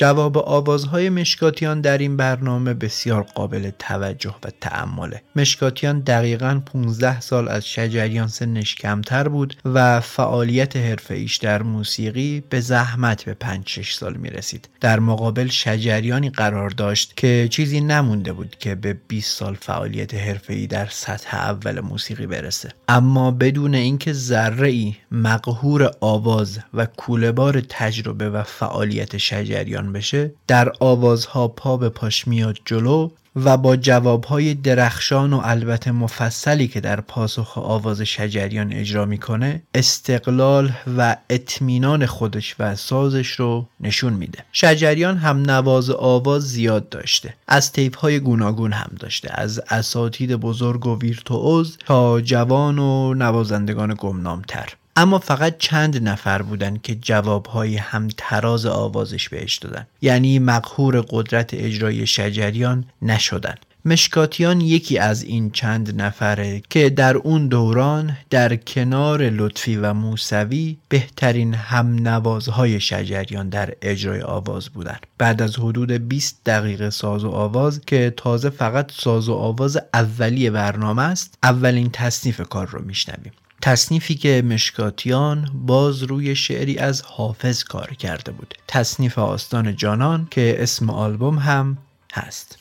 جواب 0.00 0.38
آوازهای 0.38 1.10
مشکاتیان 1.10 1.80
در 1.80 1.98
این 1.98 2.16
برنامه 2.16 2.74
بسیار 2.74 3.22
قابل 3.22 3.70
توجه 3.78 4.34
و 4.44 4.50
تعمله 4.60 5.22
مشکاتیان 5.36 6.00
دقیقا 6.00 6.60
15 6.66 7.20
سال 7.20 7.48
از 7.48 7.66
شجریان 7.66 8.28
سنش 8.28 8.74
کمتر 8.74 9.28
بود 9.28 9.56
و 9.64 10.00
فعالیت 10.00 10.76
حرفه 10.76 11.14
ایش 11.14 11.36
در 11.36 11.62
موسیقی 11.62 12.42
به 12.50 12.60
زحمت 12.60 13.24
به 13.24 13.34
5 13.34 13.68
6 13.68 13.92
سال 13.92 14.16
می 14.16 14.30
رسید 14.30 14.68
در 14.80 15.00
مقابل 15.00 15.48
شجریانی 15.48 16.30
قرار 16.30 16.70
داشت 16.70 17.16
که 17.16 17.48
چیزی 17.50 17.80
نمونده 17.80 18.32
بود 18.32 18.56
که 18.58 18.74
به 18.74 18.96
20 19.08 19.38
سال 19.38 19.54
فعالیت 19.54 20.14
حرفه 20.14 20.54
ای 20.54 20.66
در 20.66 20.86
سطح 20.90 21.36
اول 21.36 21.80
موسیقی 21.80 22.26
برسه. 22.26 22.72
اما 22.88 23.30
بدون 23.30 23.74
اینکه 23.74 24.12
ذره 24.12 24.68
ای 24.68 24.94
مقهور 25.12 25.90
آواز 26.00 26.58
و 26.74 26.86
کولهبار 26.86 27.60
تجربه 27.60 28.30
و 28.30 28.42
فعالیت 28.42 29.16
شجریان 29.16 29.87
بشه 29.92 30.32
در 30.46 30.72
آوازها 30.80 31.48
پا 31.48 31.76
به 31.76 31.88
پاش 31.88 32.28
میاد 32.28 32.58
جلو 32.64 33.10
و 33.44 33.56
با 33.56 33.76
جوابهای 33.76 34.54
درخشان 34.54 35.32
و 35.32 35.40
البته 35.44 35.90
مفصلی 35.90 36.68
که 36.68 36.80
در 36.80 37.00
پاسخ 37.00 37.58
آواز 37.58 38.00
شجریان 38.00 38.72
اجرا 38.72 39.04
می‌کنه 39.04 39.62
استقلال 39.74 40.72
و 40.98 41.16
اطمینان 41.30 42.06
خودش 42.06 42.56
و 42.58 42.76
سازش 42.76 43.28
رو 43.28 43.66
نشون 43.80 44.12
میده. 44.12 44.38
شجریان 44.52 45.16
هم 45.16 45.50
نواز 45.50 45.90
آواز 45.90 46.42
زیاد 46.42 46.88
داشته. 46.88 47.34
از 47.48 47.72
تیپ 47.72 47.98
های 47.98 48.20
گوناگون 48.20 48.72
هم 48.72 48.90
داشته. 49.00 49.30
از 49.32 49.60
اساتید 49.70 50.34
بزرگ 50.34 50.86
و 50.86 50.98
ویرتوز 50.98 51.78
تا 51.86 52.20
جوان 52.20 52.78
و 52.78 53.14
نوازندگان 53.14 53.94
گمنامتر. 53.98 54.77
اما 54.98 55.18
فقط 55.18 55.58
چند 55.58 56.08
نفر 56.08 56.42
بودن 56.42 56.76
که 56.82 56.94
جوابهای 56.94 57.76
هم 57.76 58.08
تراز 58.16 58.66
آوازش 58.66 59.28
بهش 59.28 59.56
دادن. 59.56 59.86
یعنی 60.02 60.38
مقهور 60.38 61.00
قدرت 61.10 61.54
اجرای 61.54 62.06
شجریان 62.06 62.84
نشدن. 63.02 63.54
مشکاتیان 63.84 64.60
یکی 64.60 64.98
از 64.98 65.22
این 65.22 65.50
چند 65.50 66.02
نفره 66.02 66.62
که 66.70 66.90
در 66.90 67.16
اون 67.16 67.48
دوران 67.48 68.16
در 68.30 68.56
کنار 68.56 69.22
لطفی 69.22 69.76
و 69.76 69.94
موسوی 69.94 70.76
بهترین 70.88 71.54
هم 71.54 71.94
نوازهای 71.94 72.80
شجریان 72.80 73.48
در 73.48 73.74
اجرای 73.82 74.22
آواز 74.22 74.68
بودن. 74.68 74.98
بعد 75.18 75.42
از 75.42 75.56
حدود 75.56 75.92
20 75.92 76.40
دقیقه 76.46 76.90
ساز 76.90 77.24
و 77.24 77.30
آواز 77.30 77.80
که 77.86 78.14
تازه 78.16 78.50
فقط 78.50 78.92
ساز 78.92 79.28
و 79.28 79.34
آواز 79.34 79.78
اولیه 79.94 80.50
برنامه 80.50 81.02
است 81.02 81.38
اولین 81.42 81.90
تصنیف 81.92 82.40
کار 82.40 82.66
رو 82.66 82.82
میشنویم. 82.84 83.32
تصنیفی 83.62 84.14
که 84.14 84.42
مشکاتیان 84.46 85.50
باز 85.54 86.02
روی 86.02 86.36
شعری 86.36 86.78
از 86.78 87.02
حافظ 87.02 87.64
کار 87.64 87.94
کرده 87.94 88.32
بود. 88.32 88.54
تصنیف 88.68 89.18
آستان 89.18 89.76
جانان 89.76 90.28
که 90.30 90.56
اسم 90.58 90.90
آلبوم 90.90 91.38
هم 91.38 91.78
هست. 92.14 92.58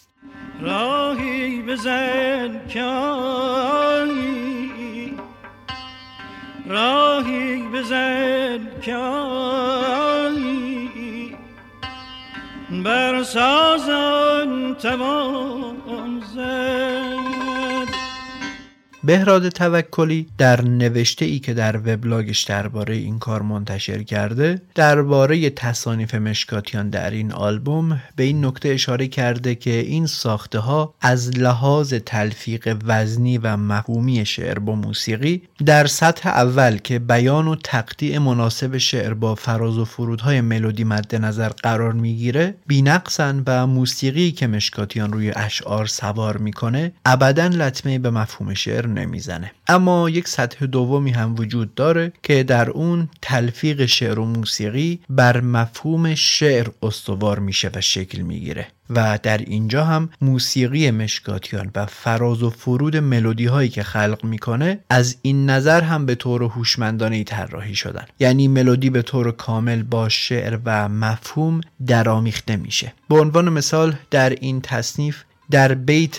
راهی 0.61 1.61
بزن 1.61 2.67
که 2.67 2.81
راهی 6.67 7.67
بزن 7.73 8.59
که 8.81 8.97
بر 12.83 13.23
سازان 13.23 14.75
توان 14.75 16.21
زد 16.35 17.46
بهراد 19.07 19.49
توکلی 19.49 20.27
در 20.37 20.61
نوشته 20.61 21.25
ای 21.25 21.39
که 21.39 21.53
در 21.53 21.77
وبلاگش 21.77 22.43
درباره 22.43 22.95
این 22.95 23.19
کار 23.19 23.41
منتشر 23.41 24.03
کرده 24.03 24.61
درباره 24.75 25.49
تصانیف 25.49 26.15
مشکاتیان 26.15 26.89
در 26.89 27.11
این 27.11 27.31
آلبوم 27.31 28.01
به 28.15 28.23
این 28.23 28.45
نکته 28.45 28.69
اشاره 28.69 29.07
کرده 29.07 29.55
که 29.55 29.69
این 29.69 30.05
ساخته 30.05 30.59
ها 30.59 30.93
از 31.01 31.37
لحاظ 31.37 31.93
تلفیق 31.93 32.77
وزنی 32.85 33.37
و 33.37 33.57
مفهومی 33.57 34.25
شعر 34.25 34.59
با 34.59 34.75
موسیقی 34.75 35.41
در 35.65 35.87
سطح 35.87 36.29
اول 36.29 36.77
که 36.77 36.99
بیان 36.99 37.47
و 37.47 37.55
تقطیع 37.55 38.17
مناسب 38.17 38.77
شعر 38.77 39.13
با 39.13 39.35
فراز 39.35 39.77
و 39.77 39.85
فرودهای 39.85 40.41
ملودی 40.41 40.83
مد 40.83 41.15
نظر 41.15 41.49
قرار 41.49 41.93
می‌گیره 41.93 42.55
بینقصن 42.67 43.43
و 43.47 43.67
موسیقی 43.67 44.31
که 44.31 44.47
مشکاتیان 44.47 45.13
روی 45.13 45.31
اشعار 45.35 45.85
سوار 45.85 46.37
می‌کنه 46.37 46.91
ابدا 47.05 47.47
لطمه 47.47 47.99
به 47.99 48.09
مفهوم 48.09 48.53
شعر 48.53 48.96
نمی‌زنه. 48.97 49.51
اما 49.67 50.09
یک 50.09 50.27
سطح 50.27 50.65
دومی 50.65 51.11
هم 51.11 51.35
وجود 51.35 51.75
داره 51.75 52.13
که 52.23 52.43
در 52.43 52.69
اون 52.69 53.09
تلفیق 53.21 53.85
شعر 53.85 54.19
و 54.19 54.25
موسیقی 54.25 54.99
بر 55.09 55.41
مفهوم 55.41 56.15
شعر 56.15 56.67
استوار 56.81 57.39
میشه 57.39 57.69
و 57.75 57.81
شکل 57.81 58.21
می‌گیره. 58.21 58.67
و 58.89 59.19
در 59.23 59.37
اینجا 59.37 59.85
هم 59.85 60.09
موسیقی 60.21 60.91
مشکاتیان 60.91 61.71
و 61.75 61.85
فراز 61.85 62.43
و 62.43 62.49
فرود 62.49 62.97
ملودی 62.97 63.45
هایی 63.45 63.69
که 63.69 63.83
خلق 63.83 64.23
می‌کنه 64.23 64.79
از 64.89 65.15
این 65.21 65.49
نظر 65.49 65.81
هم 65.81 66.05
به 66.05 66.15
طور 66.15 66.43
هوشمندانه 66.43 67.23
طراحی 67.23 67.75
شدن. 67.75 68.05
یعنی 68.19 68.47
ملودی 68.47 68.89
به 68.89 69.01
طور 69.01 69.31
کامل 69.31 69.83
با 69.83 70.09
شعر 70.09 70.59
و 70.65 70.89
مفهوم 70.89 71.61
درآمیخته 71.87 72.55
میشه. 72.55 72.93
به 73.09 73.19
عنوان 73.19 73.49
مثال 73.49 73.95
در 74.11 74.29
این 74.29 74.61
تصنیف 74.61 75.23
در 75.51 75.73
بیت 75.73 76.17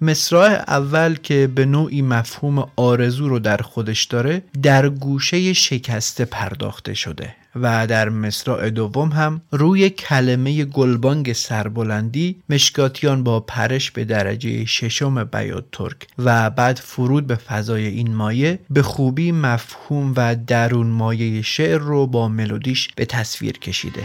مصرع 0.00 0.64
اول 0.68 1.14
که 1.14 1.46
به 1.54 1.64
نوعی 1.64 2.02
مفهوم 2.02 2.68
آرزو 2.76 3.28
رو 3.28 3.38
در 3.38 3.56
خودش 3.56 4.04
داره 4.04 4.42
در 4.62 4.88
گوشه 4.88 5.52
شکسته 5.52 6.24
پرداخته 6.24 6.94
شده 6.94 7.34
و 7.56 7.86
در 7.86 8.08
مصرع 8.08 8.70
دوم 8.70 9.08
هم 9.08 9.40
روی 9.50 9.90
کلمه 9.90 10.64
گلبانگ 10.64 11.32
سربلندی 11.32 12.36
مشکاتیان 12.48 13.22
با 13.22 13.40
پرش 13.40 13.90
به 13.90 14.04
درجه 14.04 14.64
ششم 14.64 15.24
بیاد 15.24 15.64
ترک 15.72 16.06
و 16.18 16.50
بعد 16.50 16.76
فرود 16.76 17.26
به 17.26 17.34
فضای 17.34 17.86
این 17.86 18.14
مایه 18.14 18.58
به 18.70 18.82
خوبی 18.82 19.32
مفهوم 19.32 20.12
و 20.16 20.36
درون 20.46 20.86
مایه 20.86 21.42
شعر 21.42 21.78
رو 21.78 22.06
با 22.06 22.28
ملودیش 22.28 22.88
به 22.96 23.04
تصویر 23.04 23.58
کشیده. 23.58 24.04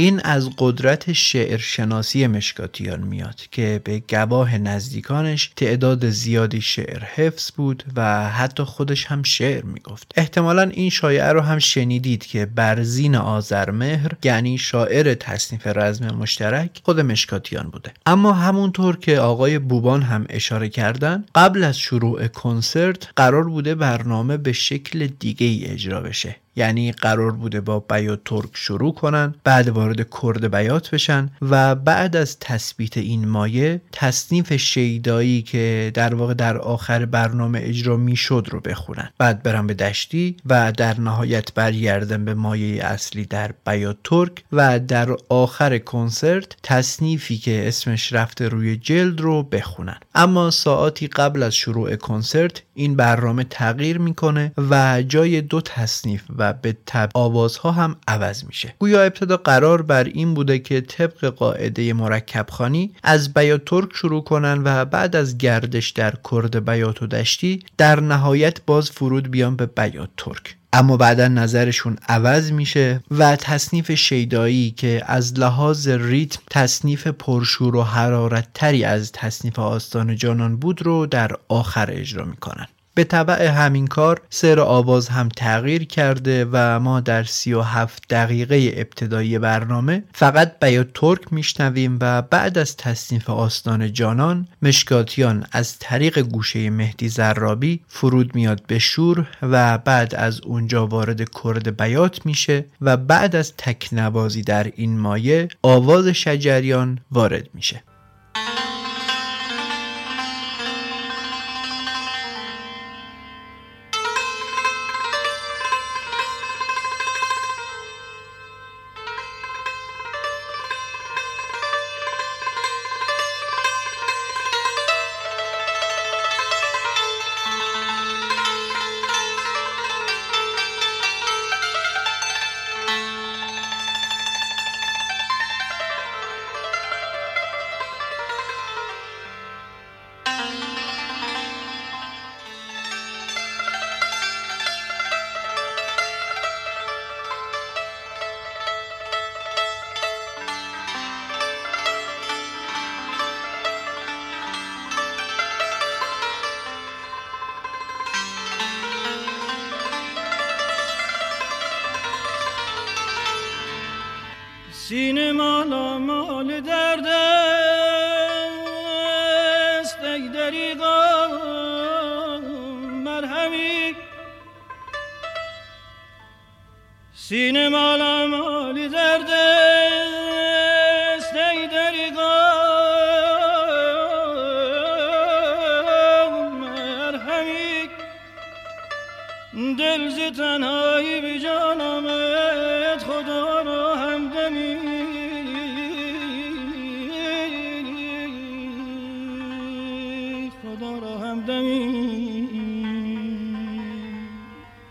این 0.00 0.20
از 0.24 0.50
قدرت 0.58 1.12
شعر 1.12 1.58
شناسی 1.58 2.26
مشکاتیان 2.26 3.00
میاد 3.00 3.40
که 3.50 3.80
به 3.84 4.02
گواه 4.08 4.58
نزدیکانش 4.58 5.50
تعداد 5.56 6.10
زیادی 6.10 6.60
شعر 6.60 7.04
حفظ 7.04 7.50
بود 7.50 7.84
و 7.96 8.30
حتی 8.30 8.62
خودش 8.62 9.06
هم 9.06 9.22
شعر 9.22 9.64
می‌گفت. 9.64 10.12
احتمالا 10.16 10.62
این 10.62 10.90
شایعه 10.90 11.32
رو 11.32 11.40
هم 11.40 11.58
شنیدید 11.58 12.26
که 12.26 12.46
برزین 12.46 13.16
آذرمهر 13.16 14.12
یعنی 14.24 14.58
شاعر 14.58 15.14
تصنیف 15.14 15.66
رزم 15.66 16.06
مشترک 16.06 16.80
خود 16.84 17.00
مشکاتیان 17.00 17.70
بوده. 17.70 17.92
اما 18.06 18.32
همونطور 18.32 18.96
که 18.96 19.18
آقای 19.18 19.58
بوبان 19.58 20.02
هم 20.02 20.26
اشاره 20.28 20.68
کردن 20.68 21.24
قبل 21.34 21.64
از 21.64 21.78
شروع 21.78 22.26
کنسرت 22.26 23.08
قرار 23.16 23.48
بوده 23.48 23.74
برنامه 23.74 24.36
به 24.36 24.52
شکل 24.52 25.06
دیگه 25.06 25.46
ای 25.46 25.64
اجرا 25.64 26.00
بشه. 26.00 26.36
یعنی 26.56 26.92
قرار 26.92 27.30
بوده 27.30 27.60
با 27.60 27.80
بیات 27.80 28.20
ترک 28.24 28.50
شروع 28.52 28.94
کنن 28.94 29.34
بعد 29.44 29.68
وارد 29.68 30.06
کرد 30.22 30.50
بیات 30.50 30.90
بشن 30.90 31.30
و 31.42 31.74
بعد 31.74 32.16
از 32.16 32.38
تثبیت 32.40 32.96
این 32.96 33.28
مایه 33.28 33.80
تصنیف 33.92 34.56
شیدایی 34.56 35.42
که 35.42 35.90
در 35.94 36.14
واقع 36.14 36.34
در 36.34 36.58
آخر 36.58 37.04
برنامه 37.04 37.60
اجرا 37.62 37.96
می‌شد 37.96 38.48
رو 38.50 38.60
بخونن. 38.60 39.10
بعد 39.18 39.42
برن 39.42 39.66
به 39.66 39.74
دشتی 39.74 40.36
و 40.46 40.72
در 40.72 41.00
نهایت 41.00 41.54
برگردن 41.54 42.24
به 42.24 42.34
مایه 42.34 42.84
اصلی 42.84 43.24
در 43.24 43.50
بیات 43.66 43.96
ترک 44.04 44.44
و 44.52 44.78
در 44.78 45.16
آخر 45.28 45.78
کنسرت 45.78 46.56
تصنیفی 46.62 47.38
که 47.38 47.68
اسمش 47.68 48.12
رفته 48.12 48.48
روی 48.48 48.76
جلد 48.76 49.20
رو 49.20 49.42
بخونن. 49.42 49.96
اما 50.14 50.50
ساعتی 50.50 51.06
قبل 51.06 51.42
از 51.42 51.54
شروع 51.54 51.96
کنسرت 51.96 52.62
این 52.74 52.96
برنامه 52.96 53.44
تغییر 53.44 53.98
می‌کنه 53.98 54.52
و 54.70 55.02
جای 55.02 55.40
دو 55.40 55.60
تصنیف 55.60 56.22
و 56.36 56.52
به 56.52 56.76
تب 56.86 57.10
آوازها 57.14 57.70
هم 57.72 57.96
عوض 58.08 58.44
میشه. 58.44 58.74
گویا 58.78 59.02
ابتدا 59.02 59.36
قرار 59.36 59.82
بر 59.82 60.04
این 60.04 60.34
بوده 60.34 60.58
که 60.58 60.80
طبق 60.80 61.24
قاعده 61.24 61.92
مرکب 61.92 62.46
خانی 62.50 62.94
از 63.02 63.34
بیات 63.34 63.64
ترک 63.64 63.88
شروع 63.94 64.24
کنن 64.24 64.62
و 64.64 64.84
بعد 64.84 65.16
از 65.16 65.38
گردش 65.38 65.90
در 65.90 66.14
کرد 66.30 66.64
بیات 66.64 67.02
و 67.02 67.06
دشتی 67.06 67.64
در 67.78 68.00
نهایت 68.00 68.64
باز 68.66 68.90
فرود 68.90 69.30
بیان 69.30 69.56
به 69.56 69.66
بیات 69.66 70.10
ترک 70.16 70.56
اما 70.72 70.96
بعدا 70.96 71.28
نظرشون 71.28 71.98
عوض 72.08 72.52
میشه 72.52 73.00
و 73.10 73.36
تصنیف 73.36 73.92
شیدایی 73.92 74.70
که 74.70 75.02
از 75.06 75.38
لحاظ 75.38 75.88
ریتم 75.88 76.42
تصنیف 76.50 77.06
پرشور 77.06 77.76
و 77.76 77.82
حرارت 77.82 78.48
تری 78.54 78.84
از 78.84 79.12
تصنیف 79.12 79.58
آستان 79.58 80.16
جانان 80.16 80.56
بود 80.56 80.82
رو 80.82 81.06
در 81.06 81.30
آخر 81.48 81.90
اجرا 81.92 82.24
می‌کنن. 82.24 82.66
به 82.94 83.04
طبع 83.04 83.46
همین 83.46 83.86
کار 83.86 84.20
سر 84.30 84.60
آواز 84.60 85.08
هم 85.08 85.28
تغییر 85.28 85.84
کرده 85.84 86.46
و 86.52 86.80
ما 86.80 87.00
در 87.00 87.24
37 87.24 88.02
دقیقه 88.10 88.72
ابتدایی 88.76 89.38
برنامه 89.38 90.02
فقط 90.14 90.58
بیات 90.58 90.88
ترک 90.94 91.32
میشنویم 91.32 91.98
و 92.00 92.22
بعد 92.22 92.58
از 92.58 92.76
تصنیف 92.76 93.30
آستان 93.30 93.92
جانان 93.92 94.48
مشکاتیان 94.62 95.46
از 95.52 95.78
طریق 95.78 96.18
گوشه 96.18 96.70
مهدی 96.70 97.08
زرابی 97.08 97.80
فرود 97.88 98.34
میاد 98.34 98.62
به 98.66 98.78
شور 98.78 99.26
و 99.42 99.78
بعد 99.78 100.14
از 100.14 100.40
اونجا 100.40 100.86
وارد 100.86 101.30
کرد 101.44 101.76
بیات 101.76 102.26
میشه 102.26 102.64
و 102.80 102.96
بعد 102.96 103.36
از 103.36 103.52
تکنوازی 103.56 104.42
در 104.42 104.72
این 104.76 104.98
مایه 104.98 105.48
آواز 105.62 106.08
شجریان 106.08 106.98
وارد 107.10 107.48
میشه. 107.54 107.82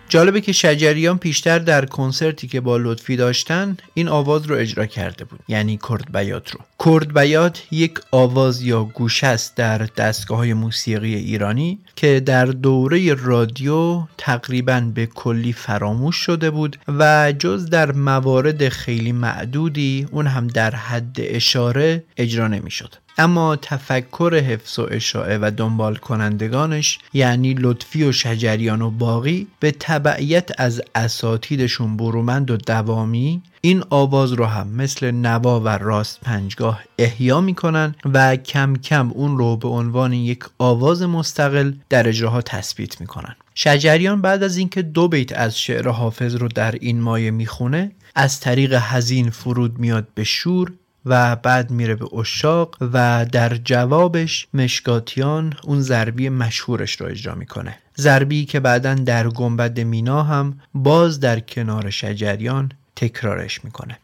جالبه 0.10 0.41
که 0.41 0.51
شجریان 0.51 1.18
پیشتر 1.18 1.60
در 1.60 1.86
کنسرتی 1.86 2.47
که 2.47 2.62
با 2.62 2.78
لطفی 2.78 3.16
داشتن 3.16 3.78
این 3.93 4.07
آواز 4.07 4.45
رو 4.45 4.55
اجرا 4.55 4.86
کرده 4.86 5.26
بود 5.26 5.39
یعنی 5.47 5.80
کرد 5.89 6.12
بیات 6.12 6.51
رو 6.51 6.60
کرد 6.86 7.14
بیات 7.14 7.64
یک 7.72 7.99
آواز 8.12 8.62
یا 8.62 8.84
گوشه 8.84 9.28
است 9.28 9.55
در 9.55 9.78
دستگاه 9.78 10.38
های 10.38 10.53
موسیقی 10.53 11.16
ایرانی 11.16 11.80
که 11.95 12.20
در 12.20 12.45
دوره 12.45 13.14
رادیو 13.14 14.03
تقریبا 14.18 14.91
به 14.95 15.05
کلی 15.05 15.53
فراموش 15.53 16.16
شده 16.16 16.51
بود 16.51 16.78
و 16.88 17.34
جز 17.39 17.70
در 17.70 17.91
موارد 17.91 18.70
خیلی 18.70 19.12
معدودی 19.12 20.07
اون 20.12 20.28
هم 20.28 20.47
در 20.47 20.76
حد 20.76 21.18
اشاره 21.20 22.03
اجرا 22.18 22.47
نمی 22.47 22.72
شد. 22.72 22.95
اما 23.20 23.55
تفکر 23.55 24.36
حفظ 24.36 24.80
و 24.80 24.88
اشاعه 24.91 25.38
و 25.41 25.51
دنبال 25.57 25.95
کنندگانش 25.95 26.99
یعنی 27.13 27.53
لطفی 27.53 28.03
و 28.03 28.11
شجریان 28.11 28.82
و 28.82 28.89
باقی 28.89 29.47
به 29.59 29.72
تبعیت 29.72 30.49
از 30.57 30.82
اساتیدشون 30.95 31.97
برومند 31.97 32.51
و 32.51 32.57
دوامی 32.57 33.41
این 33.61 33.84
آواز 33.89 34.32
رو 34.32 34.45
هم 34.45 34.67
مثل 34.67 35.11
نوا 35.11 35.59
و 35.59 35.67
راست 35.67 36.22
پنجگاه 36.22 36.84
احیا 36.97 37.41
می‌کنن 37.41 37.95
و 38.13 38.36
کم 38.36 38.76
کم 38.76 39.11
اون 39.11 39.38
رو 39.38 39.57
به 39.57 39.67
عنوان 39.67 40.13
یک 40.13 40.43
آواز 40.57 41.01
مستقل 41.01 41.74
در 41.89 42.07
اجراها 42.07 42.41
تثبیت 42.41 43.01
می‌کنن. 43.01 43.36
شجریان 43.55 44.22
بعد 44.22 44.43
از 44.43 44.57
اینکه 44.57 44.82
دو 44.82 45.07
بیت 45.07 45.32
از 45.32 45.59
شعر 45.59 45.89
حافظ 45.89 46.36
رو 46.36 46.47
در 46.47 46.72
این 46.72 47.01
مایه 47.01 47.32
می‌خونه 47.32 47.91
از 48.15 48.39
طریق 48.39 48.74
حزین 48.74 49.30
فرود 49.30 49.80
میاد 49.80 50.07
به 50.15 50.24
شور 50.24 50.74
و 51.06 51.36
بعد 51.36 51.72
میره 51.72 51.95
به 51.95 52.14
اشاق 52.14 52.78
و 52.82 53.26
در 53.32 53.56
جوابش 53.56 54.47
مشکاتیان 54.54 55.54
اون 55.64 55.82
ضربی 55.82 56.30
مشهورش 56.30 57.02
رو 57.02 57.08
اجرا 57.08 57.36
می‌کنه. 57.36 57.78
ضربی 57.97 58.45
که 58.45 58.60
بعدا 58.60 58.93
در 58.93 59.30
گنبد 59.30 59.80
مینا 59.80 60.24
هم 60.24 60.60
باز 60.74 61.20
در 61.20 61.39
کنار 61.39 61.89
شجریان 61.89 62.72
تکرارش 62.95 63.64
می‌کنه. 63.64 63.97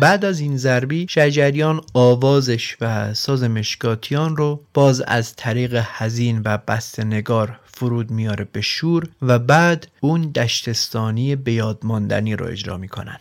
بعد 0.00 0.24
از 0.24 0.40
این 0.40 0.56
ضربی 0.56 1.06
شجریان 1.08 1.80
آوازش 1.94 2.76
و 2.80 3.14
ساز 3.14 3.42
مشکاتیان 3.42 4.36
رو 4.36 4.60
باز 4.74 5.00
از 5.00 5.36
طریق 5.36 5.84
حزین 5.98 6.42
و 6.44 6.58
بست 6.68 7.00
نگار 7.00 7.60
فرود 7.64 8.10
میاره 8.10 8.48
به 8.52 8.60
شور 8.60 9.08
و 9.22 9.38
بعد 9.38 9.86
اون 10.00 10.30
دشتستانی 10.30 11.36
بیادماندنی 11.36 12.36
رو 12.36 12.46
اجرا 12.46 12.76
می‌کنن. 12.76 13.18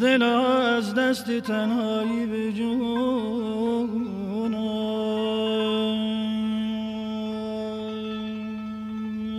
دل 0.00 0.22
از 0.22 0.94
دست 0.94 1.40
تنهایی 1.40 2.26
به 2.26 2.52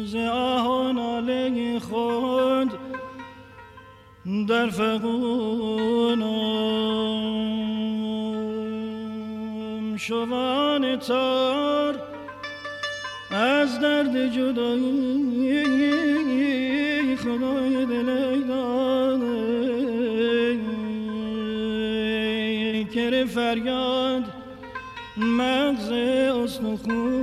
ز 0.05 0.15
خود 1.83 2.92
در 4.25 4.69
فقونم 4.69 6.37
شوان 9.97 10.99
تار 10.99 11.95
از 13.31 13.79
درد 13.79 14.27
جدایی 14.27 15.65
خدای 17.15 17.85
دل 17.85 18.39
داده 18.47 19.33
کر 22.93 23.25
فریاد 23.25 24.23
مغز 25.17 25.91
استخونم 25.91 27.22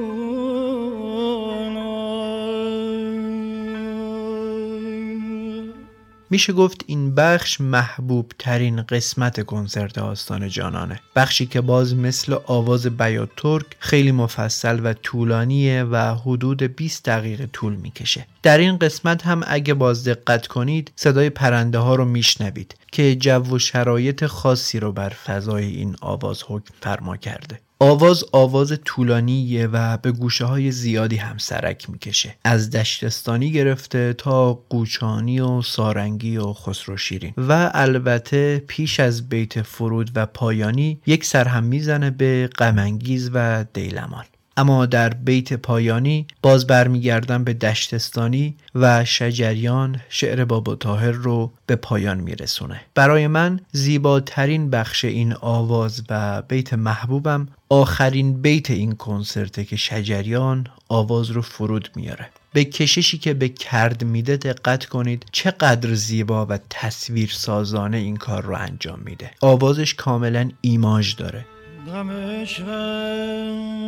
میشه 6.31 6.53
گفت 6.53 6.85
این 6.87 7.15
بخش 7.15 7.61
محبوب 7.61 8.33
ترین 8.39 8.83
قسمت 8.83 9.47
کنسرت 9.47 9.99
آستان 9.99 10.49
جانانه. 10.49 11.01
بخشی 11.17 11.47
که 11.47 11.61
باز 11.61 11.95
مثل 11.95 12.37
آواز 12.47 12.87
بیات 12.87 13.29
ترک 13.37 13.67
خیلی 13.79 14.13
مفصل 14.13 14.81
و 14.85 14.93
طولانیه 14.93 15.85
و 15.85 15.97
حدود 15.97 16.63
20 16.63 17.05
دقیقه 17.05 17.47
طول 17.47 17.77
می‌کشه. 17.77 18.27
در 18.43 18.59
این 18.59 18.79
قسمت 18.79 19.27
هم 19.27 19.43
اگه 19.47 19.75
باز 19.75 20.09
دقت 20.09 20.47
کنید 20.47 20.93
صدای 20.97 21.31
پرنده 21.31 21.79
ها 21.79 21.95
رو 21.95 22.05
میشنوید 22.05 22.75
که 22.93 23.17
جو 23.17 23.55
و 23.55 23.59
شرایط 23.59 24.27
خاصی 24.27 24.81
رو 24.81 24.93
بر 24.93 25.09
فضای 25.09 25.65
این 25.65 25.97
آواز 26.01 26.43
حکم 26.49 26.75
فرما 26.81 27.17
کرده. 27.17 27.61
آواز 27.83 28.25
آواز 28.33 28.79
طولانیه 28.85 29.67
و 29.67 29.97
به 29.97 30.13
گوشه 30.13 30.45
های 30.45 30.71
زیادی 30.71 31.17
هم 31.17 31.39
سرک 31.39 31.91
می‌کشه. 31.91 32.37
از 32.45 32.71
دشتستانی 32.71 33.53
گرفته 33.53 34.13
تا 34.13 34.55
قوچانی 34.55 35.41
و 35.41 35.63
سارنگی 35.63 36.37
و 36.37 36.53
خسرو 36.53 36.97
شیرین. 36.97 37.35
و 37.37 37.71
البته 37.75 38.65
پیش 38.67 39.01
از 39.01 39.29
بیت 39.29 39.63
فرود 39.63 40.11
و 40.15 40.27
پایانی 40.27 41.01
یک 41.07 41.25
سر 41.25 41.49
هم 41.49 41.65
می‌زنه 41.65 42.11
به 42.11 42.51
غمانگیز 42.59 43.31
و 43.35 43.65
دیلمان. 43.73 44.25
اما 44.61 44.87
در 44.87 45.09
بیت 45.09 45.53
پایانی 45.53 46.27
باز 46.43 46.67
برمیگردم 46.67 47.45
به 47.45 47.55
دشتستانی 47.55 48.57
و 48.75 49.05
شجریان 49.05 50.01
شعر 50.09 50.45
بابا 50.45 50.75
تاهر 50.75 51.11
رو 51.11 51.53
به 51.67 51.77
پایان 51.77 52.21
میرسونه. 52.21 52.81
برای 52.95 53.27
من 53.27 53.61
زیباترین 53.73 54.71
بخش 54.71 55.05
این 55.05 55.35
آواز 55.41 56.03
و 56.11 56.43
بیت 56.43 56.75
محبوبم 56.75 57.49
آخرین 57.69 58.43
بیت 58.43 58.71
این 58.71 58.93
کنسرته 58.93 59.65
که 59.65 59.77
شجریان 59.77 60.67
آواز 60.89 61.31
رو 61.31 61.43
فرود 61.43 61.91
میاره. 61.97 62.29
به 62.53 62.65
کششی 62.65 63.19
که 63.19 63.35
به 63.35 63.49
کرد 63.49 64.05
میده 64.05 64.37
دقت 64.37 64.87
کنید 64.87 65.27
چقدر 65.33 65.95
زیبا 65.95 66.47
و 66.47 66.59
تصویر 66.71 67.31
سازانه 67.33 67.97
این 67.97 68.17
کار 68.17 68.43
رو 68.43 68.55
انجام 68.55 69.01
میده. 69.05 69.31
آوازش 69.41 69.95
کاملا 69.95 70.51
ایماژ 70.61 71.15
داره. 71.15 71.47
غم 71.87 72.11
عشقت 72.11 73.81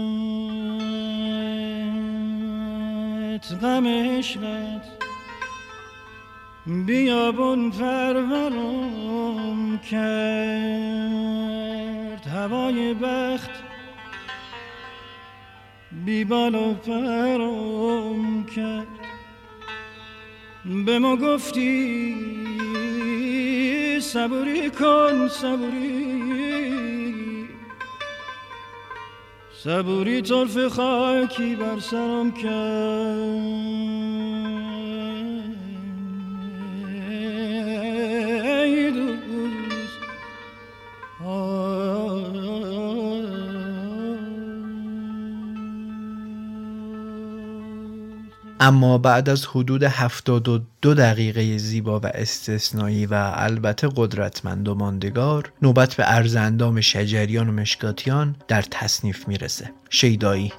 غم 3.63 3.87
عشقت 3.87 5.03
بیابون 6.67 7.71
پرورم 7.71 9.79
کرد 9.79 10.03
هوای 12.27 12.95
بخت. 12.95 13.51
بیبال 16.05 16.55
و 16.55 16.75
پرم 16.75 18.47
کرد. 18.57 18.87
به 20.87 20.99
ما 20.99 21.17
گفتی 21.17 22.17
صبوری 24.01 24.71
کن 24.71 25.29
صبوری. 25.29 26.13
صبوری 29.65 30.23
طرف 30.23 30.59
خاکی 30.69 31.57
بر 31.57 31.81
سرم 31.81 32.31
اما 48.65 48.99
بعد 48.99 49.29
از 49.29 49.47
حدود 49.47 49.83
72 49.83 50.95
دقیقه 50.95 51.59
زیبا 51.59 52.01
و 52.01 52.07
استثنایی 52.07 53.07
و 53.07 53.33
البته 53.35 53.89
قدرتمند 53.97 54.69
و 54.69 54.75
ماندگار 54.75 55.53
نوبت 55.63 55.95
به 55.95 56.05
ارزندام 56.07 56.81
شجریان 56.81 57.49
و 57.49 57.53
مشکاتیان 57.53 58.37
در 58.49 58.63
تصنیف 58.63 59.29
می‌رسه. 59.29 59.71
شیدایی. 59.91 60.53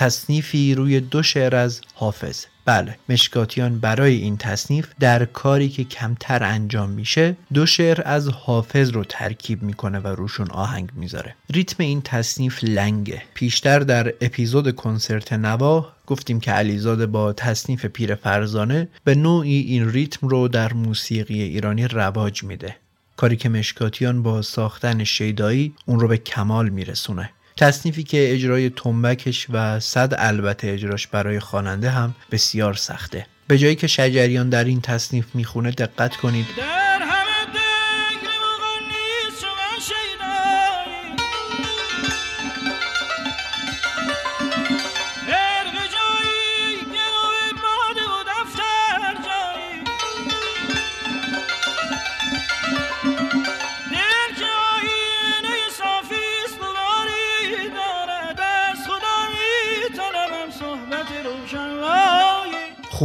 تصنیفی 0.00 0.74
روی 0.74 1.00
دو 1.00 1.22
شعر 1.22 1.56
از 1.56 1.80
حافظ. 1.94 2.44
بله 2.64 2.96
مشکاتیان 3.08 3.78
برای 3.78 4.14
این 4.14 4.36
تصنیف 4.36 4.86
در 5.00 5.24
کاری 5.24 5.68
که 5.68 5.84
کمتر 5.84 6.44
انجام 6.44 6.90
میشه 6.90 7.36
دو 7.54 7.66
شعر 7.66 8.02
از 8.04 8.28
حافظ 8.28 8.90
رو 8.90 9.04
ترکیب 9.04 9.62
می‌کنه 9.62 9.98
و 9.98 10.06
روشون 10.06 10.50
آهنگ 10.50 10.90
می‌ذاره. 10.94 11.34
ریتم 11.50 11.76
این 11.78 12.02
تصنیف 12.02 12.64
لنگه. 12.64 13.22
پیشتر 13.34 13.78
در 13.78 14.14
اپیزود 14.20 14.74
کنسرت 14.74 15.32
نوا 15.32 15.92
گفتیم 16.06 16.40
که 16.40 16.52
علیزاده 16.52 17.06
با 17.06 17.32
تصنیف 17.32 17.84
پیر 17.84 18.14
فرزانه 18.14 18.88
به 19.04 19.14
نوعی 19.14 19.60
این 19.60 19.90
ریتم 19.90 20.28
رو 20.28 20.48
در 20.48 20.72
موسیقی 20.72 21.42
ایرانی 21.42 21.88
رواج 21.88 22.44
میده. 22.44 22.76
کاری 23.16 23.36
که 23.36 23.48
مشکاتیان 23.48 24.22
با 24.22 24.42
ساختن 24.42 25.04
شیدایی 25.04 25.74
اون 25.86 26.00
رو 26.00 26.08
به 26.08 26.16
کمال 26.16 26.68
میرسونه. 26.68 27.30
تصنیفی 27.60 28.02
که 28.02 28.32
اجرای 28.32 28.70
تنبکش 28.70 29.46
و 29.50 29.80
صد 29.80 30.14
البته 30.18 30.70
اجراش 30.70 31.06
برای 31.06 31.40
خواننده 31.40 31.90
هم 31.90 32.14
بسیار 32.30 32.74
سخته. 32.74 33.26
به 33.48 33.58
جایی 33.58 33.76
که 33.76 33.86
شجریان 33.86 34.48
در 34.48 34.64
این 34.64 34.80
تصنیف 34.80 35.26
می‌خونه 35.34 35.70
دقت 35.70 36.16
کنید. 36.16 36.46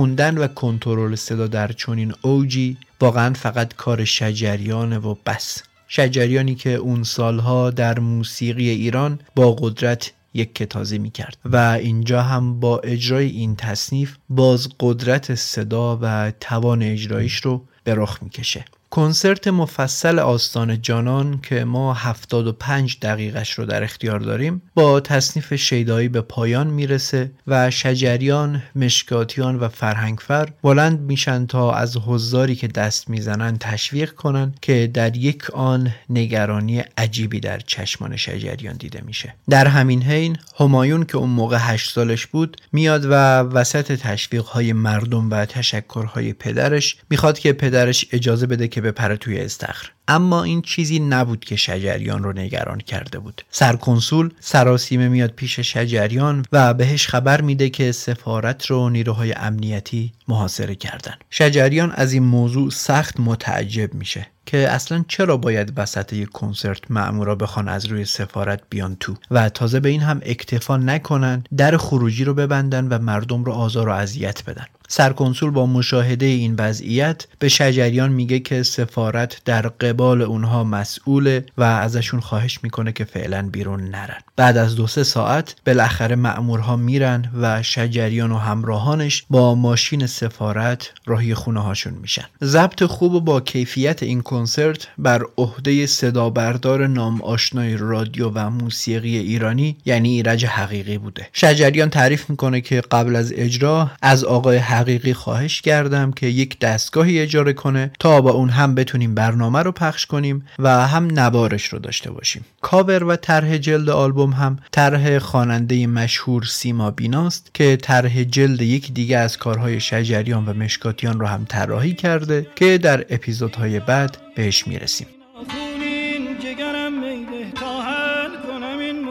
خوندن 0.06 0.38
و 0.38 0.48
کنترل 0.48 1.16
صدا 1.16 1.48
در 1.48 1.72
چنین 1.72 2.14
اوجی 2.22 2.78
واقعا 3.02 3.34
فقط 3.34 3.74
کار 3.74 4.06
شجریانه 4.06 4.98
و 4.98 5.16
بس. 5.26 5.64
شجریانی 5.88 6.56
که 6.56 6.70
اون 6.70 7.04
سالها 7.04 7.72
در 7.72 8.00
موسیقی 8.00 8.70
ایران 8.70 9.20
با 9.36 9.52
قدرت 9.52 10.12
یک 10.34 10.56
کتازی 10.56 10.98
می 10.98 11.12
کرد 11.12 11.38
و 11.46 11.58
اینجا 11.58 12.22
هم 12.22 12.60
با 12.60 12.80
اجرای 12.80 13.28
این 13.28 13.56
تصنیف 13.56 14.16
باز 14.30 14.70
قدرت 14.80 15.36
صدا 15.36 16.00
و 16.02 16.32
توان 16.40 16.84
اجرایش 16.84 17.36
رو 17.36 17.66
به 17.84 17.96
رخ 17.96 18.24
می‌کشه. 18.24 18.66
کنسرت 18.96 19.48
مفصل 19.48 20.20
آستان 20.20 20.82
جانان 20.82 21.40
که 21.42 21.64
ما 21.64 21.94
75 21.94 22.98
دقیقش 23.02 23.52
رو 23.52 23.66
در 23.66 23.84
اختیار 23.84 24.20
داریم 24.20 24.62
با 24.76 25.00
تصنیف 25.00 25.54
شیدایی 25.54 26.08
به 26.08 26.22
پایان 26.22 26.68
می‌رسه 26.68 27.32
و 27.48 27.72
شجریان، 27.72 28.64
مشکاتیان 28.76 29.56
و 29.56 29.70
فرهنگفر 29.70 30.50
بلند 30.64 31.00
میشن 31.00 31.46
تا 31.46 31.74
از 31.74 31.98
حضاری 31.98 32.56
که 32.56 32.68
دست 32.68 33.10
می‌زنن 33.10 33.58
تشویق 33.58 34.12
کنن 34.12 34.54
که 34.62 34.92
در 34.94 35.18
یک 35.18 35.50
آن 35.50 35.92
نگرانی 36.10 36.84
عجیبی 36.98 37.40
در 37.40 37.60
چشمان 37.60 38.16
شجریان 38.16 38.76
دیده 38.76 39.02
میشه. 39.06 39.34
در 39.50 39.68
همین 39.68 40.04
حین 40.04 40.38
همایون 40.60 41.06
که 41.06 41.18
اون 41.18 41.30
موقع 41.30 41.58
8 41.60 41.92
سالش 41.92 42.26
بود 42.28 42.58
میاد 42.72 43.06
و 43.06 43.14
وسط 43.40 43.92
تشویق 43.92 44.44
های 44.44 44.74
مردم 44.74 45.30
و 45.30 45.46
تشکرهای 45.46 46.34
پدرش 46.34 46.98
می‌خواد 47.10 47.40
که 47.40 47.54
پدرش 47.54 48.06
اجازه 48.12 48.48
بده 48.48 48.68
که 48.68 48.85
بپره 48.86 49.18
توی 49.18 49.42
استخر. 49.42 49.95
اما 50.08 50.44
این 50.44 50.62
چیزی 50.62 51.00
نبود 51.00 51.46
که 51.46 51.56
شجریان 51.56 52.24
رو 52.24 52.34
نگران 52.34 52.80
کرده 52.80 53.20
بود. 53.20 53.42
سرکنسول 53.52 54.30
سراسیمه 54.40 55.08
میاد 55.08 55.32
پیش 55.32 55.60
شجریان 55.60 56.46
و 56.52 56.74
بهش 56.74 57.08
خبر 57.08 57.42
میده 57.42 57.70
که 57.70 57.92
سفارت 57.92 58.66
رو 58.66 58.90
نیروهای 58.90 59.34
امنیتی 59.34 60.14
محاصره 60.28 60.76
کردن. 60.76 61.14
شجریان 61.30 61.92
از 61.92 62.14
این 62.14 62.24
موضوع 62.24 62.72
سخت 62.72 63.20
متعجب 63.20 63.94
میشه 63.94 64.28
که 64.46 64.70
اصلا 64.70 65.06
چرا 65.08 65.38
باید 65.38 65.74
وسط 65.78 66.14
یک 66.14 66.30
کنسرت 66.30 66.92
مأمورا 66.92 67.36
بخوان 67.36 67.68
از 67.68 67.86
روی 67.86 68.06
سفارت 68.06 68.62
بیان 68.70 68.98
تو 69.00 69.16
و 69.32 69.50
تازه 69.50 69.80
به 69.80 69.90
این 69.90 70.02
هم 70.02 70.22
اکتفا 70.26 70.78
نکنن 70.78 71.44
در 71.58 71.78
خروجی 71.78 72.24
رو 72.24 72.34
ببندن 72.34 72.88
و 72.88 73.00
مردم 73.00 73.44
رو 73.44 73.52
آزار 73.52 73.90
و 73.90 73.92
اذیت 73.92 74.44
بدن. 74.46 74.66
سرکنسول 74.88 75.50
با 75.50 75.66
مشاهده 75.66 76.26
این 76.26 76.56
وضعیت 76.60 77.28
به 77.40 77.50
شجریان 77.50 78.12
میگه 78.12 78.40
که 78.40 78.64
سفارت 78.64 79.42
در 79.46 79.68
قبال 79.96 80.22
اونها 80.22 80.64
مسئوله 80.64 81.46
و 81.58 81.64
ازشون 81.64 82.20
خواهش 82.20 82.60
می‌کنه 82.64 82.92
که 82.92 83.04
فعلا 83.04 83.50
بیرون 83.52 83.82
نرن. 83.82 84.18
بعد 84.36 84.58
از 84.58 84.76
دو 84.76 84.88
سه 84.88 85.04
ساعت 85.04 85.56
بالاخره 85.66 86.16
مأمورها 86.16 86.76
میرن 86.76 87.32
و 87.42 87.64
شجریان 87.64 88.32
و 88.32 88.38
همراهانش 88.38 89.26
با 89.30 89.56
ماشین 89.56 90.08
سفارت 90.08 90.92
راهی 91.06 91.34
خونه 91.34 91.60
هاشون 91.60 91.94
میشن. 91.94 92.26
ضبط 92.44 92.84
خوب 92.84 93.14
و 93.14 93.22
با 93.22 93.42
کیفیت 93.42 94.04
این 94.04 94.22
کنسرت 94.22 94.88
بر 94.98 95.24
عهده 95.38 95.86
صدا 95.86 96.30
بردار 96.30 96.88
نام 96.88 97.22
آشنای 97.22 97.78
رادیو 97.78 98.30
و 98.30 98.50
موسیقی 98.50 99.18
ایرانی 99.18 99.78
یعنی 99.86 100.10
ایرج 100.10 100.46
حقیقی 100.46 100.98
بوده. 100.98 101.28
شجریان 101.34 101.90
تعریف 101.90 102.30
می‌کنه 102.30 102.62
که 102.62 102.82
قبل 102.82 103.16
از 103.16 103.34
اجرا 103.36 103.92
از 104.02 104.24
آقای 104.24 104.58
حقیقی 104.58 105.14
خواهش 105.14 105.62
کردم 105.62 106.12
که 106.12 106.28
یک 106.28 106.60
دستگاهی 106.60 107.20
اجاره 107.20 107.54
کنه 107.54 107.92
تا 108.00 108.22
با 108.22 108.32
اون 108.32 108.50
هم 108.50 108.76
بتونیم 108.76 109.16
برنامه 109.16 109.60
رو 109.60 109.72
پخش 109.86 110.06
کنیم 110.06 110.46
و 110.60 110.88
هم 110.88 111.08
نوارش 111.12 111.66
رو 111.66 111.80
داشته 111.80 112.12
باشیم. 112.12 112.46
کاور 112.62 113.04
و 113.04 113.16
طرح 113.16 113.58
جلد 113.58 113.90
آلبوم 113.90 114.32
هم 114.32 114.60
طرح 114.72 115.20
خواننده 115.20 115.88
مشهور 115.88 116.44
سیما 116.44 116.92
بیناست 116.92 117.52
که 117.54 117.78
طرح 117.82 118.24
جلد 118.24 118.62
یک 118.62 118.94
دیگه 118.94 119.18
از 119.18 119.38
کارهای 119.38 119.80
شجریان 119.80 120.46
و 120.46 120.54
مشکاتیان 120.54 121.20
رو 121.20 121.26
هم 121.26 121.46
طراحی 121.50 121.94
کرده 121.94 122.48
که 122.56 122.78
در 122.78 123.06
اپیزودهای 123.10 123.80
بعد 123.80 124.18
بهش 124.36 124.68
می‌رسیم. 124.68 125.08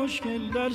مشکل 0.05 0.51
در 0.55 0.71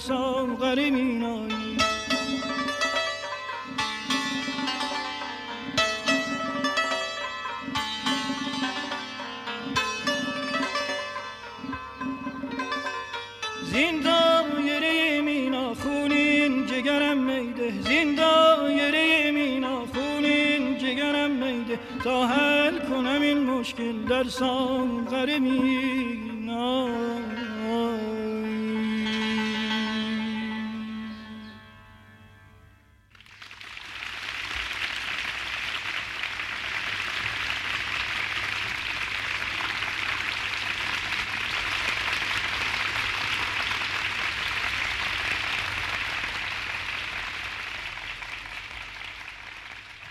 زین 13.72 14.02
دایره 14.02 15.22
مینا 15.22 15.74
خونین 15.74 16.66
جگرم 16.66 17.18
میده. 17.18 17.72
زین 17.82 18.16
دایره 18.16 19.32
مینا 19.32 19.86
خونین 19.86 20.78
جگرم 20.78 21.32
میده. 21.32 21.80
تا 22.04 22.28
حل 22.28 22.80
کنم 22.80 23.22
این 23.22 23.40
مشکل 23.40 23.94
در 24.10 24.24
ساغر 24.24 25.40
مینایی 25.40 26.60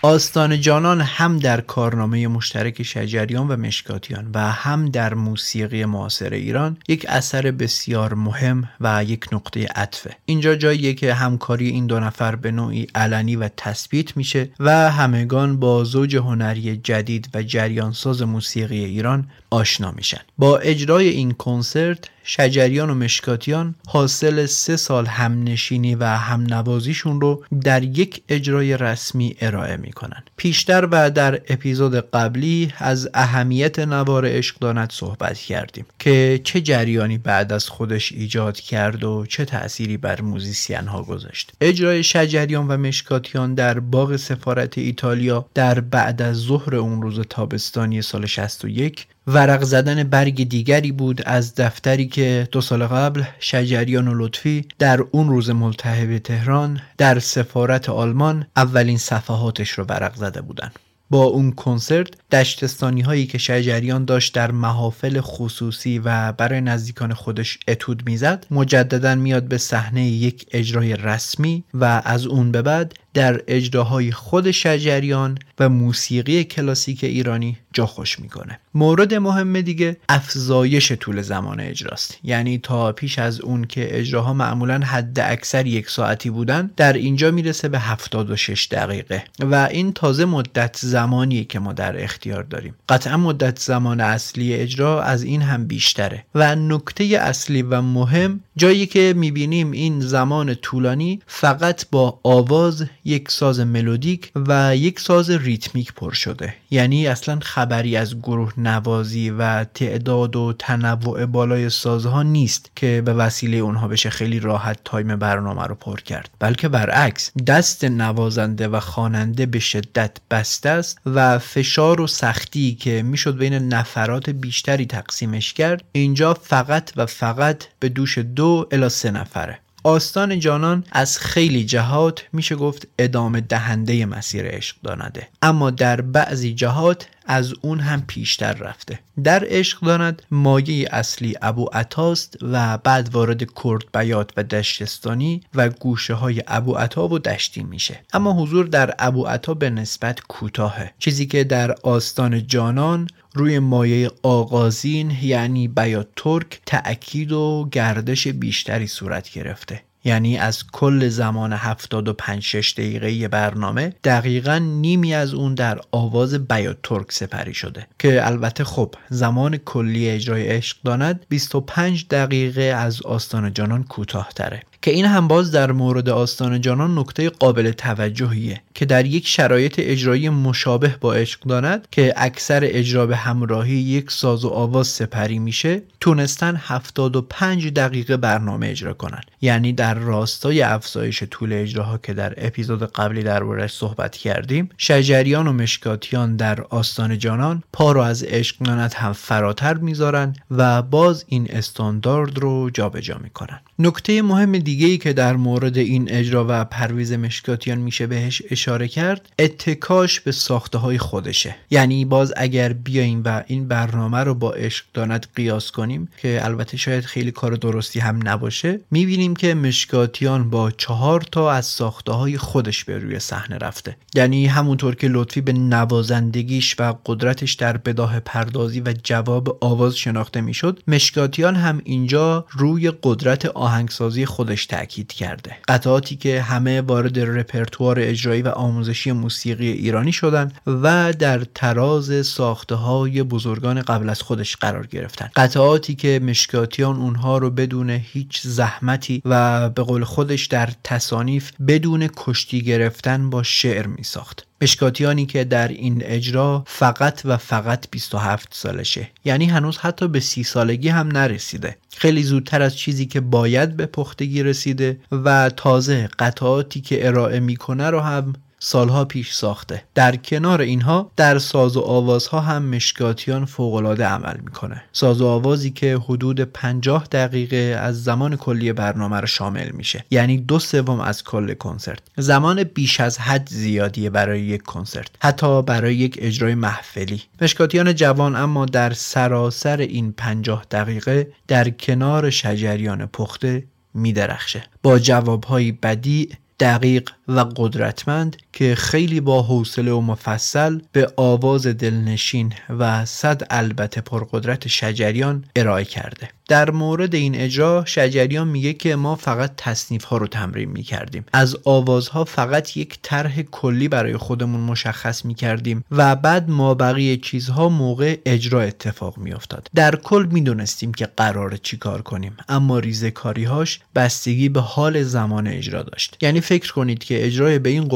آستان 0.01 0.61
جانان 0.61 1.01
هم 1.01 1.39
در 1.39 1.61
کارنامه 1.61 2.27
مشترک 2.27 2.83
شجریان 2.83 3.47
و 3.47 3.55
مشکاتیان 3.55 4.29
و 4.33 4.51
هم 4.51 4.89
در 4.89 5.13
موسیقی 5.13 5.85
معاصر 5.85 6.33
ایران 6.33 6.77
یک 6.87 7.05
اثر 7.09 7.51
بسیار 7.51 8.13
مهم 8.13 8.69
و 8.81 9.03
یک 9.03 9.25
نقطه 9.31 9.67
عطفه. 9.75 10.15
اینجا 10.25 10.55
جاییه 10.55 10.93
که 10.93 11.13
همکاری 11.13 11.69
این 11.69 11.87
دو 11.87 11.99
نفر 11.99 12.35
به 12.35 12.51
نوعی 12.51 12.87
علنی 12.95 13.35
و 13.35 13.49
تثبیت 13.57 14.17
میشه 14.17 14.49
و 14.59 14.91
همگان 14.91 15.59
با 15.59 15.83
زوج 15.83 16.15
هنری 16.15 16.77
جدید 16.77 17.29
و 17.33 17.43
جریانساز 17.43 18.21
موسیقی 18.21 18.85
ایران 18.85 19.27
آشنا 19.49 19.91
میشن. 19.91 20.21
با 20.37 20.57
اجرای 20.57 21.09
این 21.09 21.31
کنسرت 21.31 22.09
شجریان 22.29 22.89
و 22.89 22.95
مشکاتیان 22.95 23.75
حاصل 23.87 24.45
سه 24.45 24.75
سال 24.75 25.05
همنشینی 25.05 25.95
و 25.95 26.05
همنوازیشون 26.05 27.21
رو 27.21 27.45
در 27.63 27.83
یک 27.83 28.21
اجرای 28.29 28.77
رسمی 28.77 29.35
ارائه 29.41 29.77
می‌کنن. 29.77 30.23
پیشتر 30.37 30.87
و 30.91 31.11
در 31.11 31.41
اپیزود 31.47 31.95
قبلی 31.95 32.73
از 32.77 33.09
اهمیت 33.13 33.79
نوار 33.79 34.25
عشق 34.25 34.89
صحبت 34.91 35.37
کردیم 35.37 35.85
که 35.99 36.41
چه 36.43 36.61
جریانی 36.61 37.17
بعد 37.17 37.53
از 37.53 37.69
خودش 37.69 38.11
ایجاد 38.11 38.59
کرد 38.59 39.03
و 39.03 39.25
چه 39.25 39.45
تأثیری 39.45 39.97
بر 39.97 40.21
موزیسین 40.21 40.87
ها 40.87 41.03
گذاشت. 41.03 41.51
اجرای 41.61 42.03
شجریان 42.03 42.67
و 42.67 42.77
مشکاتیان 42.77 43.53
در 43.53 43.79
باغ 43.79 44.15
سفارت 44.15 44.77
ایتالیا 44.77 45.45
در 45.53 45.79
بعد 45.79 46.21
از 46.21 46.37
ظهر 46.37 46.75
اون 46.75 47.01
روز 47.01 47.19
تابستانی 47.29 48.01
سال 48.01 48.25
61 48.25 49.07
ورق 49.33 49.63
زدن 49.63 50.03
برگ 50.03 50.49
دیگری 50.49 50.91
بود 50.91 51.21
از 51.25 51.55
دفتری 51.55 52.07
که 52.07 52.47
دو 52.51 52.61
سال 52.61 52.87
قبل 52.87 53.23
شجریان 53.39 54.07
و 54.07 54.25
لطفی 54.25 54.65
در 54.79 55.01
اون 55.11 55.29
روز 55.29 55.49
ملتهب 55.49 56.17
تهران 56.17 56.81
در 56.97 57.19
سفارت 57.19 57.89
آلمان 57.89 58.45
اولین 58.55 58.97
صفحاتش 58.97 59.69
رو 59.69 59.83
ورق 59.83 60.15
زده 60.15 60.41
بودن. 60.41 60.71
با 61.09 61.23
اون 61.23 61.51
کنسرت 61.51 62.07
دشتستانی 62.31 63.01
هایی 63.01 63.25
که 63.27 63.37
شجریان 63.37 64.05
داشت 64.05 64.35
در 64.35 64.51
محافل 64.51 65.21
خصوصی 65.21 65.99
و 65.99 66.31
برای 66.31 66.61
نزدیکان 66.61 67.13
خودش 67.13 67.59
اتود 67.67 68.03
می‌زد 68.05 68.45
مجددا 68.51 69.15
میاد 69.15 69.43
به 69.43 69.57
صحنه 69.57 70.07
یک 70.07 70.45
اجرای 70.51 70.95
رسمی 70.95 71.63
و 71.73 72.01
از 72.05 72.25
اون 72.25 72.51
به 72.51 72.61
بعد 72.61 72.93
در 73.13 73.41
اجراهای 73.47 74.11
خود 74.11 74.51
شجریان 74.51 75.37
و 75.59 75.69
موسیقی 75.69 76.43
کلاسیک 76.43 77.03
ایرانی 77.03 77.57
جا 77.73 77.85
خوش 77.85 78.19
می‌کنه. 78.19 78.59
مورد 78.73 79.13
مهم 79.13 79.61
دیگه 79.61 79.97
افزایش 80.09 80.91
طول 80.91 81.21
زمان 81.21 81.59
اجراست. 81.59 82.17
یعنی 82.23 82.57
تا 82.57 82.91
پیش 82.91 83.19
از 83.19 83.41
اون 83.41 83.65
که 83.65 83.99
اجراها 83.99 84.33
معمولا 84.33 84.79
حد 84.79 85.19
اکثر 85.19 85.65
یک 85.65 85.89
ساعتی 85.89 86.29
بودن 86.29 86.71
در 86.77 86.93
اینجا 86.93 87.31
می‌رسه 87.31 87.67
به 87.67 87.79
76 87.79 88.67
دقیقه. 88.71 89.23
و 89.39 89.55
این 89.71 89.93
تازه 89.93 90.25
مدت 90.25 90.77
زمانیه 90.79 91.43
که 91.43 91.59
ما 91.59 91.73
در 91.73 92.03
اختیار 92.03 92.43
داریم. 92.43 92.75
قطعا 92.89 93.17
مدت 93.17 93.59
زمان 93.59 94.01
اصلی 94.01 94.53
اجرا 94.53 95.03
از 95.03 95.23
این 95.23 95.41
هم 95.41 95.67
بیشتره. 95.67 96.25
و 96.35 96.55
نکته 96.55 97.03
اصلی 97.03 97.61
و 97.61 97.81
مهم 97.81 98.39
جایی 98.57 98.85
که 98.85 99.13
می‌بینیم 99.17 99.71
این 99.71 99.99
زمان 99.99 100.53
طولانی 100.55 101.21
فقط 101.27 101.85
با 101.91 102.19
آواز 102.23 102.85
یک 103.09 103.31
ساز 103.31 103.59
ملودیک 103.59 104.31
و 104.35 104.75
یک 104.75 104.99
ساز 104.99 105.29
ریتمیک 105.29 105.93
پر 105.93 106.11
شده. 106.11 106.53
یعنی 106.71 107.07
اصلا 107.07 107.39
خبری 107.41 107.97
از 107.97 108.19
گروه 108.19 108.53
نوازی 108.57 109.29
و 109.29 109.63
تعداد 109.63 110.35
و 110.35 110.53
تنوع 110.59 111.25
بالای 111.25 111.69
سازها 111.69 112.23
نیست 112.23 112.71
که 112.75 113.01
به 113.05 113.13
وسیله 113.13 113.57
اونها 113.57 113.87
بشه 113.87 114.09
خیلی 114.09 114.39
راحت 114.39 114.79
time 114.85 115.15
برنامه 115.15 115.63
رو 115.63 115.75
پر 115.75 115.99
کرد. 115.99 116.29
بلکه 116.39 116.67
برعکس 116.67 117.31
دست 117.47 117.83
نوازنده 117.83 118.67
و 118.67 118.79
خواننده 118.79 119.45
به 119.45 119.59
شدت 119.59 120.17
بسته 120.31 120.69
است 120.69 120.97
و 121.05 121.39
فشار 121.39 122.01
و 122.01 122.07
سختی 122.07 122.75
که 122.75 123.03
می‌شد 123.03 123.37
بین 123.37 123.53
نفرات 123.53 124.29
بیشتری 124.29 124.85
تقسیمش 124.85 125.53
کرد 125.53 125.83
اینجا 125.91 126.33
فقط 126.33 126.91
و 126.95 127.05
فقط 127.05 127.63
به 127.79 127.89
دوش 127.89 128.17
دو 128.17 128.67
الا 128.71 128.89
سه 128.89 129.11
نفره. 129.11 129.59
آستان 129.83 130.39
جانان 130.39 130.83
از 130.91 131.17
خیلی 131.17 131.65
جهات 131.65 132.23
میشه 132.33 132.55
گفت 132.55 132.87
ادامه 132.99 133.41
دهنده 133.41 134.05
مسیر 134.05 134.45
عشق 134.45 134.75
دانده 134.83 135.27
اما 135.41 135.71
در 135.71 136.01
بعضی 136.01 136.53
جهات 136.53 137.07
از 137.29 137.53
اون 137.61 137.79
هم 137.79 138.03
پیشتر 138.07 138.53
رفته. 138.53 138.99
در 139.23 139.43
عشق 139.47 139.85
داند 139.85 140.21
مایه 140.31 140.89
اصلی 140.91 141.35
ابو 141.41 141.69
عطاست 141.73 142.37
و 142.41 142.77
بعد 142.77 143.09
وارد 143.13 143.53
کرد 143.63 143.83
بیات 143.93 144.31
و 144.37 144.43
دشتستانی 144.43 145.41
و 145.55 145.69
گوشه 145.69 146.13
های 146.13 146.43
ابو 146.47 146.73
عطا 146.73 147.07
و 147.07 147.19
دشتی 147.19 147.63
میشه. 147.63 147.99
اما 148.13 148.33
حضور 148.33 148.65
در 148.65 148.95
ابو 148.99 149.25
عطا 149.25 149.53
به 149.53 149.69
نسبت 149.69 150.19
کوتاهه. 150.19 150.93
چیزی 150.99 151.25
که 151.25 151.43
در 151.43 151.75
آستان 151.83 152.47
جانان 152.47 153.07
روی 153.33 153.59
مایه 153.59 154.11
آغازین 154.23 155.11
یعنی 155.21 155.67
بیات 155.67 156.07
ترک 156.15 156.61
تأکید 156.65 157.31
و 157.31 157.69
گردش 157.71 158.27
بیشتری 158.27 158.87
صورت 158.87 159.29
گرفته. 159.33 159.81
یعنی 160.03 160.37
از 160.37 160.63
کل 160.71 161.07
زمان 161.07 161.53
75 161.53 162.43
6 162.43 162.73
دقیقه 162.73 163.27
برنامه 163.27 163.93
دقیقا 164.03 164.57
نیمی 164.57 165.13
از 165.13 165.33
اون 165.33 165.53
در 165.53 165.79
آواز 165.91 166.47
بیات 166.47 166.77
ترک 166.83 167.11
سپری 167.11 167.53
شده. 167.53 167.87
که 167.99 168.27
البته 168.27 168.63
خب 168.63 168.95
زمان 169.09 169.57
کلی 169.57 170.09
اجرای 170.09 170.47
عشق 170.47 170.77
داند 170.83 171.25
25 171.29 172.05
دقیقه 172.09 172.61
از 172.61 173.01
آستان 173.01 173.53
جانان 173.53 173.83
کوتاه 173.83 174.29
تره 174.35 174.61
که 174.81 174.91
این 174.91 175.05
هم 175.05 175.27
باز 175.27 175.51
در 175.51 175.71
مورد 175.71 176.09
آستان 176.09 176.61
جانان 176.61 176.99
نکته 176.99 177.29
قابل 177.29 177.71
توجهیه 177.71 178.61
که 178.73 178.85
در 178.85 179.05
یک 179.05 179.27
شرایط 179.27 179.75
اجرایی 179.77 180.29
مشابه 180.29 180.95
با 181.01 181.13
عشق 181.13 181.41
داند 181.41 181.87
که 181.91 182.13
اکثر 182.17 182.59
اجرا 182.63 183.05
به 183.05 183.15
همراهی 183.15 183.73
یک 183.73 184.11
ساز 184.11 184.45
و 184.45 184.49
آواز 184.49 184.87
سپری 184.87 185.39
میشه 185.39 185.81
تونستن 185.99 186.55
75 186.55 187.67
دقیقه 187.67 188.17
برنامه 188.17 188.67
اجرا 188.67 188.93
کنن. 188.93 189.21
یعنی 189.41 189.73
در 189.73 189.93
راستای 189.93 190.61
افزایش 190.61 191.23
طول 191.23 191.53
اجراها 191.53 191.97
که 191.97 192.13
در 192.13 192.33
اپیزود 192.37 192.83
قبلی 192.83 193.23
دربارهش 193.23 193.71
صحبت 193.71 194.15
کردیم 194.17 194.69
شجریان 194.77 195.47
و 195.47 195.53
مشکاتیان 195.53 196.35
در 196.35 196.61
آستان 196.61 197.17
جانان 197.17 197.63
پا 197.73 197.91
رو 197.91 198.01
از 198.01 198.23
عشق 198.23 198.57
داند 198.57 198.93
هم 198.93 199.13
فراتر 199.13 199.73
می‌ذارن 199.73 200.35
و 200.51 200.81
باز 200.81 201.25
این 201.27 201.47
استاندارد 201.51 202.37
رو 202.37 202.69
جابجا 202.69 203.17
می‌کنن. 203.23 203.59
نکته 203.79 204.21
مهم 204.21 204.51
دیگه 204.69 204.87
ای 204.87 204.97
که 204.97 205.13
در 205.13 205.35
مورد 205.35 205.77
این 205.77 206.11
اجرا 206.11 206.45
و 206.49 206.65
پرویز 206.65 207.11
مشکاتیان 207.11 207.77
میشه 207.77 208.07
بهش 208.07 208.41
اشاره 208.51 208.87
کرد 208.87 209.29
اتکاش 209.39 210.19
به 210.19 210.31
ساخته 210.31 210.77
های 210.77 210.97
خودشه. 210.97 211.55
یعنی 211.71 212.05
باز 212.05 212.33
اگر 212.37 212.73
بیایم 212.73 213.21
و 213.25 213.43
این 213.47 213.67
برنامه 213.67 214.17
رو 214.17 214.33
با 214.33 214.51
عشق 214.51 214.85
داند 214.93 215.27
قیاس 215.35 215.71
کنیم 215.71 216.09
که 216.21 216.39
البته 216.45 216.77
شاید 216.77 217.05
خیلی 217.05 217.31
کار 217.31 217.51
درستی 217.51 217.99
هم 217.99 218.19
نباشه 218.23 218.79
می‌بینیم 218.91 219.35
که 219.35 219.53
مشکاتیان 219.53 220.49
با 220.49 220.71
چهار 220.71 221.21
تا 221.21 221.51
از 221.51 221.65
ساخته 221.65 222.11
های 222.11 222.37
خودش 222.37 222.83
به 222.83 222.97
روی 222.97 223.19
صحنه 223.19 223.57
رفته. 223.57 223.95
یعنی 224.13 224.45
همونطور 224.45 224.95
که 224.95 225.07
لطفی 225.07 225.41
به 225.41 225.53
نوازندگیش 225.53 226.75
و 226.79 226.93
قدرتش 227.05 227.53
در 227.53 227.77
بداه 227.77 228.19
پردازی 228.19 228.81
و 228.81 228.93
جواب 229.03 229.57
آواز 229.61 229.97
شناخته 229.97 230.41
می‌شد 230.41 230.79
مشکاتیان 230.87 231.55
هم 231.55 231.81
اینجا 231.83 232.45
روی 232.49 232.91
قدرت 233.03 233.45
آهنگسازی 233.45 234.25
خودش 234.25 234.58
تاکید 234.65 235.13
کرده. 235.13 235.57
قطعاتی 235.67 236.15
که 236.15 236.41
همه 236.41 236.81
وارد 236.81 237.19
رپرتوار 237.19 237.99
اجرایی 237.99 238.41
و 238.41 238.47
آموزشی 238.47 239.11
موسیقی 239.11 239.71
ایرانی 239.71 240.11
شدن 240.11 240.51
و 240.67 241.13
در 241.13 241.39
تراز 241.55 242.27
ساخته 242.27 242.75
های 242.75 243.23
بزرگان 243.23 243.81
قبل 243.81 244.09
از 244.09 244.21
خودش 244.21 244.55
قرار 244.55 244.87
گرفتن. 244.87 245.29
قطعاتی 245.35 245.95
که 245.95 246.19
مشکاتیان 246.23 246.95
اونها 246.95 247.37
رو 247.37 247.49
بدون 247.49 247.89
هیچ 247.89 248.41
زحمتی 248.41 249.21
و 249.25 249.69
به 249.69 249.83
قول 249.83 250.03
خودش 250.03 250.45
در 250.45 250.69
تصانیف 250.83 251.51
بدون 251.67 252.09
کشتی 252.17 252.61
گرفتن 252.61 253.29
با 253.29 253.43
شعر 253.43 253.87
می 253.87 254.03
ساخت 254.03 254.48
مشکاتیانی 254.61 255.25
که 255.25 255.43
در 255.43 255.67
این 255.67 256.01
اجرا 256.05 256.63
فقط 256.67 257.21
و 257.25 257.37
فقط 257.37 257.85
27 257.91 258.49
سالشه. 258.51 259.09
یعنی 259.25 259.45
هنوز 259.45 259.77
حتی 259.77 260.07
به 260.07 260.19
سی 260.19 260.43
سالگی 260.43 260.89
هم 260.89 261.07
نرسیده. 261.07 261.77
خیلی 261.97 262.23
زودتر 262.23 262.61
از 262.61 262.77
چیزی 262.77 263.05
که 263.05 263.19
باید 263.19 263.77
به 263.77 263.85
پختگی 263.85 264.43
رسیده 264.43 264.99
و 265.11 265.49
تازه 265.49 266.09
قطعاتی 266.19 266.81
که 266.81 267.07
ارائه 267.07 267.39
می‌کنه 267.39 267.89
رو 267.89 267.99
هم 267.99 268.33
سالها 268.59 269.05
پیش 269.05 269.33
ساخته. 269.33 269.83
در 269.95 270.15
کنار 270.15 270.61
اینها 270.61 271.11
در 271.15 271.39
ساز 271.39 271.77
و 271.77 271.81
آوازها 271.81 272.39
هم 272.39 272.65
مشکاتیان 272.65 273.45
فوقالعاده 273.45 274.05
عمل 274.05 274.37
می‌کنه. 274.43 274.83
ساز 274.91 275.21
و 275.21 275.27
آوازی 275.27 275.71
که 275.71 275.97
حدود 275.97 276.41
50 276.41 277.07
دقیقه 277.11 277.79
از 277.81 278.03
زمان 278.03 278.35
کلی 278.35 278.73
برنامه 278.73 279.19
رو 279.19 279.27
شامل 279.27 279.69
میشه. 279.69 280.05
یعنی 280.11 280.37
دو 280.37 280.59
سوم 280.59 280.99
از 280.99 281.23
کل 281.23 281.53
کنسرت. 281.53 281.99
زمان 282.17 282.63
بیش 282.63 282.99
از 282.99 283.19
حد 283.19 283.49
زیادیه 283.49 284.09
برای 284.09 284.41
یک 284.41 284.61
کنسرت. 284.61 285.09
حتی 285.19 285.61
برای 285.61 285.95
یک 285.95 286.17
اجرای 286.21 286.55
محفلی. 286.55 287.21
مشکاتیان 287.41 287.95
جوان 287.95 288.35
اما 288.35 288.65
در 288.65 288.93
سراسر 288.93 289.77
این 289.77 290.11
50 290.11 290.65
دقیقه 290.71 291.27
در 291.47 291.69
کنار 291.69 292.29
شجریان 292.29 293.05
پخته 293.05 293.63
میدرخشه. 293.93 294.63
با 294.83 294.99
جوابهایی 294.99 295.71
بدی 295.71 296.29
دقیق 296.59 297.09
و 297.27 297.39
قدرتمند 297.39 298.37
که 298.53 298.75
خیلی 298.75 299.19
با 299.19 299.41
حوصله 299.41 299.91
و 299.91 300.01
مفصل 300.01 300.79
به 300.91 301.13
آواز 301.17 301.67
دلنشین 301.67 302.53
و 302.69 303.05
صد 303.05 303.41
البته 303.49 304.01
پرقدرت 304.01 304.67
شجریان 304.67 305.45
ارائه 305.55 305.85
کرده. 305.85 306.29
در 306.47 306.71
مورد 306.71 307.15
این 307.15 307.35
اجرا 307.35 307.85
شجریان 307.85 308.47
میگه 308.47 308.73
که 308.73 308.95
ما 308.95 309.15
فقط 309.15 309.51
تصنیف 309.57 310.03
ها 310.03 310.17
رو 310.17 310.27
تمرین 310.27 310.69
می‌کردیم. 310.69 311.25
از 311.33 311.57
آوازها 311.63 312.23
فقط 312.23 312.77
یک 312.77 312.99
طرح 313.01 313.41
کلی 313.41 313.87
برای 313.87 314.17
خودمون 314.17 314.61
مشخص 314.61 315.25
می‌کردیم 315.25 315.83
و 315.91 316.15
بعد 316.15 316.49
ما 316.49 316.73
بقیه 316.73 317.17
چیزها 317.17 317.69
موقع 317.69 318.17
اجرا 318.25 318.61
اتفاق 318.61 319.17
میافتاد. 319.17 319.69
در 319.75 319.95
کل 319.95 320.27
می‌دونستیم 320.31 320.93
که 320.93 321.09
قراره 321.17 321.57
چیکار 321.57 322.01
کنیم 322.01 322.37
اما 322.49 322.79
ریزکاریهاش 322.79 323.79
بستگی 323.95 324.49
به 324.49 324.61
حال 324.61 325.03
زمان 325.03 325.47
اجرا 325.47 325.83
داشت. 325.83 326.17
یعنی 326.21 326.41
فکر 326.41 326.73
کنید 326.73 327.03
که 327.03 327.25
اجرای 327.25 327.59
به 327.59 327.69
این 327.69 327.87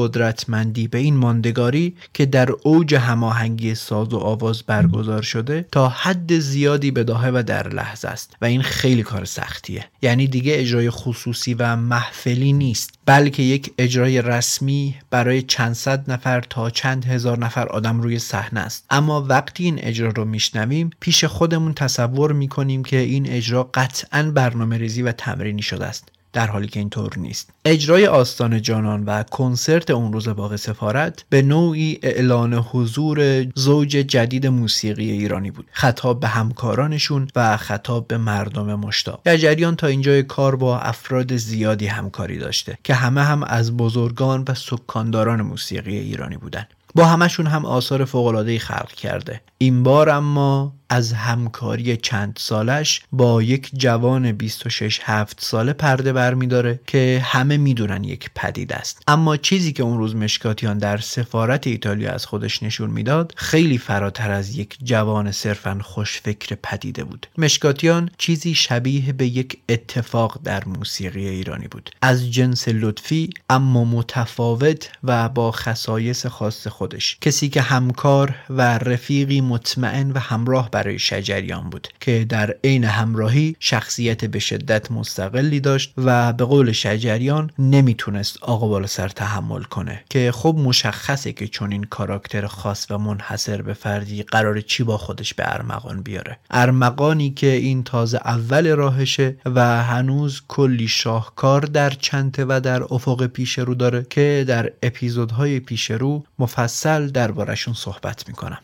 قدرتمندی 0.53 0.87
به 0.87 0.97
این 0.97 1.17
ماندگاری 1.17 1.95
که 2.13 2.25
در 2.25 2.51
اوج 2.63 2.95
هماهنگی 2.95 3.75
ساز 3.75 4.13
و 4.13 4.17
آواز 4.17 4.63
برگزار 4.63 5.21
شده 5.21 5.65
تا 5.71 5.89
حد 5.89 6.39
زیادی 6.39 6.91
بداهه 6.91 7.31
و 7.33 7.43
در 7.47 7.69
لحظه 7.69 8.07
است 8.07 8.35
و 8.41 8.45
این 8.45 8.61
خیلی 8.61 9.03
کار 9.03 9.25
سختیه. 9.25 9.85
یعنی 10.01 10.27
دیگه 10.27 10.53
اجرای 10.55 10.89
خصوصی 10.89 11.53
و 11.53 11.75
محفلی 11.75 12.53
نیست 12.53 12.93
بلکه 13.05 13.43
یک 13.43 13.73
اجرای 13.77 14.21
رسمی 14.21 14.95
برای 15.09 15.41
چند 15.41 15.73
صد 15.73 16.11
نفر 16.11 16.41
تا 16.41 16.69
چند 16.69 17.05
هزار 17.05 17.39
نفر 17.39 17.67
آدم 17.67 18.01
روی 18.01 18.19
صحنه 18.19 18.59
است. 18.59 18.85
اما 18.89 19.21
وقتی 19.21 19.63
این 19.63 19.79
اجرا 19.79 20.09
رو 20.09 20.25
میشنویم 20.25 20.89
پیش 20.99 21.25
خودمون 21.25 21.73
تصور 21.73 22.33
می‌کنیم 22.33 22.83
که 22.83 22.97
این 22.97 23.29
اجرا 23.29 23.69
قطعا 23.73 24.31
برنامه 24.35 24.77
ریزی 24.77 25.01
و 25.01 25.11
تمرینی 25.11 25.61
شده 25.61 25.85
است. 25.85 26.09
در 26.33 26.47
حالی 26.47 26.67
که 26.67 26.79
اینطور 26.79 27.13
نیست. 27.17 27.49
اجرای 27.65 28.07
آستان 28.07 28.61
جانان 28.61 29.03
و 29.05 29.23
کنسرت 29.23 29.91
اون 29.91 30.13
روز 30.13 30.27
باغ 30.27 30.55
سفارت 30.55 31.25
به 31.29 31.41
نوعی 31.41 31.99
اعلان 32.03 32.53
حضور 32.53 33.47
زوج 33.55 33.89
جدید 33.89 34.47
موسیقی 34.47 35.11
ایرانی 35.11 35.51
بود. 35.51 35.65
خطاب 35.71 36.19
به 36.19 36.27
همکارانشون 36.27 37.27
و 37.35 37.57
خطاب 37.57 38.07
به 38.07 38.17
مردم 38.17 38.75
مشتاق. 38.75 39.21
در 39.23 39.53
تا 39.71 39.87
اینجای 39.87 40.23
کار 40.23 40.55
با 40.55 40.79
افراد 40.79 41.35
زیادی 41.37 41.87
همکاری 41.87 42.37
داشته 42.37 42.77
که 42.83 42.93
همه 42.93 43.23
هم 43.23 43.43
از 43.43 43.77
بزرگان 43.77 44.43
و 44.47 44.53
سکانداران 44.53 45.41
موسیقی 45.41 45.97
ایرانی 45.97 46.37
بودند 46.37 46.67
با 46.95 47.05
همشون 47.05 47.47
هم 47.47 47.65
آثار 47.65 48.05
فوق‌العاده‌ای 48.05 48.59
خلق 48.59 48.91
کرده. 48.91 49.41
این 49.57 49.83
بار 49.83 50.09
اما 50.09 50.73
از 50.93 51.13
همکاری 51.13 51.97
چند 51.97 52.37
سالش 52.39 53.01
با 53.11 53.41
یک 53.41 53.69
جوان 53.73 54.31
26 54.31 54.99
7 55.03 55.41
ساله 55.41 55.73
پرده 55.73 56.13
برمیداره 56.13 56.79
که 56.87 57.21
همه 57.25 57.57
می‌دونن 57.57 58.03
یک 58.03 58.29
پدید 58.35 58.73
است. 58.73 59.01
اما 59.07 59.37
چیزی 59.37 59.73
که 59.73 59.83
اون 59.83 59.97
روز 59.97 60.15
مشکاتیان 60.15 60.77
در 60.77 60.97
سفارت 60.97 61.67
ایتالیا 61.67 62.11
از 62.11 62.25
خودش 62.25 62.63
نشون 62.63 62.89
می‌داد 62.89 63.33
خیلی 63.37 63.77
فراتر 63.77 64.31
از 64.31 64.57
یک 64.57 64.77
جوان 64.83 65.31
صرفا 65.31 65.79
خوشفکر 65.83 66.55
پدیده 66.63 67.03
بود. 67.03 67.27
مشکاتیان 67.37 68.09
چیزی 68.17 68.55
شبیه 68.55 69.13
به 69.13 69.27
یک 69.27 69.57
اتفاق 69.69 70.39
در 70.43 70.65
موسیقی 70.65 71.27
ایرانی 71.27 71.67
بود. 71.67 71.89
از 72.01 72.31
جنس 72.31 72.67
لطفی 72.67 73.29
اما 73.49 73.85
متفاوت 73.85 74.89
و 75.03 75.29
با 75.29 75.51
خصایص 75.51 76.25
خاص 76.25 76.67
خودش. 76.67 77.17
کسی 77.21 77.49
که 77.49 77.61
همکار 77.61 78.35
و 78.49 78.77
رفیقی 78.77 79.41
مطمئن 79.41 80.11
و 80.11 80.19
همراه 80.19 80.69
برای 80.83 80.99
شجریان 80.99 81.69
بود 81.69 81.87
که 81.99 82.25
در 82.29 82.55
عین 82.63 82.83
همراهی 82.83 83.55
شخصیت 83.59 84.25
به 84.25 84.39
شدت 84.39 84.91
مستقلی 84.91 85.59
داشت 85.59 85.93
و 85.97 86.33
به 86.33 86.45
قول 86.45 86.71
شجریان 86.71 87.51
نمی‌تونست 87.59 88.37
آقا 88.41 88.67
بالا 88.67 88.87
سر 88.87 89.07
تحمل 89.07 89.63
کنه 89.63 90.03
که 90.09 90.31
خب 90.31 90.55
مشخصه 90.59 91.33
که 91.33 91.47
چون 91.47 91.71
این 91.71 91.83
کاراکتر 91.83 92.47
خاص 92.47 92.91
و 92.91 92.97
منحصر 92.97 93.61
به 93.61 93.73
فردی 93.73 94.23
قرار 94.23 94.61
چی 94.61 94.83
با 94.83 94.97
خودش 94.97 95.33
به 95.33 95.43
ارمغان 95.53 96.01
بیاره. 96.01 96.37
ارمغانی 96.51 97.31
که 97.31 97.47
این 97.47 97.83
تازه 97.83 98.17
اول 98.17 98.75
راهشه 98.75 99.35
و 99.45 99.83
هنوز 99.83 100.41
کلی 100.47 100.87
شاهکار 100.87 101.61
در 101.61 101.89
چنته 101.89 102.45
و 102.45 102.61
در 102.63 102.83
افق 102.83 103.25
پیش 103.27 103.59
رو 103.59 103.75
داره 103.75 104.05
که 104.09 104.45
در 104.47 104.71
اپیزودهای 104.83 105.59
پیش 105.59 105.91
رو 105.91 106.23
مفصل 106.39 107.07
دربارشون 107.07 107.73
صحبت 107.73 108.27
می‌کنم. 108.27 108.59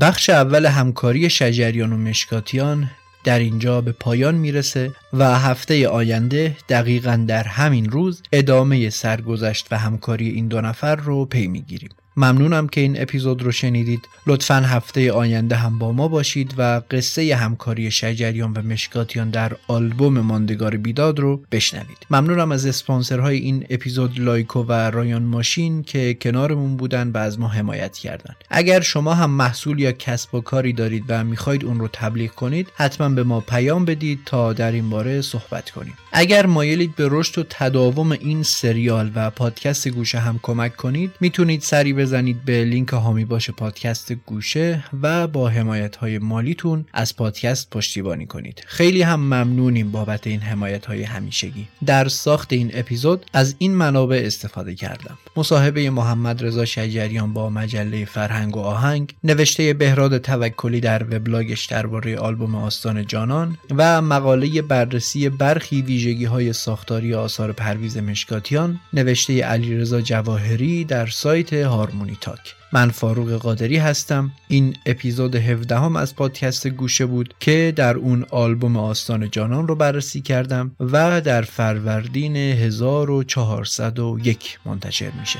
بخش 0.00 0.30
اول 0.30 0.66
همکاری 0.66 1.30
شجریان 1.30 1.92
و 1.92 1.96
مشکاتیان 1.96 2.90
در 3.24 3.38
اینجا 3.38 3.80
به 3.80 3.92
پایان 3.92 4.34
می‌رسه 4.34 4.92
و 5.12 5.38
هفته 5.38 5.88
آینده 5.88 6.56
دقیقا 6.68 7.24
در 7.28 7.44
همین 7.44 7.90
روز 7.90 8.22
ادامه 8.32 8.90
سرگذشت 8.90 9.66
و 9.70 9.78
همکاری 9.78 10.28
این 10.28 10.48
دو 10.48 10.60
نفر 10.60 10.96
رو 10.96 11.24
پی 11.24 11.46
می‌گیریم. 11.46 11.90
ممنونم 12.20 12.68
که 12.68 12.80
این 12.80 13.02
اپیزود 13.02 13.42
رو 13.42 13.52
شنیدید. 13.52 14.08
لطفا 14.26 14.54
هفته 14.54 15.12
آینده 15.12 15.56
هم 15.56 15.78
با 15.78 15.92
ما 15.92 16.08
باشید 16.08 16.54
و 16.58 16.82
قصه 16.90 17.36
همکاری 17.36 17.90
شجریان 17.90 18.52
و 18.52 18.62
مشکاتیان 18.62 19.30
در 19.30 19.52
آلبوم 19.68 20.20
ماندگار 20.20 20.76
بیداد 20.76 21.18
رو 21.18 21.42
بشنوید. 21.52 21.98
ممنونم 22.10 22.52
از 22.52 22.66
اسپانسرهای 22.66 23.36
این 23.36 23.66
اپیزود 23.70 24.20
لایکو 24.20 24.62
و 24.62 24.72
رایان 24.72 25.22
ماشین 25.22 25.82
که 25.82 26.14
کنارمون 26.14 26.76
بودن 26.76 27.10
و 27.10 27.18
از 27.18 27.38
ما 27.38 27.48
حمایت 27.48 27.98
کردن. 27.98 28.34
اگر 28.50 28.80
شما 28.80 29.14
هم 29.14 29.30
محصول 29.30 29.80
یا 29.80 29.92
کسب 29.92 30.34
و 30.34 30.40
کاری 30.40 30.72
دارید 30.72 31.04
و 31.08 31.24
می‌خواید 31.24 31.64
اون 31.64 31.80
رو 31.80 31.88
تبلیغ 31.92 32.30
کنید 32.30 32.68
حتما 32.74 33.08
به 33.08 33.24
ما 33.24 33.40
پیام 33.40 33.84
بدید 33.84 34.20
تا 34.26 34.52
در 34.52 34.72
این 34.72 34.90
باره 34.90 35.22
صحبت 35.22 35.70
کنیم. 35.70 35.94
اگر 36.12 36.46
مایلید 36.46 36.96
به 36.96 37.08
رشد 37.10 37.38
و 37.38 37.44
تداوم 37.50 38.12
این 38.12 38.42
سریال 38.42 39.10
و 39.14 39.30
پادکست 39.30 39.88
گوشه 39.88 40.18
هم 40.18 40.40
کمک 40.42 40.76
کنید 40.76 41.10
می‌تونید 41.20 41.60
سری 41.60 41.92
بزنید 42.10 42.44
به 42.44 42.64
لینک 42.64 42.88
هامی 42.88 43.24
باش 43.24 43.50
پادکست 43.50 44.12
گوشه 44.12 44.84
و 45.02 45.28
با 45.28 45.48
حمایت 45.48 45.96
های 45.96 46.18
مالیتون 46.18 46.84
از 46.92 47.16
پادکست 47.16 47.70
پشتیبانی 47.70 48.26
کنید. 48.26 48.62
خیلی 48.66 49.02
هم 49.02 49.20
ممنونیم 49.20 49.90
بابت 49.90 50.26
این 50.26 50.40
حمایت 50.40 50.86
های 50.86 51.02
همیشگی. 51.02 51.68
در 51.86 52.08
ساخت 52.08 52.52
این 52.52 52.70
اپیزود 52.74 53.26
از 53.32 53.54
این 53.58 53.74
منابع 53.74 54.22
استفاده 54.24 54.74
کردم. 54.74 55.18
مصاحبه 55.36 55.90
محمد 55.90 56.44
رضا 56.44 56.64
شجریان 56.64 57.32
با 57.32 57.50
مجله 57.50 58.04
فرهنگ 58.04 58.56
و 58.56 58.60
آهنگ 58.60 59.14
نوشته 59.24 59.74
بهراد 59.74 60.18
توکلی 60.18 60.80
در 60.80 61.02
وبلاگش 61.02 61.66
درباره 61.66 62.18
آلبوم 62.18 62.54
آستان 62.54 63.06
جانان 63.06 63.58
و 63.76 64.02
مقاله 64.02 64.62
بررسی 64.62 65.28
برخی 65.28 65.82
ویژگی 65.82 66.24
های 66.24 66.52
ساختاری 66.52 67.14
آثار 67.14 67.52
پرویز 67.52 67.96
مشکاتیان 67.96 68.80
نوشته 68.92 69.44
علیرضا 69.44 70.00
جواهری 70.00 70.84
در 70.84 71.06
سایت 71.06 71.52
هارمونی 71.90 72.18
تاک 72.20 72.54
من 72.72 72.90
فاروق 72.90 73.32
قادری 73.32 73.76
هستم. 73.76 74.30
این 74.48 74.76
اپیزود 74.86 75.34
17 75.34 75.78
هم 75.78 75.96
از 75.96 76.16
پادکست 76.16 76.68
گوشه 76.68 77.06
بود 77.06 77.34
که 77.40 77.72
در 77.76 77.96
اون 77.96 78.26
آلبوم 78.30 78.76
آستان 78.76 79.30
جانان 79.30 79.68
رو 79.68 79.74
بررسی 79.74 80.20
کردم 80.20 80.70
و 80.80 81.20
در 81.20 81.42
فروردین 81.42 82.36
1401 82.36 84.58
منتشر 84.64 85.10
میشه. 85.20 85.38